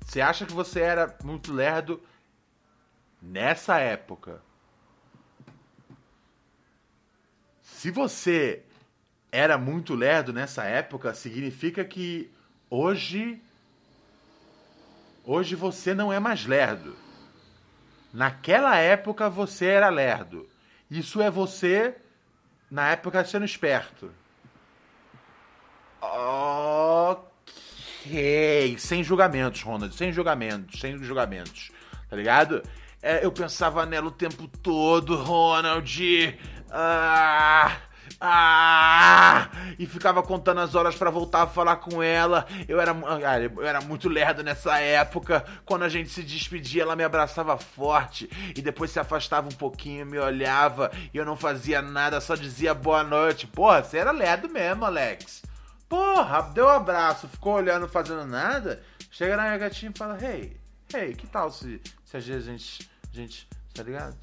você 0.00 0.22
acha 0.22 0.46
que 0.46 0.52
você 0.54 0.80
era 0.80 1.14
muito 1.22 1.52
lerdo 1.52 2.02
nessa 3.20 3.78
época? 3.78 4.40
Se 7.60 7.90
você 7.90 8.62
era 9.30 9.58
muito 9.58 9.94
lerdo 9.94 10.32
nessa 10.32 10.64
época, 10.64 11.12
significa 11.12 11.84
que 11.84 12.32
hoje 12.70 13.42
hoje 15.22 15.54
você 15.54 15.92
não 15.92 16.10
é 16.10 16.18
mais 16.18 16.46
lerdo. 16.46 16.96
Naquela 18.10 18.78
época 18.78 19.28
você 19.28 19.66
era 19.66 19.90
lerdo. 19.90 20.48
Isso 20.90 21.20
é 21.20 21.30
você 21.30 21.94
na 22.70 22.88
época 22.88 23.22
sendo 23.22 23.44
esperto. 23.44 24.10
Ok. 28.04 28.76
Sem 28.78 29.02
julgamentos, 29.02 29.62
Ronald. 29.62 29.94
Sem 29.94 30.12
julgamentos. 30.12 30.80
Sem 30.80 31.02
julgamentos. 31.02 31.70
Tá 32.08 32.16
ligado? 32.16 32.62
É, 33.02 33.24
eu 33.24 33.32
pensava 33.32 33.84
nela 33.84 34.06
o 34.06 34.10
tempo 34.10 34.48
todo, 34.48 35.16
Ronald. 35.16 36.38
Ah. 36.70 37.76
Ah! 38.20 39.50
E 39.78 39.86
ficava 39.86 40.22
contando 40.22 40.60
as 40.60 40.74
horas 40.74 40.94
para 40.94 41.10
voltar 41.10 41.42
a 41.42 41.46
falar 41.46 41.76
com 41.76 42.02
ela. 42.02 42.46
Eu 42.68 42.80
era, 42.80 42.92
ah, 42.92 43.40
eu 43.40 43.66
era 43.66 43.80
muito 43.80 44.08
lerdo 44.08 44.42
nessa 44.42 44.78
época. 44.78 45.44
Quando 45.64 45.82
a 45.82 45.88
gente 45.88 46.10
se 46.10 46.22
despedia, 46.22 46.82
ela 46.82 46.96
me 46.96 47.04
abraçava 47.04 47.56
forte 47.58 48.28
e 48.56 48.62
depois 48.62 48.90
se 48.90 48.98
afastava 48.98 49.48
um 49.48 49.56
pouquinho, 49.56 50.06
me 50.06 50.18
olhava 50.18 50.90
e 51.12 51.18
eu 51.18 51.24
não 51.24 51.36
fazia 51.36 51.82
nada, 51.82 52.20
só 52.20 52.34
dizia 52.34 52.74
boa 52.74 53.02
noite. 53.02 53.46
Porra, 53.46 53.82
você 53.82 53.98
era 53.98 54.10
lerdo 54.10 54.48
mesmo, 54.48 54.84
Alex. 54.84 55.42
Porra, 55.94 56.42
deu 56.52 56.66
um 56.66 56.70
abraço, 56.70 57.28
ficou 57.28 57.54
olhando, 57.54 57.86
fazendo 57.86 58.26
nada. 58.26 58.82
Chega 59.12 59.36
na 59.36 59.44
minha 59.44 59.58
gatinha 59.58 59.92
e 59.94 59.96
fala: 59.96 60.18
Hey, 60.20 60.56
hey, 60.92 61.14
que 61.14 61.24
tal 61.24 61.52
se, 61.52 61.80
se 62.04 62.16
às 62.16 62.26
vezes 62.26 62.48
a 62.48 62.50
gente, 62.50 62.90
a 63.12 63.16
gente, 63.16 63.48
tá 63.72 63.84
ligado? 63.84 64.16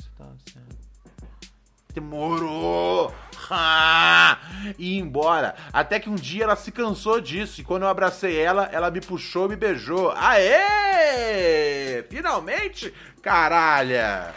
Demorou! 1.93 3.15
Ah, 3.49 4.38
e 4.78 4.97
embora. 4.97 5.55
Até 5.72 5.97
que 5.97 6.09
um 6.09 6.15
dia 6.15 6.43
ela 6.43 6.57
se 6.57 6.74
cansou 6.74 7.22
disso. 7.22 7.61
E 7.61 7.63
quando 7.63 7.84
eu 7.84 7.89
abracei 7.89 8.38
ela, 8.38 8.67
ela 8.74 8.91
me 8.91 8.99
puxou 8.99 9.47
me 9.47 9.55
beijou. 9.55 10.11
Aê! 10.11 12.03
Finalmente! 12.09 12.93
Caralha! 13.22 14.34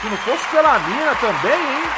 Se 0.00 0.08
não 0.08 0.16
fosse 0.18 0.48
pela 0.50 0.78
mina 0.78 1.14
também, 1.16 1.52
hein? 1.52 1.90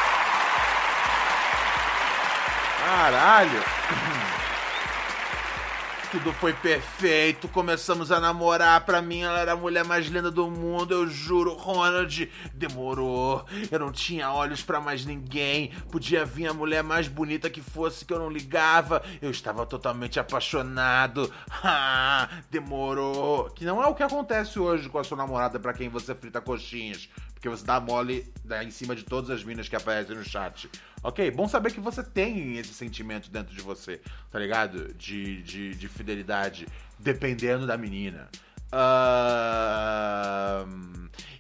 Caralho! 2.83 3.78
Tudo 6.11 6.33
foi 6.33 6.55
perfeito, 6.55 7.47
começamos 7.49 8.11
a 8.11 8.19
namorar. 8.19 8.81
Pra 8.87 9.03
mim, 9.03 9.21
ela 9.21 9.41
era 9.41 9.53
a 9.53 9.57
mulher 9.57 9.85
mais 9.85 10.07
linda 10.07 10.31
do 10.31 10.51
mundo, 10.51 10.95
eu 10.95 11.07
juro, 11.07 11.53
Ronald. 11.53 12.31
Demorou, 12.55 13.45
eu 13.71 13.79
não 13.79 13.93
tinha 13.93 14.33
olhos 14.33 14.63
para 14.63 14.81
mais 14.81 15.05
ninguém. 15.05 15.71
Podia 15.91 16.25
vir 16.25 16.47
a 16.47 16.55
mulher 16.55 16.83
mais 16.83 17.09
bonita 17.09 17.51
que 17.51 17.61
fosse, 17.61 18.07
que 18.07 18.15
eu 18.15 18.19
não 18.19 18.31
ligava. 18.31 19.03
Eu 19.21 19.31
estava 19.31 19.67
totalmente 19.67 20.19
apaixonado. 20.19 21.31
Ah, 21.71 22.29
demorou. 22.51 23.51
Que 23.51 23.65
não 23.65 23.83
é 23.83 23.87
o 23.87 23.95
que 23.95 24.03
acontece 24.03 24.59
hoje 24.59 24.89
com 24.89 24.99
a 24.99 25.05
sua 25.05 25.17
namorada 25.17 25.59
para 25.59 25.73
quem 25.73 25.89
você 25.89 26.15
frita 26.15 26.41
coxinhas. 26.41 27.09
Porque 27.35 27.49
você 27.49 27.65
dá 27.65 27.79
mole 27.79 28.33
né, 28.45 28.65
em 28.65 28.71
cima 28.71 28.97
de 28.97 29.05
todas 29.05 29.31
as 29.31 29.45
minas 29.45 29.69
que 29.69 29.77
aparecem 29.77 30.17
no 30.17 30.25
chat. 30.25 30.71
Ok? 31.03 31.31
Bom 31.31 31.49
saber 31.49 31.73
que 31.73 31.81
você 31.81 32.03
tem 32.03 32.59
esse 32.59 32.75
sentimento 32.75 33.31
dentro 33.31 33.55
de 33.55 33.61
você, 33.61 34.01
tá 34.31 34.39
ligado? 34.39 34.93
De, 34.95 35.43
de, 35.43 35.75
de 35.75 35.89
fidelidade, 35.89 36.67
dependendo 36.99 37.67
da 37.67 37.77
menina. 37.77 38.29
Uh... 38.73 39.39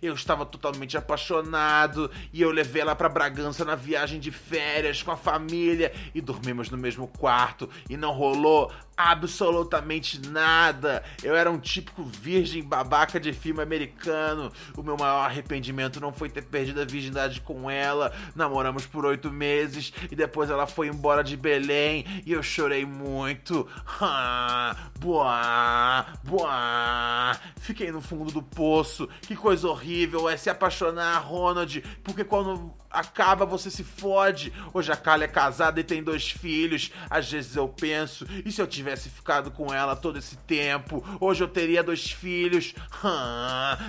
Eu 0.01 0.15
estava 0.15 0.47
totalmente 0.47 0.97
apaixonado 0.97 2.11
e 2.33 2.41
eu 2.41 2.51
levei 2.51 2.83
ela 2.83 2.95
para 2.95 3.09
Bragança 3.09 3.65
na 3.65 3.75
viagem 3.75 4.21
de 4.21 4.31
férias 4.31 5.03
com 5.03 5.11
a 5.11 5.17
família 5.17 5.93
e 6.15 6.21
dormimos 6.21 6.71
no 6.71 6.79
mesmo 6.79 7.09
quarto 7.09 7.69
e 7.89 7.97
não 7.97 8.13
rolou 8.13 8.73
absolutamente 8.97 10.21
nada. 10.29 11.05
Eu 11.23 11.37
era 11.37 11.51
um 11.51 11.59
típico 11.59 12.03
virgem 12.05 12.63
babaca 12.63 13.19
de 13.21 13.33
filme 13.33 13.63
americano. 13.63 14.53
O 14.77 14.83
meu 14.83 14.97
maior 14.97 15.25
arrependimento 15.25 16.01
não 16.01 16.13
foi 16.13 16.29
ter 16.29 16.43
perdido 16.43 16.81
a 16.81 16.85
virgindade 16.85 17.41
com 17.41 17.71
ela. 17.71 18.13
Namoramos 18.35 18.87
por 18.87 19.05
oito 19.05 19.31
meses 19.31 19.93
e 20.11 20.17
depois 20.17 20.51
ela 20.51 20.67
foi 20.67 20.89
embora 20.89 21.23
de 21.23 21.37
Belém 21.37 22.05
e 22.27 22.33
eu 22.33 22.43
chorei 22.43 22.85
muito. 22.85 23.69
Boa, 24.99 26.07
boa. 26.25 27.37
Fiquei 27.61 27.93
no 27.93 28.01
fundo 28.01 28.33
do 28.33 28.43
poço. 28.43 29.09
Que 29.23 29.37
coisa 29.37 29.69
horrível 29.69 29.88
é 30.31 30.37
se 30.37 30.51
apaixonar, 30.51 31.19
Ronald, 31.21 31.83
porque 32.03 32.25
quando 32.25 32.75
acaba 32.91 33.45
você 33.45 33.71
se 33.71 33.85
fode. 33.85 34.53
Hoje 34.73 34.91
a 34.93 34.97
Carla 34.97 35.25
é 35.25 35.29
casada 35.29 35.81
e 35.81 35.85
tem 35.85 36.03
dois 36.03 36.31
filhos. 36.31 36.91
Às 37.09 37.31
vezes 37.31 37.57
eu 37.57 37.69
penso, 37.69 38.27
e 38.45 38.51
se 38.51 38.61
eu 38.61 38.67
tivesse 38.67 39.09
ficado 39.09 39.51
com 39.51 39.73
ela 39.73 39.95
todo 39.95 40.19
esse 40.19 40.37
tempo? 40.39 41.05
Hoje 41.21 41.43
eu 41.43 41.49
teria 41.49 41.83
dois 41.83 42.11
filhos. 42.11 42.75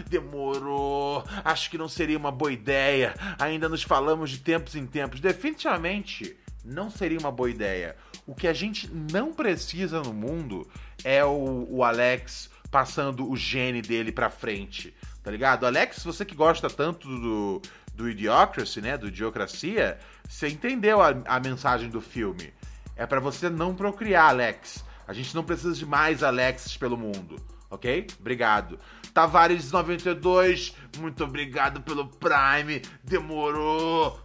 Demorou. 0.10 1.24
Acho 1.44 1.70
que 1.70 1.78
não 1.78 1.90
seria 1.90 2.18
uma 2.18 2.32
boa 2.32 2.52
ideia. 2.52 3.14
Ainda 3.40 3.70
nos 3.70 3.84
falamos 3.84 4.30
de 4.30 4.40
tempos 4.40 4.76
em 4.76 4.86
tempos. 4.86 5.20
Definitivamente 5.20 6.36
não 6.64 6.90
seria 6.90 7.20
uma 7.20 7.32
boa 7.32 7.50
ideia. 7.50 7.96
O 8.28 8.36
que 8.36 8.48
a 8.48 8.54
gente 8.54 8.90
não 9.12 9.34
precisa 9.34 10.02
no 10.02 10.14
mundo 10.14 10.70
é 11.04 11.24
o, 11.24 11.68
o 11.70 11.84
Alex 11.84 12.50
passando 12.70 13.30
o 13.30 13.36
gene 13.36 13.82
dele 13.82 14.12
pra 14.12 14.30
frente 14.30 14.94
tá 15.24 15.32
ligado? 15.32 15.66
Alex, 15.66 16.04
você 16.04 16.24
que 16.26 16.36
gosta 16.36 16.70
tanto 16.70 17.08
do, 17.08 17.62
do 17.94 18.10
Idiocracy, 18.10 18.82
né? 18.82 18.98
Do 18.98 19.08
Idiocracia, 19.08 20.00
você 20.28 20.48
entendeu 20.48 21.02
a, 21.02 21.16
a 21.26 21.40
mensagem 21.40 21.90
do 21.90 22.02
filme. 22.02 22.54
É 22.96 23.06
para 23.06 23.20
você 23.20 23.50
não 23.50 23.76
procriar, 23.76 24.30
Alex. 24.30 24.84
A 25.08 25.14
gente 25.14 25.34
não 25.34 25.44
precisa 25.44 25.74
de 25.74 25.86
mais 25.86 26.22
Alexes 26.22 26.78
pelo 26.78 26.98
mundo, 26.98 27.36
ok? 27.70 28.06
Obrigado. 28.20 28.80
Tavares92, 29.14 30.74
muito 30.98 31.24
obrigado 31.24 31.82
pelo 31.82 32.08
Prime. 32.08 32.82
Demorou. 33.04 34.22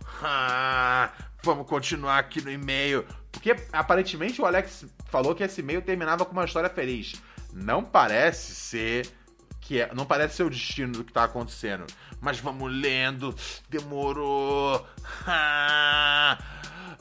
Vamos 1.43 1.67
continuar 1.67 2.19
aqui 2.19 2.41
no 2.41 2.51
e-mail. 2.51 3.05
Porque 3.33 3.57
aparentemente 3.73 4.41
o 4.41 4.47
Alex 4.47 4.87
falou 5.07 5.35
que 5.35 5.43
esse 5.43 5.61
e-mail 5.61 5.83
terminava 5.83 6.25
com 6.25 6.33
uma 6.33 6.45
história 6.45 6.69
feliz. 6.71 7.15
Não 7.53 7.83
parece 7.85 8.55
ser 8.55 9.07
que 9.65 9.81
é, 9.81 9.91
não 9.95 10.05
parece 10.05 10.37
ser 10.37 10.43
o 10.45 10.51
destino 10.51 10.93
do 10.93 11.05
que 11.05 11.13
tá 11.13 11.25
acontecendo. 11.25 11.87
Mas 12.21 12.39
vamos 12.39 12.71
lendo. 12.71 13.35
Demorou. 13.69 14.87
Ah, 15.27 16.39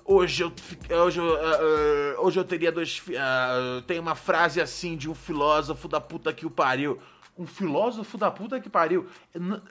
hoje 0.06 0.44
eu, 0.44 0.54
hoje 1.04 1.20
eu, 1.20 1.26
uh, 1.26 2.26
hoje 2.26 2.40
eu 2.40 2.44
teria 2.44 2.72
dois. 2.72 3.00
Uh, 3.00 3.82
tem 3.82 4.00
uma 4.00 4.16
frase 4.16 4.62
assim 4.62 4.96
de 4.96 5.10
um 5.10 5.16
filósofo 5.16 5.88
da 5.88 6.00
puta 6.00 6.32
que 6.32 6.46
o 6.46 6.50
pariu. 6.50 7.02
Um 7.38 7.46
filósofo 7.46 8.18
da 8.18 8.32
puta 8.32 8.62
que 8.62 8.70
pariu. 8.70 9.08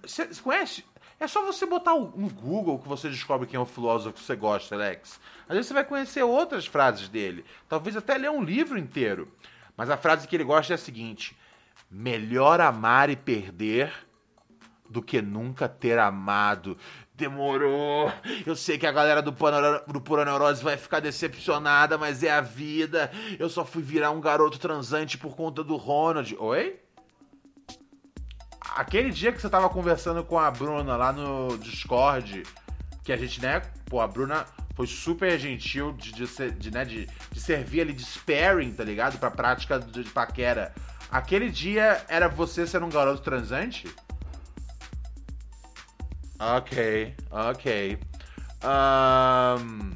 Você 0.02 0.26
conhece? 0.42 0.84
É 1.18 1.26
só 1.26 1.44
você 1.46 1.64
botar 1.64 1.94
no 1.94 2.28
Google 2.28 2.78
que 2.78 2.88
você 2.88 3.08
descobre 3.08 3.46
quem 3.46 3.56
é 3.56 3.60
o 3.60 3.64
filósofo 3.64 4.14
que 4.14 4.20
você 4.20 4.36
gosta, 4.36 4.74
Alex. 4.74 5.20
Às 5.48 5.54
vezes 5.54 5.68
você 5.68 5.74
vai 5.74 5.84
conhecer 5.84 6.22
outras 6.24 6.66
frases 6.66 7.08
dele. 7.08 7.44
Talvez 7.68 7.96
até 7.96 8.18
ler 8.18 8.30
um 8.30 8.42
livro 8.42 8.78
inteiro. 8.78 9.32
Mas 9.76 9.88
a 9.88 9.96
frase 9.96 10.28
que 10.28 10.36
ele 10.36 10.44
gosta 10.44 10.72
é 10.72 10.76
a 10.76 10.78
seguinte: 10.78 11.36
Melhor 11.92 12.58
amar 12.58 13.10
e 13.10 13.16
perder 13.16 13.92
do 14.88 15.02
que 15.02 15.20
nunca 15.20 15.68
ter 15.68 15.98
amado. 15.98 16.76
demorou. 17.14 18.10
Eu 18.46 18.56
sei 18.56 18.78
que 18.78 18.86
a 18.86 18.92
galera 18.92 19.20
do, 19.20 19.30
do 19.30 20.00
Pura 20.00 20.24
Neurose 20.24 20.64
vai 20.64 20.76
ficar 20.76 21.00
decepcionada, 21.00 21.98
mas 21.98 22.22
é 22.22 22.30
a 22.30 22.40
vida. 22.40 23.10
Eu 23.38 23.48
só 23.48 23.64
fui 23.64 23.82
virar 23.82 24.10
um 24.10 24.20
garoto 24.20 24.58
transante 24.58 25.18
por 25.18 25.36
conta 25.36 25.62
do 25.62 25.76
Ronald. 25.76 26.34
Oi? 26.38 26.80
Aquele 28.74 29.10
dia 29.10 29.30
que 29.30 29.40
você 29.40 29.50
tava 29.50 29.68
conversando 29.68 30.24
com 30.24 30.38
a 30.38 30.50
Bruna 30.50 30.96
lá 30.96 31.12
no 31.12 31.58
Discord, 31.58 32.42
que 33.04 33.12
a 33.12 33.16
gente, 33.18 33.40
né? 33.42 33.60
Pô, 33.86 34.00
a 34.00 34.08
Bruna 34.08 34.46
foi 34.74 34.86
super 34.86 35.38
gentil 35.38 35.92
de, 35.92 36.12
de, 36.12 36.50
de, 36.52 36.70
né, 36.70 36.84
de, 36.84 37.06
de 37.30 37.40
servir 37.40 37.82
ali 37.82 37.92
de 37.92 38.02
sparing, 38.02 38.72
tá 38.72 38.82
ligado? 38.82 39.18
Pra 39.18 39.30
prática 39.30 39.78
de 39.78 40.04
paquera. 40.04 40.74
Aquele 41.12 41.50
dia 41.50 42.02
era 42.08 42.26
você 42.26 42.66
sendo 42.66 42.86
um 42.86 42.88
garoto 42.88 43.20
transante? 43.20 43.86
Ok, 46.40 47.14
ok. 47.30 47.98
Um, 48.64 49.92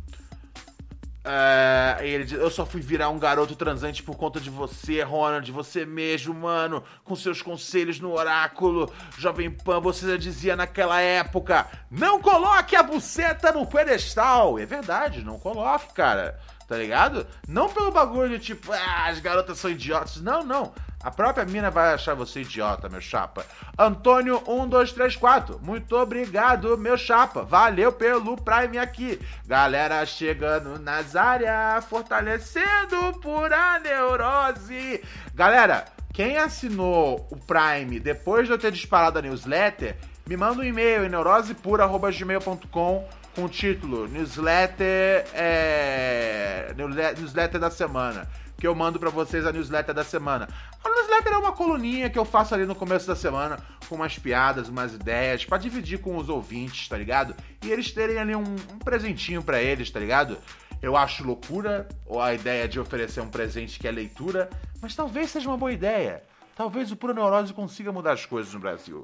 é, 1.24 1.96
ele 2.02 2.24
diz, 2.24 2.38
eu 2.38 2.50
só 2.50 2.66
fui 2.66 2.82
virar 2.82 3.08
um 3.08 3.18
garoto 3.18 3.56
transante 3.56 4.02
por 4.02 4.14
conta 4.14 4.38
de 4.38 4.50
você, 4.50 5.02
Ronald, 5.02 5.50
você 5.50 5.86
mesmo, 5.86 6.34
mano, 6.34 6.84
com 7.02 7.16
seus 7.16 7.40
conselhos 7.40 7.98
no 7.98 8.12
oráculo. 8.12 8.92
Jovem 9.16 9.50
Pan, 9.50 9.80
você 9.80 10.10
já 10.10 10.16
dizia 10.18 10.54
naquela 10.54 11.00
época, 11.00 11.66
não 11.90 12.20
coloque 12.20 12.76
a 12.76 12.82
buceta 12.82 13.52
no 13.52 13.66
pedestal. 13.66 14.58
É 14.58 14.66
verdade, 14.66 15.24
não 15.24 15.38
coloque, 15.38 15.94
cara 15.94 16.38
tá 16.66 16.76
ligado? 16.76 17.26
Não 17.46 17.68
pelo 17.68 17.92
bagulho 17.92 18.38
de 18.38 18.44
tipo, 18.44 18.72
ah, 18.72 19.06
as 19.06 19.20
garotas 19.20 19.58
são 19.58 19.70
idiotas. 19.70 20.20
Não, 20.20 20.42
não. 20.42 20.72
A 21.06 21.10
própria 21.12 21.44
mina 21.44 21.70
vai 21.70 21.94
achar 21.94 22.14
você 22.14 22.40
idiota, 22.40 22.88
meu 22.88 23.00
chapa. 23.00 23.46
Antônio 23.78 24.42
1234, 24.44 25.60
muito 25.62 25.96
obrigado, 25.96 26.76
meu 26.76 26.98
chapa. 26.98 27.44
Valeu 27.44 27.92
pelo 27.92 28.36
Prime 28.36 28.76
aqui. 28.76 29.20
Galera 29.46 30.04
chegando 30.04 30.80
nas 30.80 31.14
áreas, 31.14 31.84
fortalecendo 31.84 33.20
pura 33.22 33.78
neurose. 33.78 35.00
Galera, 35.32 35.84
quem 36.12 36.38
assinou 36.38 37.28
o 37.30 37.36
Prime 37.36 38.00
depois 38.00 38.48
de 38.48 38.54
eu 38.54 38.58
ter 38.58 38.72
disparado 38.72 39.20
a 39.20 39.22
newsletter, 39.22 39.96
me 40.26 40.36
manda 40.36 40.60
um 40.60 40.64
e-mail 40.64 41.04
em 41.04 41.08
neurosepura.gmail.com 41.08 43.08
com 43.36 43.44
o 43.44 43.48
título 43.50 44.08
Newsletter, 44.08 45.26
é, 45.34 46.74
newsletter 46.74 47.60
da 47.60 47.70
semana. 47.70 48.26
Que 48.58 48.66
eu 48.66 48.74
mando 48.74 48.98
para 48.98 49.10
vocês 49.10 49.46
a 49.46 49.52
newsletter 49.52 49.94
da 49.94 50.04
semana. 50.04 50.48
A 50.82 50.88
newsletter 50.88 51.32
é 51.32 51.36
uma 51.36 51.52
coluninha 51.52 52.08
que 52.08 52.18
eu 52.18 52.24
faço 52.24 52.54
ali 52.54 52.64
no 52.64 52.74
começo 52.74 53.06
da 53.06 53.14
semana 53.14 53.58
com 53.88 53.94
umas 53.94 54.18
piadas, 54.18 54.68
umas 54.68 54.94
ideias, 54.94 55.44
para 55.44 55.58
dividir 55.58 56.00
com 56.00 56.16
os 56.16 56.28
ouvintes, 56.28 56.88
tá 56.88 56.96
ligado? 56.96 57.34
E 57.62 57.70
eles 57.70 57.92
terem 57.92 58.18
ali 58.18 58.34
um, 58.34 58.42
um 58.42 58.78
presentinho 58.78 59.42
para 59.42 59.62
eles, 59.62 59.90
tá 59.90 60.00
ligado? 60.00 60.38
Eu 60.82 60.96
acho 60.96 61.24
loucura 61.24 61.88
ou 62.04 62.20
a 62.20 62.34
ideia 62.34 62.68
de 62.68 62.78
oferecer 62.78 63.20
um 63.20 63.28
presente 63.28 63.78
que 63.78 63.88
é 63.88 63.90
leitura, 63.90 64.50
mas 64.80 64.94
talvez 64.94 65.30
seja 65.30 65.48
uma 65.48 65.56
boa 65.56 65.72
ideia. 65.72 66.22
Talvez 66.54 66.90
o 66.90 66.96
Pura 66.96 67.12
Neurose 67.12 67.52
consiga 67.52 67.92
mudar 67.92 68.12
as 68.12 68.24
coisas 68.24 68.52
no 68.52 68.60
Brasil. 68.60 69.02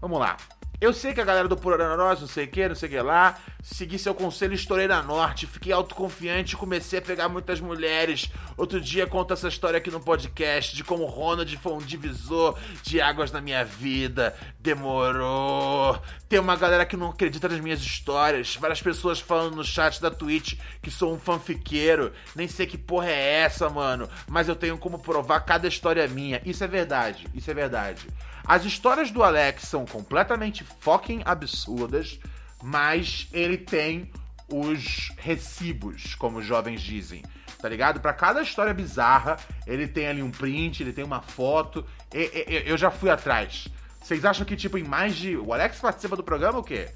Vamos 0.00 0.18
lá. 0.18 0.36
Eu 0.78 0.92
sei 0.92 1.14
que 1.14 1.20
a 1.22 1.24
galera 1.24 1.48
do 1.48 1.56
Neurose, 1.56 2.20
não 2.20 2.28
sei 2.28 2.44
o 2.44 2.48
que, 2.48 2.68
não 2.68 2.74
sei 2.74 2.86
o 2.86 2.92
que 2.92 3.00
lá, 3.00 3.38
segui 3.62 3.98
seu 3.98 4.14
conselho, 4.14 4.52
estourei 4.52 4.86
na 4.86 5.02
norte, 5.02 5.46
fiquei 5.46 5.72
autoconfiante, 5.72 6.54
comecei 6.54 6.98
a 6.98 7.02
pegar 7.02 7.30
muitas 7.30 7.60
mulheres. 7.60 8.30
Outro 8.58 8.78
dia 8.78 9.06
conta 9.06 9.32
essa 9.32 9.48
história 9.48 9.78
aqui 9.78 9.90
no 9.90 10.00
podcast 10.00 10.76
de 10.76 10.84
como 10.84 11.06
Ronald 11.06 11.56
foi 11.56 11.72
um 11.72 11.78
divisor 11.78 12.58
de 12.82 13.00
águas 13.00 13.32
na 13.32 13.40
minha 13.40 13.64
vida. 13.64 14.36
Demorou. 14.60 15.98
Tem 16.28 16.38
uma 16.38 16.56
galera 16.56 16.84
que 16.84 16.96
não 16.96 17.08
acredita 17.08 17.48
nas 17.48 17.60
minhas 17.60 17.80
histórias. 17.80 18.54
Várias 18.56 18.82
pessoas 18.82 19.18
falando 19.18 19.56
no 19.56 19.64
chat 19.64 19.98
da 19.98 20.10
Twitch 20.10 20.58
que 20.82 20.90
sou 20.90 21.14
um 21.14 21.18
fanfiqueiro. 21.18 22.12
Nem 22.34 22.46
sei 22.48 22.66
que 22.66 22.76
porra 22.76 23.08
é 23.08 23.40
essa, 23.40 23.70
mano. 23.70 24.10
Mas 24.28 24.46
eu 24.46 24.54
tenho 24.54 24.76
como 24.76 24.98
provar 24.98 25.40
cada 25.40 25.66
história 25.66 26.06
minha. 26.06 26.42
Isso 26.44 26.62
é 26.62 26.66
verdade. 26.66 27.26
Isso 27.34 27.50
é 27.50 27.54
verdade. 27.54 28.06
As 28.48 28.64
histórias 28.64 29.10
do 29.10 29.24
Alex 29.24 29.64
são 29.64 29.84
completamente 29.84 30.62
fucking 30.62 31.22
absurdas, 31.24 32.20
mas 32.62 33.28
ele 33.32 33.58
tem 33.58 34.12
os 34.48 35.12
recibos, 35.18 36.14
como 36.14 36.38
os 36.38 36.46
jovens 36.46 36.80
dizem. 36.80 37.24
Tá 37.60 37.68
ligado? 37.68 38.00
Para 38.00 38.12
cada 38.12 38.42
história 38.42 38.72
bizarra, 38.72 39.36
ele 39.66 39.88
tem 39.88 40.06
ali 40.06 40.22
um 40.22 40.30
print, 40.30 40.80
ele 40.80 40.92
tem 40.92 41.04
uma 41.04 41.20
foto. 41.20 41.84
Eu 42.12 42.78
já 42.78 42.90
fui 42.90 43.10
atrás. 43.10 43.66
Vocês 44.00 44.24
acham 44.24 44.46
que, 44.46 44.54
tipo, 44.54 44.78
em 44.78 44.84
mais 44.84 45.16
de. 45.16 45.36
O 45.36 45.52
Alex 45.52 45.80
participa 45.80 46.14
do 46.14 46.22
programa 46.22 46.60
o 46.60 46.62
quê? 46.62 46.90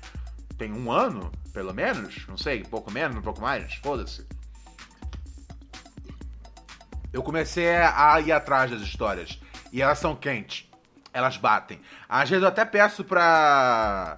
Tem 0.57 0.72
um 0.72 0.92
ano, 0.92 1.32
pelo 1.53 1.74
menos? 1.74 2.26
Não 2.28 2.36
sei, 2.36 2.62
pouco 2.62 2.92
menos, 2.92 3.16
um 3.16 3.22
pouco 3.22 3.40
mais? 3.40 3.74
Foda-se. 3.76 4.24
Eu 7.12 7.24
comecei 7.24 7.74
a 7.74 8.20
ir 8.20 8.30
atrás 8.30 8.70
das 8.70 8.82
histórias. 8.82 9.40
E 9.72 9.82
elas 9.82 9.98
são 9.98 10.14
quentes 10.14 10.70
elas 11.13 11.37
batem. 11.37 11.81
Às 12.09 12.29
vezes 12.29 12.43
eu 12.43 12.49
até 12.49 12.65
peço 12.65 13.05
pra. 13.05 14.17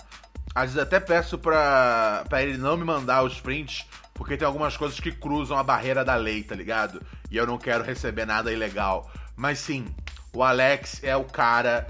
Às 0.54 0.64
vezes 0.64 0.78
até 0.78 1.00
peço 1.00 1.38
pra, 1.38 2.24
pra 2.28 2.42
ele 2.42 2.58
não 2.58 2.76
me 2.76 2.84
mandar 2.84 3.22
os 3.22 3.40
prints, 3.40 3.86
porque 4.12 4.36
tem 4.36 4.46
algumas 4.46 4.76
coisas 4.76 5.00
que 5.00 5.10
cruzam 5.10 5.56
a 5.56 5.62
barreira 5.62 6.04
da 6.04 6.14
lei, 6.14 6.42
tá 6.42 6.54
ligado? 6.54 7.02
E 7.30 7.36
eu 7.36 7.46
não 7.46 7.56
quero 7.56 7.82
receber 7.82 8.26
nada 8.26 8.52
ilegal. 8.52 9.10
Mas 9.34 9.58
sim, 9.58 9.86
o 10.34 10.42
Alex 10.42 11.02
é 11.02 11.16
o 11.16 11.24
cara. 11.24 11.86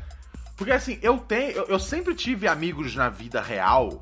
Porque 0.57 0.73
assim, 0.73 0.99
eu 1.03 1.19
tenho. 1.19 1.53
Eu, 1.53 1.67
eu 1.67 1.79
sempre 1.79 2.15
tive 2.15 2.47
amigos 2.47 2.95
na 2.95 3.09
vida 3.09 3.41
real 3.41 4.01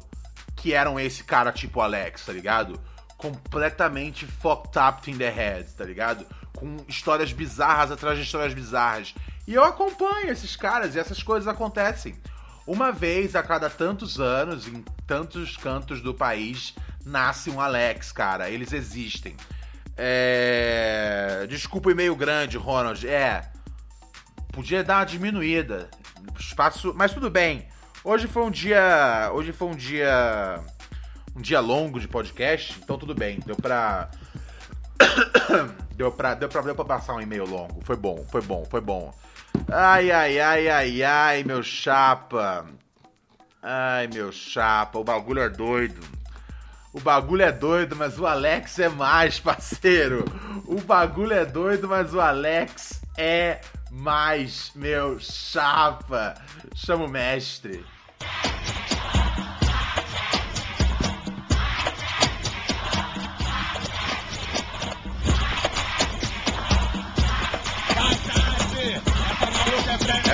que 0.57 0.75
eram 0.75 1.01
esse 1.01 1.25
cara 1.25 1.51
tipo 1.51 1.81
Alex, 1.81 2.27
tá 2.27 2.33
ligado? 2.33 2.79
Completamente 3.17 4.27
fucked 4.27 4.79
up 4.79 5.11
in 5.11 5.17
the 5.17 5.31
head, 5.31 5.71
tá 5.73 5.85
ligado? 5.85 6.27
Com 6.55 6.77
histórias 6.87 7.33
bizarras 7.33 7.91
atrás 7.91 8.19
de 8.19 8.25
histórias 8.25 8.53
bizarras. 8.53 9.15
E 9.51 9.55
eu 9.55 9.65
acompanho 9.65 10.31
esses 10.31 10.55
caras 10.55 10.95
e 10.95 11.01
essas 11.01 11.25
coisas 11.25 11.49
acontecem. 11.49 12.15
Uma 12.65 12.93
vez 12.93 13.35
a 13.35 13.43
cada 13.43 13.69
tantos 13.69 14.21
anos, 14.21 14.69
em 14.69 14.85
tantos 15.09 15.57
cantos 15.57 16.01
do 16.01 16.15
país, 16.15 16.73
nasce 17.05 17.51
um 17.51 17.61
Alex, 17.61 18.13
cara. 18.13 18.49
Eles 18.49 18.73
existem. 18.73 19.37
É... 19.97 21.49
Desculpa 21.49 21.89
o 21.89 21.91
e-mail 21.91 22.15
grande, 22.15 22.57
Ronald. 22.57 23.05
É. 23.09 23.51
Podia 24.53 24.85
dar 24.85 24.99
uma 24.99 25.05
diminuída. 25.05 25.91
Espaço. 26.39 26.95
Mas 26.95 27.13
tudo 27.13 27.29
bem. 27.29 27.67
Hoje 28.05 28.29
foi 28.29 28.45
um 28.45 28.53
dia. 28.53 29.33
Hoje 29.35 29.53
foi 29.53 29.67
um 29.67 29.75
dia. 29.75 30.61
Um 31.35 31.41
dia 31.41 31.59
longo 31.59 31.99
de 31.99 32.07
podcast, 32.07 32.79
então 32.81 32.97
tudo 32.97 33.17
bem. 33.17 33.41
Deu 33.45 33.57
pra. 33.57 34.13
deu 35.97 36.13
pra, 36.13 36.35
deu 36.35 36.49
pra, 36.49 36.61
deu 36.63 36.75
pra 36.77 36.85
passar 36.85 37.15
um 37.15 37.21
e-mail 37.21 37.47
longo. 37.47 37.81
Foi 37.85 37.97
bom, 37.97 38.25
foi 38.31 38.43
bom, 38.43 38.65
foi 38.65 38.81
bom. 38.81 39.13
Ai, 39.73 40.11
ai, 40.11 40.41
ai, 40.41 40.69
ai, 40.69 41.03
ai, 41.03 41.45
meu 41.45 41.63
chapa. 41.63 42.67
Ai, 43.63 44.09
meu 44.09 44.33
chapa, 44.33 44.99
o 44.99 45.05
bagulho 45.05 45.43
é 45.43 45.49
doido. 45.49 46.01
O 46.93 47.01
bagulho 47.01 47.43
é 47.43 47.53
doido, 47.53 47.95
mas 47.95 48.19
o 48.19 48.27
Alex 48.27 48.79
é 48.79 48.89
mais, 48.89 49.39
parceiro. 49.41 50.25
O 50.67 50.81
bagulho 50.81 51.33
é 51.33 51.45
doido, 51.45 51.89
mas 51.89 52.13
o 52.13 52.21
Alex 52.21 53.01
é 53.17 53.61
mais, 53.91 54.73
meu 54.75 55.19
chapa. 55.21 56.35
Chama 56.75 57.05
o 57.05 57.09
mestre. 57.09 57.85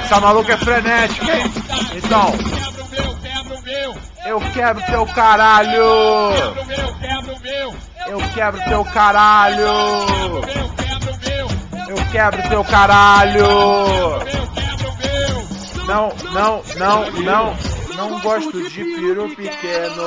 Essa 0.06 0.20
maluca 0.20 0.52
é 0.52 0.56
frenética, 0.56 1.36
hein? 1.36 1.52
Então. 1.96 2.32
Eu 4.24 4.40
quebro 4.52 4.80
teu 4.86 5.04
caralho! 5.06 5.82
Eu 8.06 8.18
quebro 8.32 8.60
teu 8.68 8.84
caralho! 8.84 9.66
Eu 11.88 11.96
quebro 12.12 12.48
teu 12.48 12.64
caralho! 12.66 13.48
Não, 15.88 16.12
não, 16.32 16.62
não, 16.76 17.10
não, 17.10 17.56
não 17.96 18.20
gosto 18.20 18.70
de 18.70 18.84
piro 18.84 19.28
pequeno! 19.34 20.02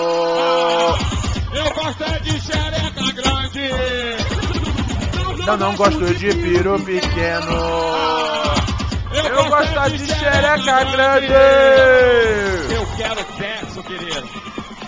Eu 1.54 1.74
gosto 1.76 2.04
é 2.06 2.20
de 2.20 2.40
xereca 2.40 3.12
grande! 3.22 3.70
Não, 5.46 5.58
não 5.58 5.76
gosto 5.76 6.06
de 6.14 6.34
piro 6.36 6.80
pequeno! 6.86 8.39
Eu 9.12 9.50
gosto 9.50 9.98
de 9.98 10.06
xereca 10.06 10.84
grande! 10.84 11.34
Eu 12.74 12.86
quero 12.96 13.38
sexo, 13.38 13.84
querido. 13.84 14.30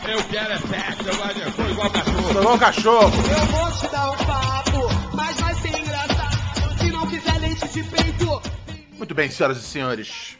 Eu 0.08 0.24
quero 0.26 0.54
é 0.54 0.58
sexo, 0.58 1.10
eu 1.10 1.16
gosto 1.16 1.34
de... 1.34 1.52
Sou 1.52 1.70
igual 1.70 1.90
cachorro. 1.90 2.32
Sou 2.32 2.42
igual 2.42 2.60
cachorro. 2.60 3.14
Eu 3.16 3.46
vou 3.48 3.72
te 3.72 3.88
dar 3.92 4.12
um 4.12 4.18
papo, 4.18 5.16
mas 5.16 5.42
vai 5.42 5.54
ser 5.56 5.80
engraçado 5.80 6.78
se 6.80 6.92
não 6.92 7.08
quiser 7.08 7.40
leite 7.40 7.68
de 7.68 7.84
peito. 7.84 8.42
Muito 8.98 9.16
bem, 9.16 9.30
senhoras 9.30 9.58
e 9.58 9.64
senhores. 9.64 10.38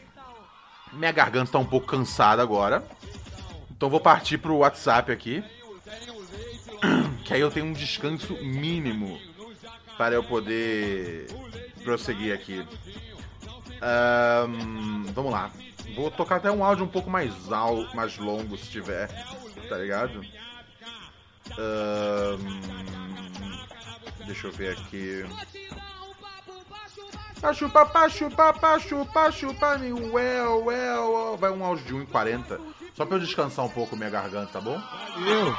Minha 0.92 1.10
garganta 1.10 1.52
tá 1.52 1.58
um 1.58 1.64
pouco 1.64 1.86
cansada 1.86 2.40
agora. 2.40 2.84
Então 3.70 3.90
vou 3.90 4.00
partir 4.00 4.38
pro 4.38 4.58
WhatsApp 4.58 5.10
aqui. 5.10 5.42
Que 7.24 7.34
aí 7.34 7.40
eu 7.40 7.52
tenho 7.52 7.66
um 7.66 7.72
descanso 7.72 8.34
mínimo 8.42 9.18
para 9.96 10.16
eu 10.16 10.24
poder 10.24 11.28
prosseguir 11.84 12.34
aqui. 12.34 12.66
Um, 13.82 15.04
vamos 15.12 15.32
lá. 15.32 15.50
Vou 15.96 16.10
tocar 16.10 16.36
até 16.36 16.50
um 16.50 16.64
áudio 16.64 16.84
um 16.84 16.88
pouco 16.88 17.10
mais, 17.10 17.32
al 17.52 17.92
mais 17.94 18.16
longo 18.16 18.56
se 18.56 18.70
tiver, 18.70 19.08
tá 19.68 19.76
ligado? 19.76 20.22
Um, 21.58 22.38
deixa 24.24 24.46
eu 24.46 24.52
ver 24.52 24.72
aqui. 24.72 25.26
Pa 27.40 27.52
chupa, 27.52 27.84
pa 27.84 28.08
chupa, 28.08 28.52
pa 28.52 28.78
chupa, 28.78 29.32
chupa, 29.32 29.76
well, 30.12 30.64
well. 30.64 31.36
Vai 31.36 31.50
um 31.50 31.64
áudio 31.64 31.84
de 31.84 31.94
1,40. 32.06 32.60
Só 32.94 33.04
pra 33.04 33.16
eu 33.16 33.20
descansar 33.20 33.64
um 33.64 33.68
pouco 33.68 33.96
minha 33.96 34.10
garganta, 34.10 34.52
tá 34.52 34.60
bom? 34.60 34.80
Valeu. 35.14 35.56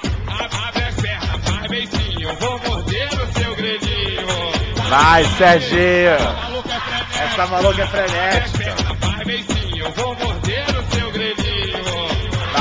Vai, 4.89 5.25
Serginho! 5.37 6.52
Essa 7.21 7.47
maluca 7.47 7.83
é 7.83 7.87
frenética. 7.87 8.75
Faz 8.99 9.27
beicinho. 9.27 9.91
Vou 9.93 10.15
morder 10.15 10.65
o 10.69 10.95
seu. 10.95 11.03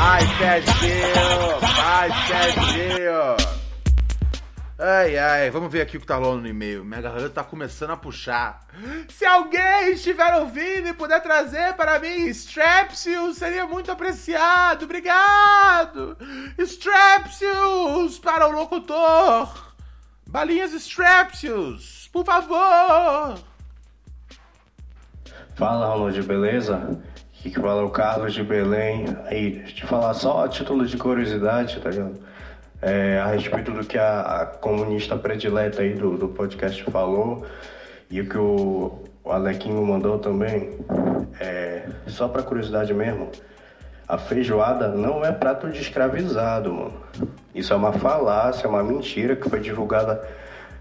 Vai, 0.02 0.26
Serginho! 0.36 1.60
Vai, 1.60 2.10
Serginho! 2.26 3.36
Ai, 4.78 5.16
ai, 5.16 5.50
vamos 5.50 5.70
ver 5.70 5.80
aqui 5.80 5.96
o 5.96 6.00
que 6.00 6.06
tá 6.06 6.16
rolando 6.16 6.42
no 6.42 6.48
e-mail. 6.48 6.84
Minha 6.84 7.00
garganta 7.00 7.30
tá 7.30 7.44
começando 7.44 7.92
a 7.92 7.96
puxar. 7.96 8.66
Se 9.08 9.24
alguém 9.24 9.92
estiver 9.92 10.34
ouvindo 10.34 10.88
e 10.88 10.92
puder 10.92 11.22
trazer 11.22 11.74
para 11.74 11.98
mim 11.98 12.26
Strepsils, 12.28 13.38
seria 13.38 13.64
muito 13.64 13.92
apreciado. 13.92 14.84
Obrigado! 14.84 16.16
Strepsils 16.58 18.18
para 18.18 18.48
o 18.48 18.50
locutor! 18.50 19.72
Balinhas 20.26 20.72
Strepsils, 20.72 22.08
por 22.12 22.24
favor! 22.24 23.51
Fala, 25.62 25.86
Ronald, 25.86 26.20
beleza? 26.22 26.98
Aqui 27.38 27.48
que 27.50 27.60
fala 27.60 27.82
é 27.82 27.84
o 27.84 27.90
Carlos 27.90 28.34
de 28.34 28.42
Belém. 28.42 29.06
Aí, 29.26 29.62
te 29.62 29.86
falar 29.86 30.12
só 30.12 30.44
a 30.44 30.48
título 30.48 30.84
de 30.84 30.96
curiosidade, 30.96 31.78
tá 31.78 31.88
ligado? 31.88 32.18
é, 32.82 33.20
a 33.20 33.26
respeito 33.26 33.70
do 33.70 33.84
que 33.84 33.96
a, 33.96 34.22
a, 34.22 34.46
comunista 34.46 35.16
predileta 35.16 35.82
aí 35.82 35.94
do, 35.94 36.18
do 36.18 36.26
podcast 36.26 36.82
falou 36.90 37.46
e 38.10 38.20
o 38.20 38.28
que 38.28 38.36
o, 38.36 39.04
o 39.22 39.30
Alequinho 39.30 39.86
mandou 39.86 40.18
também. 40.18 40.76
É, 41.38 41.84
só 42.08 42.26
para 42.26 42.42
curiosidade 42.42 42.92
mesmo, 42.92 43.30
a 44.08 44.18
feijoada 44.18 44.88
não 44.88 45.24
é 45.24 45.30
prato 45.30 45.70
de 45.70 45.80
escravizado, 45.80 46.74
mano. 46.74 46.94
Isso 47.54 47.72
é 47.72 47.76
uma 47.76 47.92
falácia, 47.92 48.66
é 48.66 48.68
uma 48.68 48.82
mentira 48.82 49.36
que 49.36 49.48
foi 49.48 49.60
divulgada 49.60 50.28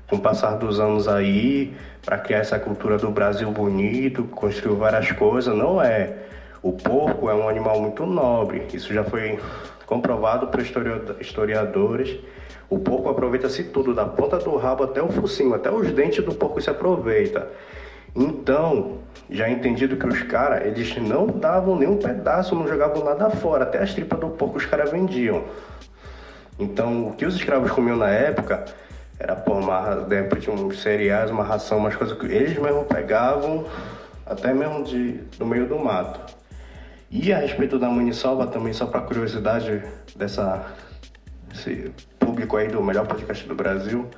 com 0.10 0.16
o 0.16 0.20
passar 0.20 0.58
dos 0.58 0.80
anos 0.80 1.08
aí 1.08 1.72
para 2.04 2.18
criar 2.18 2.39
essa 2.39 2.60
cultura 2.60 2.97
do 2.97 3.12
Brasil 3.12 3.52
bonito, 3.52 4.24
construiu 4.26 4.78
várias 4.78 5.12
coisas. 5.12 5.56
Não 5.56 5.82
é. 5.82 6.16
O 6.62 6.74
porco 6.74 7.30
é 7.30 7.34
um 7.34 7.47
animal 7.47 7.80
muito 7.80 8.06
nobre. 8.06 8.68
Isso 8.74 8.93
já 8.93 9.04
foi 9.04 9.39
comprovado 9.86 10.47
por 10.47 10.62
historiadores. 11.20 12.20
O 12.70 12.80
porco 12.80 13.10
aproveita-se 13.10 13.66
tudo, 13.66 13.93
da 13.93 14.06
ponta 14.06 14.38
do 14.38 14.56
rabo 14.56 14.84
até 14.84 15.02
o 15.02 15.10
focinho, 15.10 15.54
até 15.54 15.70
os 15.70 15.91
dentes 15.91 16.24
do 16.24 16.34
porco 16.34 16.62
se 16.62 16.70
aproveita. 16.70 17.49
Então, 18.16 18.99
já 19.30 19.49
entendido 19.49 19.97
que 19.97 20.08
os 20.08 20.22
caras, 20.24 20.66
eles 20.66 20.95
não 20.97 21.28
davam 21.28 21.78
nenhum 21.78 21.97
pedaço, 21.97 22.56
não 22.56 22.68
jogavam 22.68 23.04
nada 23.04 23.30
fora, 23.30 23.64
até 23.64 23.80
as 23.80 23.93
tripas 23.93 24.20
do 24.20 24.30
porco 24.30 24.58
os 24.58 24.66
caras 24.66 24.91
vendiam. 24.91 25.43
Então, 26.60 27.08
o 27.08 27.14
que 27.14 27.26
os 27.26 27.36
escravos 27.36 27.72
comiam 27.72 27.97
na 27.97 28.10
época 28.10 28.66
era 29.22 29.36
por 29.36 29.57
uma, 29.57 29.95
dentro 29.97 30.39
de 30.39 30.49
uns 30.49 30.82
cereais, 30.82 31.30
uma 31.30 31.43
ração, 31.43 31.78
umas 31.78 31.95
coisas 31.95 32.17
que 32.17 32.26
eles 32.26 32.57
mesmos 32.57 32.88
pegavam, 32.88 33.65
até 34.26 34.51
mesmo 34.51 34.84
de, 34.84 35.13
do 35.38 35.45
meio 35.45 35.67
do 35.67 35.78
mato. 35.78 36.36
E 37.09 37.32
a 37.32 37.38
respeito 37.38 37.78
da 37.78 37.88
Maniçoba, 37.88 38.47
também 38.47 38.74
só 38.74 38.88
para 38.88 39.01
curiosidade 39.01 39.84
dessa 40.15 40.65
público 42.17 42.57
aí 42.57 42.67
do 42.69 42.82
melhor 42.82 43.05
podcast 43.05 43.47
do 43.47 43.53
Brasil, 43.53 44.09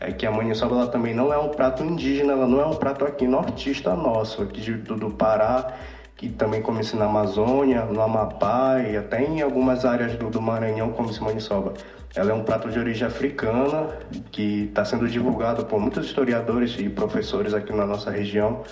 é 0.00 0.12
que 0.12 0.24
a 0.24 0.30
maniçoba 0.30 0.76
ela 0.76 0.86
também 0.86 1.12
não 1.12 1.32
é 1.32 1.38
um 1.38 1.48
prato 1.48 1.82
indígena, 1.82 2.32
ela 2.32 2.46
não 2.46 2.60
é 2.60 2.66
um 2.66 2.76
prato 2.76 3.04
aqui 3.04 3.26
nortista 3.26 3.94
nosso, 3.94 4.42
aqui 4.42 4.70
do, 4.70 4.96
do 4.96 5.10
Pará, 5.10 5.72
que 6.16 6.28
também 6.28 6.62
come-se 6.62 6.96
na 6.96 7.06
Amazônia, 7.06 7.84
no 7.84 8.00
Amapá 8.00 8.80
e 8.80 8.96
até 8.96 9.22
em 9.22 9.42
algumas 9.42 9.84
áreas 9.84 10.16
do, 10.16 10.30
do 10.30 10.40
Maranhão 10.40 10.90
come-se 10.90 11.22
maniçoba. 11.22 11.74
Ela 12.14 12.30
é 12.30 12.34
um 12.34 12.44
prato 12.44 12.70
de 12.70 12.78
origem 12.78 13.06
africana 13.06 13.88
que 14.30 14.66
está 14.68 14.84
sendo 14.84 15.08
divulgado 15.08 15.64
por 15.64 15.80
muitos 15.80 16.06
historiadores 16.06 16.76
e 16.78 16.88
professores 16.88 17.52
aqui 17.52 17.72
na 17.72 17.84
nossa 17.84 18.10
região 18.10 18.62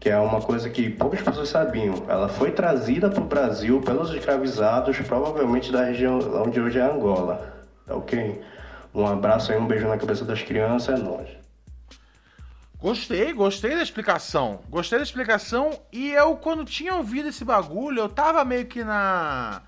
que 0.00 0.08
é 0.08 0.18
uma 0.18 0.40
coisa 0.40 0.70
que 0.70 0.88
poucas 0.88 1.20
pessoas 1.20 1.50
sabiam. 1.50 2.06
Ela 2.08 2.26
foi 2.26 2.50
trazida 2.52 3.10
para 3.10 3.22
o 3.22 3.26
Brasil 3.26 3.82
pelos 3.82 4.10
escravizados, 4.10 4.98
provavelmente 5.00 5.70
da 5.70 5.84
região 5.84 6.18
onde 6.42 6.58
hoje 6.58 6.78
é 6.78 6.82
Angola. 6.82 7.52
Tá 7.86 7.94
ok? 7.94 8.40
Um 8.94 9.06
abraço 9.06 9.52
aí, 9.52 9.58
um 9.58 9.66
beijo 9.66 9.86
na 9.86 9.98
cabeça 9.98 10.24
das 10.24 10.42
crianças, 10.42 10.98
é 10.98 11.02
nóis. 11.02 11.28
Gostei, 12.80 13.30
gostei 13.34 13.74
da 13.74 13.82
explicação. 13.82 14.62
Gostei 14.70 14.98
da 14.98 15.04
explicação 15.04 15.78
e 15.92 16.12
eu, 16.12 16.34
quando 16.36 16.64
tinha 16.64 16.94
ouvido 16.94 17.28
esse 17.28 17.44
bagulho, 17.44 18.00
eu 18.00 18.08
tava 18.08 18.42
meio 18.42 18.64
que 18.66 18.82
na. 18.82 19.60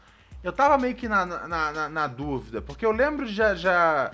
Eu 0.42 0.50
tava 0.50 0.78
meio 0.78 0.94
que 0.94 1.06
na, 1.06 1.26
na, 1.26 1.72
na, 1.72 1.88
na 1.90 2.06
dúvida, 2.06 2.62
porque 2.62 2.84
eu 2.84 2.90
lembro 2.90 3.26
de 3.26 3.34
já, 3.34 3.54
já, 3.54 4.10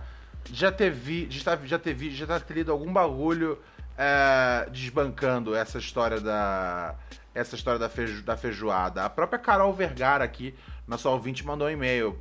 já 0.52 0.72
ter 0.72 0.90
vi, 0.90 1.26
de 1.26 1.38
já, 1.38 1.56
já 1.64 1.78
ter 1.78 1.94
vi, 1.94 2.10
já 2.10 2.40
ter 2.40 2.54
lido 2.54 2.72
algum 2.72 2.92
bagulho 2.92 3.58
é, 3.96 4.68
desbancando 4.70 5.54
essa 5.54 5.78
história 5.78 6.20
da 6.20 6.96
essa 7.32 7.54
história 7.54 7.78
da, 7.78 7.88
feijo, 7.88 8.22
da 8.24 8.36
feijoada. 8.36 9.04
A 9.04 9.10
própria 9.10 9.38
Carol 9.38 9.72
Vergara 9.72 10.24
aqui, 10.24 10.56
nossa 10.88 11.08
ouvinte, 11.08 11.46
mandou 11.46 11.68
um 11.68 11.70
e-mail. 11.70 12.18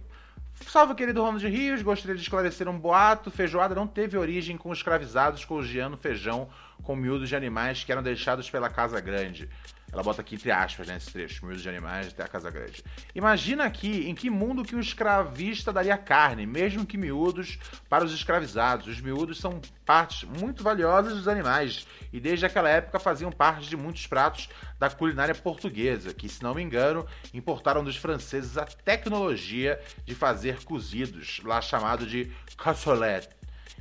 Salve, 0.66 0.94
querido 0.94 1.24
Ronald 1.24 1.46
Rios, 1.48 1.82
gostaria 1.82 2.16
de 2.16 2.22
esclarecer 2.22 2.68
um 2.68 2.78
boato. 2.78 3.32
Feijoada 3.32 3.74
não 3.74 3.88
teve 3.88 4.16
origem 4.16 4.58
com 4.58 4.72
escravizados 4.72 5.44
cogiando 5.44 5.98
feijão 5.98 6.48
com 6.84 6.96
miúdos 6.96 7.30
de 7.30 7.36
animais 7.36 7.84
que 7.84 7.92
eram 7.92 8.04
deixados 8.04 8.50
pela 8.50 8.70
Casa 8.70 9.00
Grande. 9.00 9.50
Ela 9.92 10.04
bota 10.04 10.20
aqui 10.20 10.36
entre 10.36 10.52
aspas, 10.52 10.86
né, 10.88 10.98
trecho, 11.00 11.46
miúdos 11.46 11.64
de 11.64 11.70
animais 11.70 12.10
até 12.10 12.22
a 12.22 12.28
Casa 12.28 12.52
Grande. 12.52 12.84
Imagina 13.16 13.64
aqui 13.64 14.10
em 14.10 14.14
que 14.14 14.30
mundo 14.30 14.64
que 14.64 14.76
o 14.76 14.80
escravista 14.82 15.72
daria 15.72 15.98
carne, 15.98 16.46
mesmo 16.46 16.86
que 16.86 16.98
miúdos, 16.98 17.58
para 17.88 18.04
os 18.04 18.14
escravizados. 18.14 18.88
Os 18.88 19.00
miúdos 19.00 19.40
são 19.40 19.62
partes 19.86 20.28
muito 20.28 20.62
valiosas 20.62 21.14
dos 21.14 21.28
animais 21.28 21.88
e 22.12 22.20
desde 22.20 22.46
aquela 22.46 22.68
época 22.68 23.00
faziam 23.00 23.32
parte 23.32 23.70
de 23.70 23.78
muitos 23.78 24.06
pratos 24.06 24.50
da 24.78 24.90
culinária 24.90 25.34
portuguesa, 25.34 26.14
que, 26.14 26.28
se 26.28 26.44
não 26.44 26.54
me 26.54 26.62
engano, 26.62 27.08
importaram 27.34 27.82
dos 27.82 27.96
franceses 27.96 28.58
a 28.58 28.66
tecnologia 28.66 29.80
de 30.04 30.14
fazer 30.14 30.66
cozidos, 30.66 31.40
lá 31.46 31.62
chamado 31.62 32.06
de 32.06 32.30
cassolette. 32.58 33.30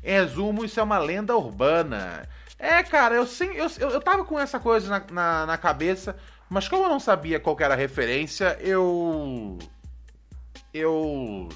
Em 0.05 0.13
resumo, 0.13 0.65
isso 0.65 0.79
é 0.79 0.83
uma 0.85 0.99
lenda 0.99 1.37
urbana 1.37 2.29
é, 2.59 2.83
cara, 2.83 3.15
eu, 3.15 3.27
sim, 3.27 3.51
eu, 3.55 3.69
eu, 3.79 4.01
tava 4.01 4.25
com 4.25 4.39
essa 4.39 4.59
coisa 4.59 4.89
na, 4.89 5.07
na, 5.13 5.47
na, 5.47 5.59
cabeça, 5.59 6.17
mas 6.49 6.69
como 6.69 6.85
eu 6.85 6.89
não 6.89 6.99
sabia 6.99 7.39
qual 7.39 7.57
era 7.61 7.75
a 7.75 7.77
referência, 7.77 8.57
eu. 8.61 9.59
Eu. 10.73 11.49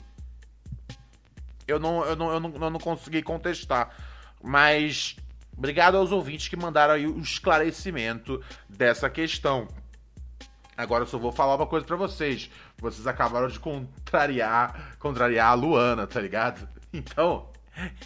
Eu 1.67 1.79
não, 1.79 2.05
eu 2.05 2.17
não, 2.17 2.33
eu 2.33 2.41
não, 2.41 2.55
eu 2.55 2.71
não 2.71 2.81
consegui 2.81 3.23
contestar. 3.23 3.95
Mas. 4.43 5.17
Obrigado 5.57 5.97
aos 5.97 6.11
ouvintes 6.11 6.49
que 6.49 6.57
mandaram 6.57 6.95
aí 6.95 7.07
o 7.07 7.19
esclarecimento 7.19 8.43
dessa 8.69 9.11
questão. 9.11 9.69
Agora 10.75 11.03
eu 11.03 11.07
só 11.07 11.19
vou 11.19 11.33
falar 11.33 11.57
uma 11.57 11.67
coisa 11.67 11.85
para 11.85 11.97
vocês. 11.97 12.51
Vocês 12.79 13.07
acabaram 13.07 13.49
de 13.49 13.61
contrariar, 13.61 14.97
contrariar 14.99 15.49
a 15.49 15.55
Luana, 15.55 16.07
tá 16.07 16.21
ligado? 16.21 16.69
Então, 16.93 17.49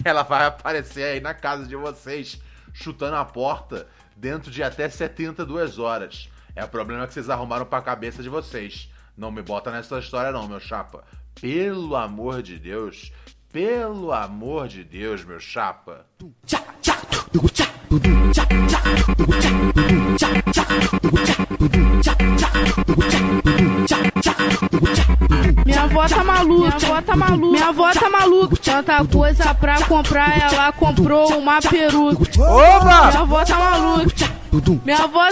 ela 0.04 0.22
vai 0.22 0.44
aparecer 0.44 1.04
aí 1.04 1.18
na 1.18 1.32
casa 1.32 1.66
de 1.66 1.74
vocês 1.74 2.38
chutando 2.74 3.16
a 3.16 3.24
porta 3.24 3.86
dentro 4.14 4.50
de 4.50 4.62
até 4.62 4.88
72 4.88 5.78
horas. 5.78 6.28
É 6.54 6.62
o 6.62 6.68
problema 6.68 7.06
que 7.06 7.14
vocês 7.14 7.30
arrumaram 7.30 7.64
pra 7.64 7.80
cabeça 7.80 8.22
de 8.22 8.28
vocês. 8.28 8.90
Não 9.16 9.30
me 9.30 9.40
bota 9.40 9.70
nessa 9.70 9.98
história 9.98 10.32
não, 10.32 10.46
meu 10.46 10.60
chapa. 10.60 11.04
Pelo 11.40 11.96
amor 11.96 12.42
de 12.42 12.58
Deus. 12.58 13.12
Pelo 13.50 14.12
amor 14.12 14.68
de 14.68 14.82
Deus, 14.82 15.24
meu 15.24 15.38
chapa. 15.40 16.04
Minha 25.64 25.82
avó 25.82 26.06
tá 26.08 26.24
maluca, 26.24 26.76
tá 27.04 27.16
maluca, 27.16 27.46
minha 27.46 27.68
avó 27.68 27.92
tá 27.92 28.10
maluca. 28.10 28.56
Tanta 28.62 29.04
coisa 29.04 29.54
pra 29.54 29.82
comprar, 29.82 30.52
ela 30.52 30.72
comprou 30.72 31.38
uma 31.38 31.60
peruca. 31.60 32.42
Oba! 32.42 33.06
Minha 33.06 33.20
avó 33.20 33.44
tá 33.44 33.56
maluca. 33.56 34.34
Minha 34.84 34.98
avó 34.98 35.28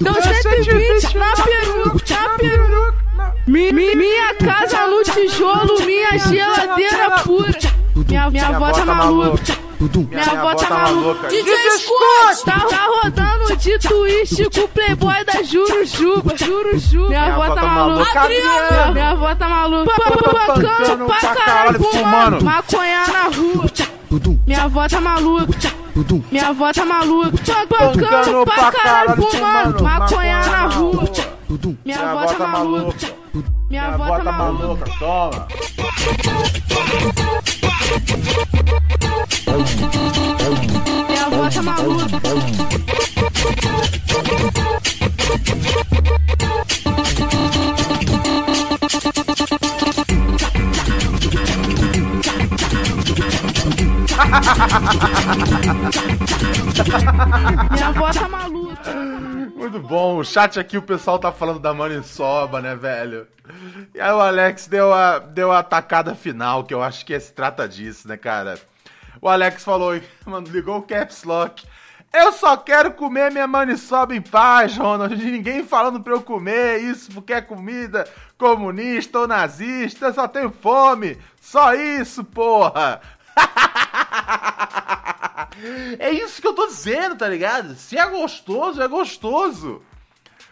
deu 0.00 0.14
120 0.14 1.16
na 1.16 1.32
peruca, 1.32 2.20
na 2.20 2.28
peruca. 2.36 3.04
Mi, 3.46 3.72
mi, 3.72 3.94
minha 3.94 4.34
casa 4.34 4.86
no 4.86 5.02
tijolo, 5.02 5.84
minha 5.84 6.18
geladeira 6.18 7.10
pura. 7.22 7.58
Minha, 7.94 8.30
minha 8.30 8.48
avó 8.48 8.70
tá 8.72 8.84
maluca. 8.84 9.63
Minha 9.80 10.40
avó 10.40 10.54
tá 10.54 10.70
maluca. 10.70 11.28
DJ 11.28 11.70
Scott! 11.70 12.44
Tá, 12.44 12.60
tá 12.60 12.86
rodando 12.86 13.56
de 13.56 13.78
twist 13.78 14.50
com 14.50 14.60
o 14.60 14.68
playboy 14.68 15.24
da 15.24 15.42
Jurujuba. 15.42 16.36
Jurujuba. 16.36 17.08
Minha 17.08 17.34
avó 17.34 17.54
tá 17.54 17.62
maluca. 17.62 18.28
Minha, 18.28 18.92
minha 18.92 19.10
avó 19.10 19.34
tá 19.34 19.48
maluca. 19.48 19.92
Pancando 20.46 21.06
pra 21.06 21.34
caralho, 21.34 21.78
fumando. 21.82 22.44
Maconha 22.44 23.06
na 23.06 23.22
rua. 23.24 23.70
Minha 24.46 24.62
avó 24.64 24.88
tá 24.88 25.00
maluca. 25.00 25.72
Minha 26.30 26.48
avó 26.48 26.72
tá 26.72 26.84
maluca. 26.84 27.66
Pancando 27.68 28.44
pra 28.44 28.72
caralho, 28.72 29.22
fumando. 29.22 29.82
Maconha 29.82 30.38
na 30.46 30.66
rua. 30.66 31.04
Minha 31.84 32.10
avó 32.10 32.26
tá 32.26 32.46
maluca. 32.46 33.14
Minha 33.68 33.86
avó 33.88 34.18
tá 34.18 34.32
maluca. 34.32 34.84
Toma. 34.98 35.48
Minha 57.70 57.88
avó 57.88 58.10
tá 58.12 58.28
maluca. 58.28 58.92
Muito 59.54 59.78
bom. 59.80 60.18
O 60.18 60.24
chat 60.24 60.58
aqui, 60.58 60.76
o 60.76 60.82
pessoal 60.82 61.18
tá 61.18 61.30
falando 61.30 61.60
da 61.60 61.72
maniçoba, 61.72 62.60
né, 62.60 62.74
velho? 62.74 63.26
E 63.94 64.00
aí 64.00 64.12
o 64.12 64.20
Alex 64.20 64.66
deu 64.66 64.92
a, 64.92 65.18
deu 65.18 65.52
a 65.52 65.62
tacada 65.62 66.14
final, 66.14 66.64
que 66.64 66.74
eu 66.74 66.82
acho 66.82 67.06
que 67.06 67.18
se 67.18 67.32
trata 67.32 67.68
disso, 67.68 68.08
né, 68.08 68.16
cara? 68.16 68.58
O 69.20 69.28
Alex 69.28 69.62
falou, 69.62 69.98
mano, 70.26 70.48
ligou 70.48 70.78
o 70.78 70.82
caps 70.82 71.24
lock. 71.24 71.64
Eu 72.12 72.32
só 72.32 72.56
quero 72.56 72.92
comer 72.92 73.32
minha 73.32 73.46
maniçoba 73.46 74.14
em 74.14 74.22
paz, 74.22 74.76
Ronald. 74.76 75.16
Ninguém 75.24 75.64
falando 75.64 76.00
pra 76.00 76.12
eu 76.12 76.22
comer 76.22 76.78
isso 76.78 77.10
porque 77.12 77.32
é 77.32 77.40
comida 77.40 78.06
comunista 78.38 79.20
ou 79.20 79.26
nazista. 79.26 80.06
Eu 80.06 80.14
só 80.14 80.28
tenho 80.28 80.50
fome. 80.50 81.18
Só 81.40 81.74
isso, 81.74 82.22
porra. 82.22 83.00
é 85.98 86.10
isso 86.10 86.40
que 86.40 86.46
eu 86.46 86.54
tô 86.54 86.66
dizendo, 86.66 87.16
tá 87.16 87.28
ligado? 87.28 87.74
Se 87.74 87.98
é 87.98 88.06
gostoso, 88.06 88.82
é 88.82 88.88
gostoso. 88.88 89.82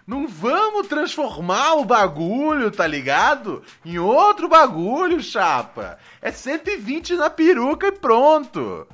Não 0.07 0.27
vamos 0.27 0.89
transformar 0.89 1.75
o 1.75 1.85
bagulho, 1.85 2.71
tá 2.71 2.87
ligado? 2.87 3.63
Em 3.85 3.99
outro 3.99 4.49
bagulho, 4.49 5.23
chapa. 5.23 5.99
É 6.21 6.33
120 6.33 7.15
na 7.15 7.31
peruca 7.31 7.87
e 7.87 7.93
pronto. 7.93 8.87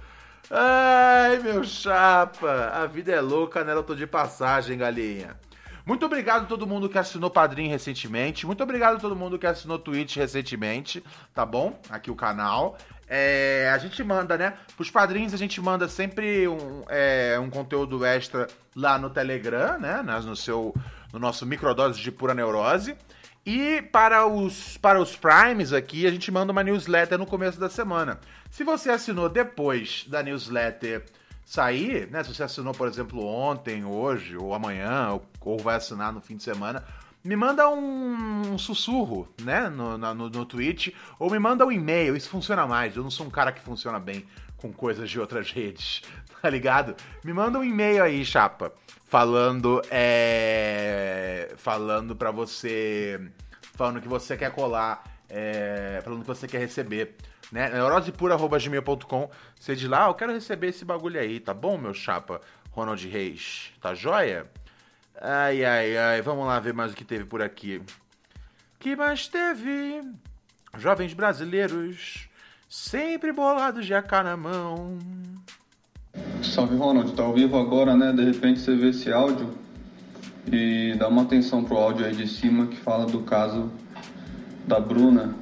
Ai, 0.51 1.39
meu 1.39 1.65
chapa. 1.65 2.71
A 2.75 2.87
vida 2.87 3.13
é 3.13 3.21
louca, 3.21 3.65
nela 3.65 3.81
eu 3.81 3.85
tô 3.85 3.95
de 3.95 4.07
passagem, 4.07 4.77
galinha. 4.79 5.37
Muito 5.89 6.05
obrigado 6.05 6.43
a 6.43 6.47
todo 6.47 6.67
mundo 6.67 6.87
que 6.87 6.99
assinou 6.99 7.31
Padrim 7.31 7.69
recentemente. 7.69 8.45
Muito 8.45 8.63
obrigado 8.63 8.97
a 8.97 9.01
todo 9.01 9.17
mundo 9.17 9.39
que 9.39 9.47
assinou 9.47 9.79
Twitch 9.79 10.17
recentemente, 10.17 11.03
tá 11.33 11.47
bom? 11.47 11.81
Aqui 11.89 12.11
o 12.11 12.15
canal. 12.15 12.77
É, 13.09 13.71
a 13.73 13.79
gente 13.79 14.03
manda, 14.05 14.37
né? 14.37 14.55
Pros 14.77 14.91
padrinhos 14.91 15.33
a 15.33 15.37
gente 15.37 15.61
manda 15.61 15.89
sempre 15.89 16.47
um, 16.47 16.85
é, 16.89 17.39
um 17.41 17.49
conteúdo 17.49 18.05
extra 18.05 18.47
lá 18.77 18.99
no 18.99 19.09
Telegram, 19.09 19.79
né? 19.79 20.03
No, 20.03 20.37
seu, 20.37 20.75
no 21.13 21.19
nosso 21.19 21.47
microdose 21.47 22.01
de 22.01 22.13
pura 22.13 22.35
neurose. 22.35 22.95
E 23.47 23.81
para 23.81 24.27
os, 24.27 24.77
para 24.77 25.01
os 25.01 25.17
Primes 25.17 25.73
aqui, 25.73 26.07
a 26.07 26.11
gente 26.11 26.31
manda 26.31 26.53
uma 26.53 26.63
newsletter 26.63 27.17
no 27.17 27.25
começo 27.25 27.59
da 27.59 27.71
semana. 27.71 28.21
Se 28.51 28.63
você 28.63 28.91
assinou 28.91 29.29
depois 29.31 30.05
da 30.07 30.23
newsletter 30.23 31.07
sair, 31.47 32.11
né? 32.11 32.23
Se 32.23 32.35
você 32.35 32.43
assinou, 32.43 32.75
por 32.75 32.87
exemplo, 32.87 33.25
ontem, 33.25 33.87
hoje, 33.87 34.37
ou 34.37 34.53
amanhã, 34.53 35.13
ou, 35.13 35.27
ou 35.41 35.59
vai 35.59 35.77
assinar 35.77 36.13
no 36.13 36.21
fim 36.21 36.37
de 36.37 36.43
semana, 36.43 36.85
me 37.29 37.37
manda 37.37 37.69
um, 37.69 38.55
um 38.55 38.59
sussurro, 38.59 39.29
né, 39.43 39.69
no, 39.69 39.99
no, 39.99 40.15
no 40.15 40.47
Twitch, 40.47 40.95
ou 41.19 41.31
me 41.31 41.39
manda 41.39 41.67
um 41.67 41.71
e-mail, 41.71 42.17
isso 42.17 42.31
funciona 42.31 42.67
mais. 42.67 42.97
Eu 42.97 43.03
não 43.03 43.11
sou 43.11 43.27
um 43.27 43.31
cara 43.31 43.53
que 43.53 43.61
funciona 43.61 44.01
bem 44.01 44.27
com 44.57 44.73
coisas 44.73 45.11
de 45.11 45.21
outras 45.21 45.51
redes, 45.53 46.01
tá 46.41 46.49
ligado? 46.49 46.97
Me 47.23 47.35
manda 47.35 47.59
um 47.59 47.65
e-mail 47.65 48.03
aí, 48.03 48.25
chapa, 48.25 48.73
falando, 49.05 49.83
é. 49.91 51.53
falando 51.59 52.17
pra 52.17 52.31
você. 52.31 53.21
falando 53.75 54.01
que 54.01 54.09
você 54.09 54.35
quer 54.35 54.51
colar, 54.51 55.05
é, 55.29 56.01
falando 56.03 56.23
que 56.23 56.27
você 56.27 56.49
quer 56.49 56.61
receber. 56.61 57.15
Né? 57.53 57.69
neurosepura.gmail.com 57.69 59.31
Você 59.59 59.77
diz 59.77 59.89
lá, 59.89 60.07
ah, 60.07 60.09
eu 60.09 60.15
quero 60.15 60.33
receber 60.33 60.69
esse 60.69 60.83
bagulho 60.83 61.21
aí, 61.21 61.41
tá 61.41 61.53
bom, 61.53 61.77
meu 61.77 61.93
chapa? 61.93 62.41
Ronald 62.71 63.07
Reis, 63.07 63.71
tá 63.83 63.95
joia? 63.95 64.47
Ai, 65.21 65.65
ai, 65.65 65.97
ai, 65.97 66.23
vamos 66.23 66.47
lá 66.47 66.61
ver 66.61 66.73
mais 66.73 66.93
o 66.93 66.95
que 66.95 67.05
teve 67.05 67.25
por 67.25 67.43
aqui. 67.43 67.83
que 68.79 68.95
mais 68.95 69.27
teve? 69.27 70.01
Jovens 70.77 71.13
brasileiros, 71.13 72.29
sempre 72.69 73.33
bolados 73.33 73.85
de 73.85 73.95
AK 73.95 74.13
na 74.23 74.37
mão. 74.37 74.97
Salve 76.43 76.77
Ronald, 76.77 77.13
tá 77.15 77.25
ao 77.25 77.35
vivo 77.35 77.59
agora, 77.59 77.97
né? 77.97 78.13
De 78.13 78.25
repente 78.25 78.61
você 78.61 78.77
vê 78.77 78.91
esse 78.91 79.13
áudio 79.13 79.53
e 80.53 80.95
dá 80.97 81.09
uma 81.09 81.23
atenção 81.23 81.65
pro 81.65 81.77
áudio 81.77 82.07
aí 82.07 82.15
de 82.15 82.29
cima 82.29 82.69
que 82.69 82.77
fala 82.77 83.05
do 83.05 83.23
caso 83.23 83.73
da 84.69 84.79
Bruna, 84.79 85.35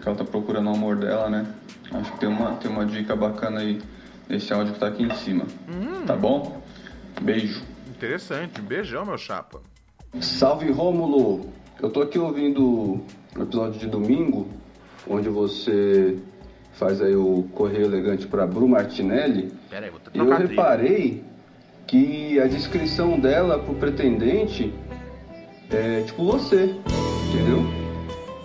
que 0.00 0.08
ela 0.08 0.16
tá 0.16 0.24
procurando 0.24 0.70
o 0.70 0.74
amor 0.74 0.96
dela, 0.96 1.28
né? 1.28 1.46
Acho 1.92 2.10
que 2.12 2.20
tem 2.20 2.28
uma, 2.28 2.52
tem 2.56 2.70
uma 2.70 2.86
dica 2.86 3.14
bacana 3.14 3.60
aí 3.60 3.82
nesse 4.30 4.50
áudio 4.52 4.72
que 4.72 4.80
tá 4.80 4.86
aqui 4.86 5.02
em 5.02 5.14
cima. 5.16 5.44
Hum. 5.68 6.06
Tá 6.06 6.16
bom? 6.16 6.62
Beijo. 7.20 7.73
Interessante, 8.04 8.60
um 8.60 8.64
beijão, 8.64 9.06
meu 9.06 9.16
chapa. 9.16 9.62
Salve 10.20 10.70
Rômulo! 10.70 11.48
Eu 11.80 11.88
tô 11.88 12.02
aqui 12.02 12.18
ouvindo 12.18 13.02
o 13.34 13.42
episódio 13.42 13.80
de 13.80 13.86
domingo, 13.86 14.46
onde 15.08 15.30
você 15.30 16.18
faz 16.74 17.00
aí 17.00 17.16
o 17.16 17.48
Correio 17.54 17.86
Elegante 17.86 18.26
para 18.26 18.46
Bru 18.46 18.68
Martinelli. 18.68 19.50
Pera 19.70 19.86
aí, 19.86 19.90
vou 19.90 20.00
e 20.12 20.18
eu 20.18 20.36
reparei 20.36 21.24
que 21.86 22.38
a 22.38 22.46
descrição 22.46 23.18
dela 23.18 23.58
pro 23.58 23.74
pretendente 23.74 24.70
é 25.70 26.02
tipo 26.02 26.26
você, 26.26 26.76
entendeu? 27.32 27.64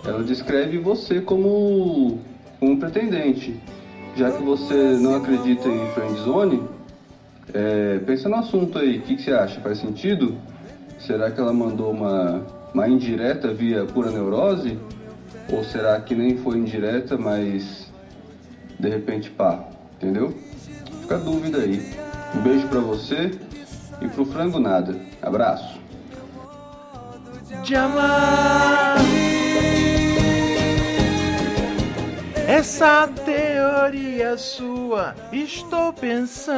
Ela 0.06 0.24
descreve 0.24 0.78
você 0.78 1.20
como 1.20 2.18
um 2.62 2.78
pretendente. 2.78 3.60
Já 4.16 4.32
que 4.32 4.42
você 4.42 4.96
não 4.96 5.16
acredita 5.16 5.68
em 5.68 5.86
friendzone, 5.88 6.66
é, 7.54 7.98
pensa 7.98 8.28
no 8.28 8.36
assunto 8.36 8.78
aí, 8.78 8.98
o 8.98 9.02
que, 9.02 9.16
que, 9.16 9.22
você 9.22 9.32
acha? 9.32 9.60
Faz 9.60 9.78
sentido? 9.78 10.36
Será 10.98 11.30
que 11.30 11.40
ela 11.40 11.52
mandou 11.52 11.90
uma, 11.90 12.44
uma 12.72 12.88
indireta 12.88 13.52
via 13.52 13.84
pura 13.84 14.10
neurose? 14.10 14.78
Ou 15.52 15.64
será 15.64 16.00
que 16.00 16.14
nem 16.14 16.36
foi 16.38 16.58
indireta, 16.58 17.16
mas 17.16 17.90
de 18.78 18.88
repente 18.88 19.30
pá, 19.30 19.64
entendeu? 19.96 20.34
Fica 21.02 21.16
a 21.16 21.18
dúvida 21.18 21.58
aí. 21.58 21.92
Um 22.34 22.40
beijo 22.40 22.68
pra 22.68 22.80
você 22.80 23.32
e 24.00 24.08
pro 24.08 24.24
frango 24.24 24.60
nada. 24.60 24.94
Abraço. 25.20 25.80
Essa 32.46 33.08
teoria 33.80 34.36
sua, 34.36 35.16
estou 35.32 35.90
pensando. 35.90 36.52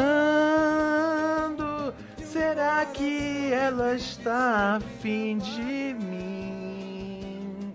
Será 2.24 2.84
que 2.86 3.52
ela 3.52 3.94
está 3.94 4.76
afim 4.76 5.38
de 5.38 5.94
mim? 6.00 7.72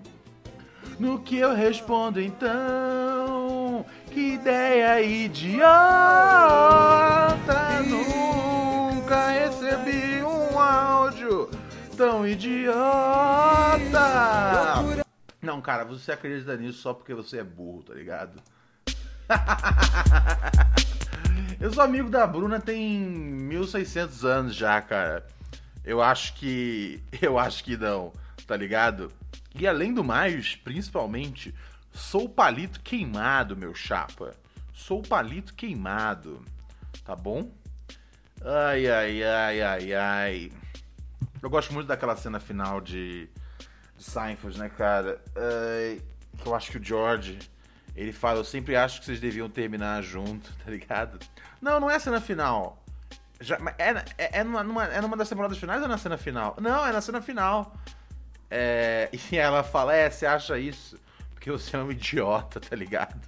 No 0.99 1.21
que 1.21 1.37
eu 1.37 1.53
respondo 1.53 2.19
então? 2.19 3.85
Que 4.11 4.33
ideia 4.33 5.01
idiota! 5.01 5.69
Nunca 7.87 9.29
recebi 9.29 10.21
um 10.23 10.59
áudio 10.59 11.49
tão 11.95 12.27
idiota! 12.27 12.67
Não, 15.41 15.61
cara, 15.61 15.85
você 15.85 16.11
acredita 16.11 16.57
nisso 16.57 16.79
só 16.79 16.93
porque 16.93 17.13
você 17.13 17.37
é 17.37 17.43
burro, 17.45 17.83
tá 17.83 17.93
ligado? 17.93 18.41
Eu 21.59 21.73
sou 21.73 21.83
amigo 21.83 22.09
da 22.09 22.25
Bruna 22.25 22.59
tem 22.59 22.99
1600 22.99 24.25
anos 24.25 24.55
já, 24.55 24.81
cara. 24.81 25.25
Eu 25.83 26.01
acho 26.01 26.33
que. 26.35 27.01
Eu 27.21 27.39
acho 27.39 27.63
que 27.63 27.77
não, 27.77 28.13
tá 28.45 28.55
ligado? 28.55 29.11
E 29.55 29.67
além 29.67 29.93
do 29.93 30.03
mais, 30.03 30.55
principalmente, 30.55 31.53
sou 31.91 32.29
palito 32.29 32.79
queimado, 32.81 33.57
meu 33.57 33.73
chapa. 33.73 34.35
Sou 34.73 35.01
palito 35.01 35.55
queimado, 35.55 36.43
tá 37.03 37.15
bom? 37.15 37.51
Ai, 38.43 38.87
ai, 38.87 39.23
ai, 39.23 39.61
ai, 39.61 39.93
ai. 39.93 40.51
Eu 41.41 41.49
gosto 41.49 41.73
muito 41.73 41.87
daquela 41.87 42.15
cena 42.15 42.39
final 42.39 42.79
de 42.79 43.27
de 43.97 44.03
Seinfeld, 44.03 44.59
né, 44.59 44.69
cara? 44.69 45.19
Uh, 45.35 46.01
eu 46.45 46.55
acho 46.55 46.71
que 46.71 46.77
o 46.77 46.83
George, 46.83 47.39
ele 47.97 48.13
fala, 48.13 48.39
eu 48.39 48.43
sempre 48.43 48.75
acho 48.75 48.99
que 48.99 49.05
vocês 49.05 49.19
deviam 49.19 49.49
terminar 49.49 50.03
junto, 50.03 50.53
tá 50.63 50.69
ligado? 50.69 51.19
Não, 51.59 51.79
não 51.79 51.89
é 51.89 51.95
a 51.95 51.99
cena 51.99 52.21
final. 52.21 52.81
Já, 53.41 53.57
é, 53.77 53.89
é, 54.17 54.39
é, 54.39 54.43
numa, 54.43 54.85
é 54.85 55.01
numa 55.01 55.17
das 55.17 55.27
temporadas 55.27 55.57
finais 55.57 55.79
ou 55.79 55.85
é 55.85 55.89
na 55.89 55.97
cena 55.97 56.17
final? 56.17 56.55
Não, 56.61 56.85
é 56.85 56.91
na 56.91 57.01
cena 57.01 57.21
final. 57.21 57.75
É, 58.49 59.09
e 59.11 59.19
ela 59.37 59.63
fala, 59.63 59.95
é, 59.95 60.09
você 60.09 60.25
acha 60.27 60.57
isso? 60.59 60.99
Porque 61.33 61.51
você 61.51 61.75
é 61.75 61.79
um 61.79 61.91
idiota, 61.91 62.59
tá 62.61 62.75
ligado? 62.75 63.19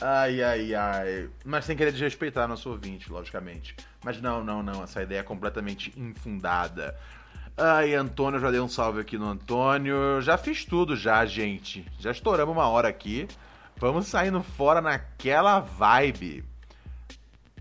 ai, 0.00 0.42
ai, 0.42 0.74
ai. 0.74 1.30
Mas 1.44 1.66
sem 1.66 1.76
querer 1.76 1.92
desrespeitar 1.92 2.48
nosso 2.48 2.70
ouvinte, 2.70 3.12
logicamente. 3.12 3.76
Mas 4.02 4.20
não, 4.20 4.42
não, 4.42 4.62
não. 4.62 4.82
Essa 4.82 5.02
ideia 5.02 5.20
é 5.20 5.22
completamente 5.22 5.92
infundada. 5.98 6.98
Ai, 7.56 7.94
Antônio, 7.94 8.40
já 8.40 8.50
dei 8.50 8.60
um 8.60 8.68
salve 8.68 9.00
aqui 9.00 9.18
no 9.18 9.28
Antônio. 9.28 10.22
Já 10.22 10.38
fiz 10.38 10.64
tudo 10.64 10.96
já, 10.96 11.24
gente. 11.26 11.86
Já 11.98 12.10
estouramos 12.10 12.54
uma 12.54 12.66
hora 12.66 12.88
aqui. 12.88 13.28
Vamos 13.76 14.06
saindo 14.06 14.42
fora 14.42 14.80
naquela 14.80 15.60
vibe. 15.60 16.44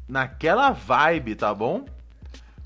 Naquela 0.07 0.71
vibe, 0.71 1.35
tá 1.35 1.53
bom? 1.53 1.85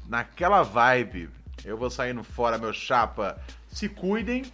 Naquela 0.08 0.62
vibe. 0.62 1.30
Eu 1.64 1.76
vou 1.78 1.90
saindo 1.90 2.24
fora, 2.24 2.60
meu 2.60 2.72
chapa. 2.72 3.42
Se 3.70 3.90
cuidem. 3.90 4.46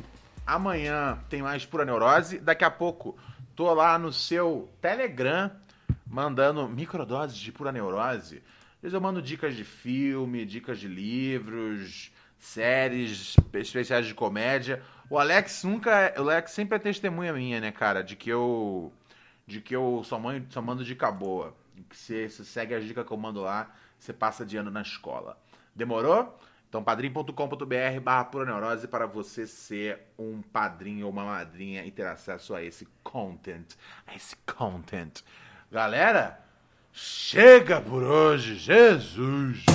Amanhã 0.48 1.20
tem 1.30 1.42
mais 1.42 1.66
pura 1.66 1.84
neurose. 1.84 2.40
Daqui 2.40 2.64
a 2.64 2.72
pouco 2.72 3.18
tô 3.54 3.74
lá 3.74 4.00
no 4.00 4.14
seu 4.14 4.70
Telegram 4.82 5.52
mandando 6.08 6.70
microdoses 6.70 7.38
de 7.38 7.52
pura 7.52 7.72
neurose. 7.72 8.42
Às 8.76 8.82
vezes 8.82 8.94
eu 8.94 9.02
mando 9.02 9.22
dicas 9.22 9.56
de 9.56 9.66
filme, 9.66 10.46
dicas 10.46 10.80
de 10.80 10.88
livros, 10.88 12.12
séries 12.42 13.36
especiais 13.54 14.08
de 14.08 14.16
comédia. 14.16 14.82
O 15.10 15.18
Alex 15.18 15.64
nunca, 15.64 16.14
o 16.18 16.22
Alex 16.22 16.52
sempre 16.52 16.76
é 16.76 16.80
testemunha 16.80 17.32
minha, 17.32 17.62
né, 17.62 17.72
cara, 17.72 18.02
de 18.02 18.16
que 18.16 18.30
eu 18.30 18.92
de 19.46 19.62
que 19.62 19.76
eu 19.76 20.02
só 20.04 20.18
mando, 20.18 20.52
só 20.52 20.62
mando 20.62 20.84
dica 20.84 21.12
boa. 21.12 21.56
Que 21.90 21.96
você, 21.96 22.28
você 22.28 22.44
segue 22.44 22.74
as 22.74 22.84
dicas 22.84 23.06
que 23.06 23.12
eu 23.12 23.18
mando 23.18 23.42
lá, 23.42 23.70
você 23.98 24.12
passa 24.12 24.46
de 24.46 24.58
ano 24.58 24.72
na 24.72 24.82
escola. 24.82 25.38
Demorou? 25.76 26.40
Então, 26.68 26.82
padrim.com.br 26.82 28.00
barra 28.02 28.24
pura 28.26 28.46
neurose 28.46 28.88
para 28.88 29.06
você 29.06 29.46
ser 29.46 30.00
um 30.18 30.42
padrinho 30.42 31.06
ou 31.06 31.12
uma 31.12 31.26
madrinha 31.26 31.86
e 31.86 31.92
ter 31.92 32.08
acesso 32.08 32.56
a 32.56 32.64
esse 32.64 32.88
content. 33.04 33.76
A 34.08 34.16
esse 34.16 34.38
content. 34.58 35.22
Galera, 35.70 36.40
chega 36.94 37.82
por 37.82 38.04
hoje. 38.04 38.56
Jesus! 38.56 39.66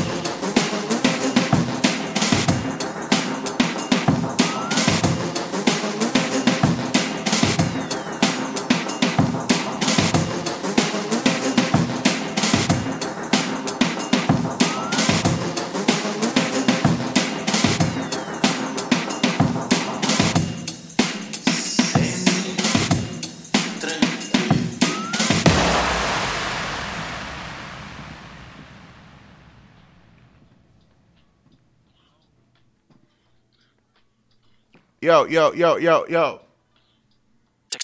Yo, 35.06 35.24
yo, 35.28 35.54
yo, 35.54 35.78
yo, 35.78 36.04
yo. 36.08 36.45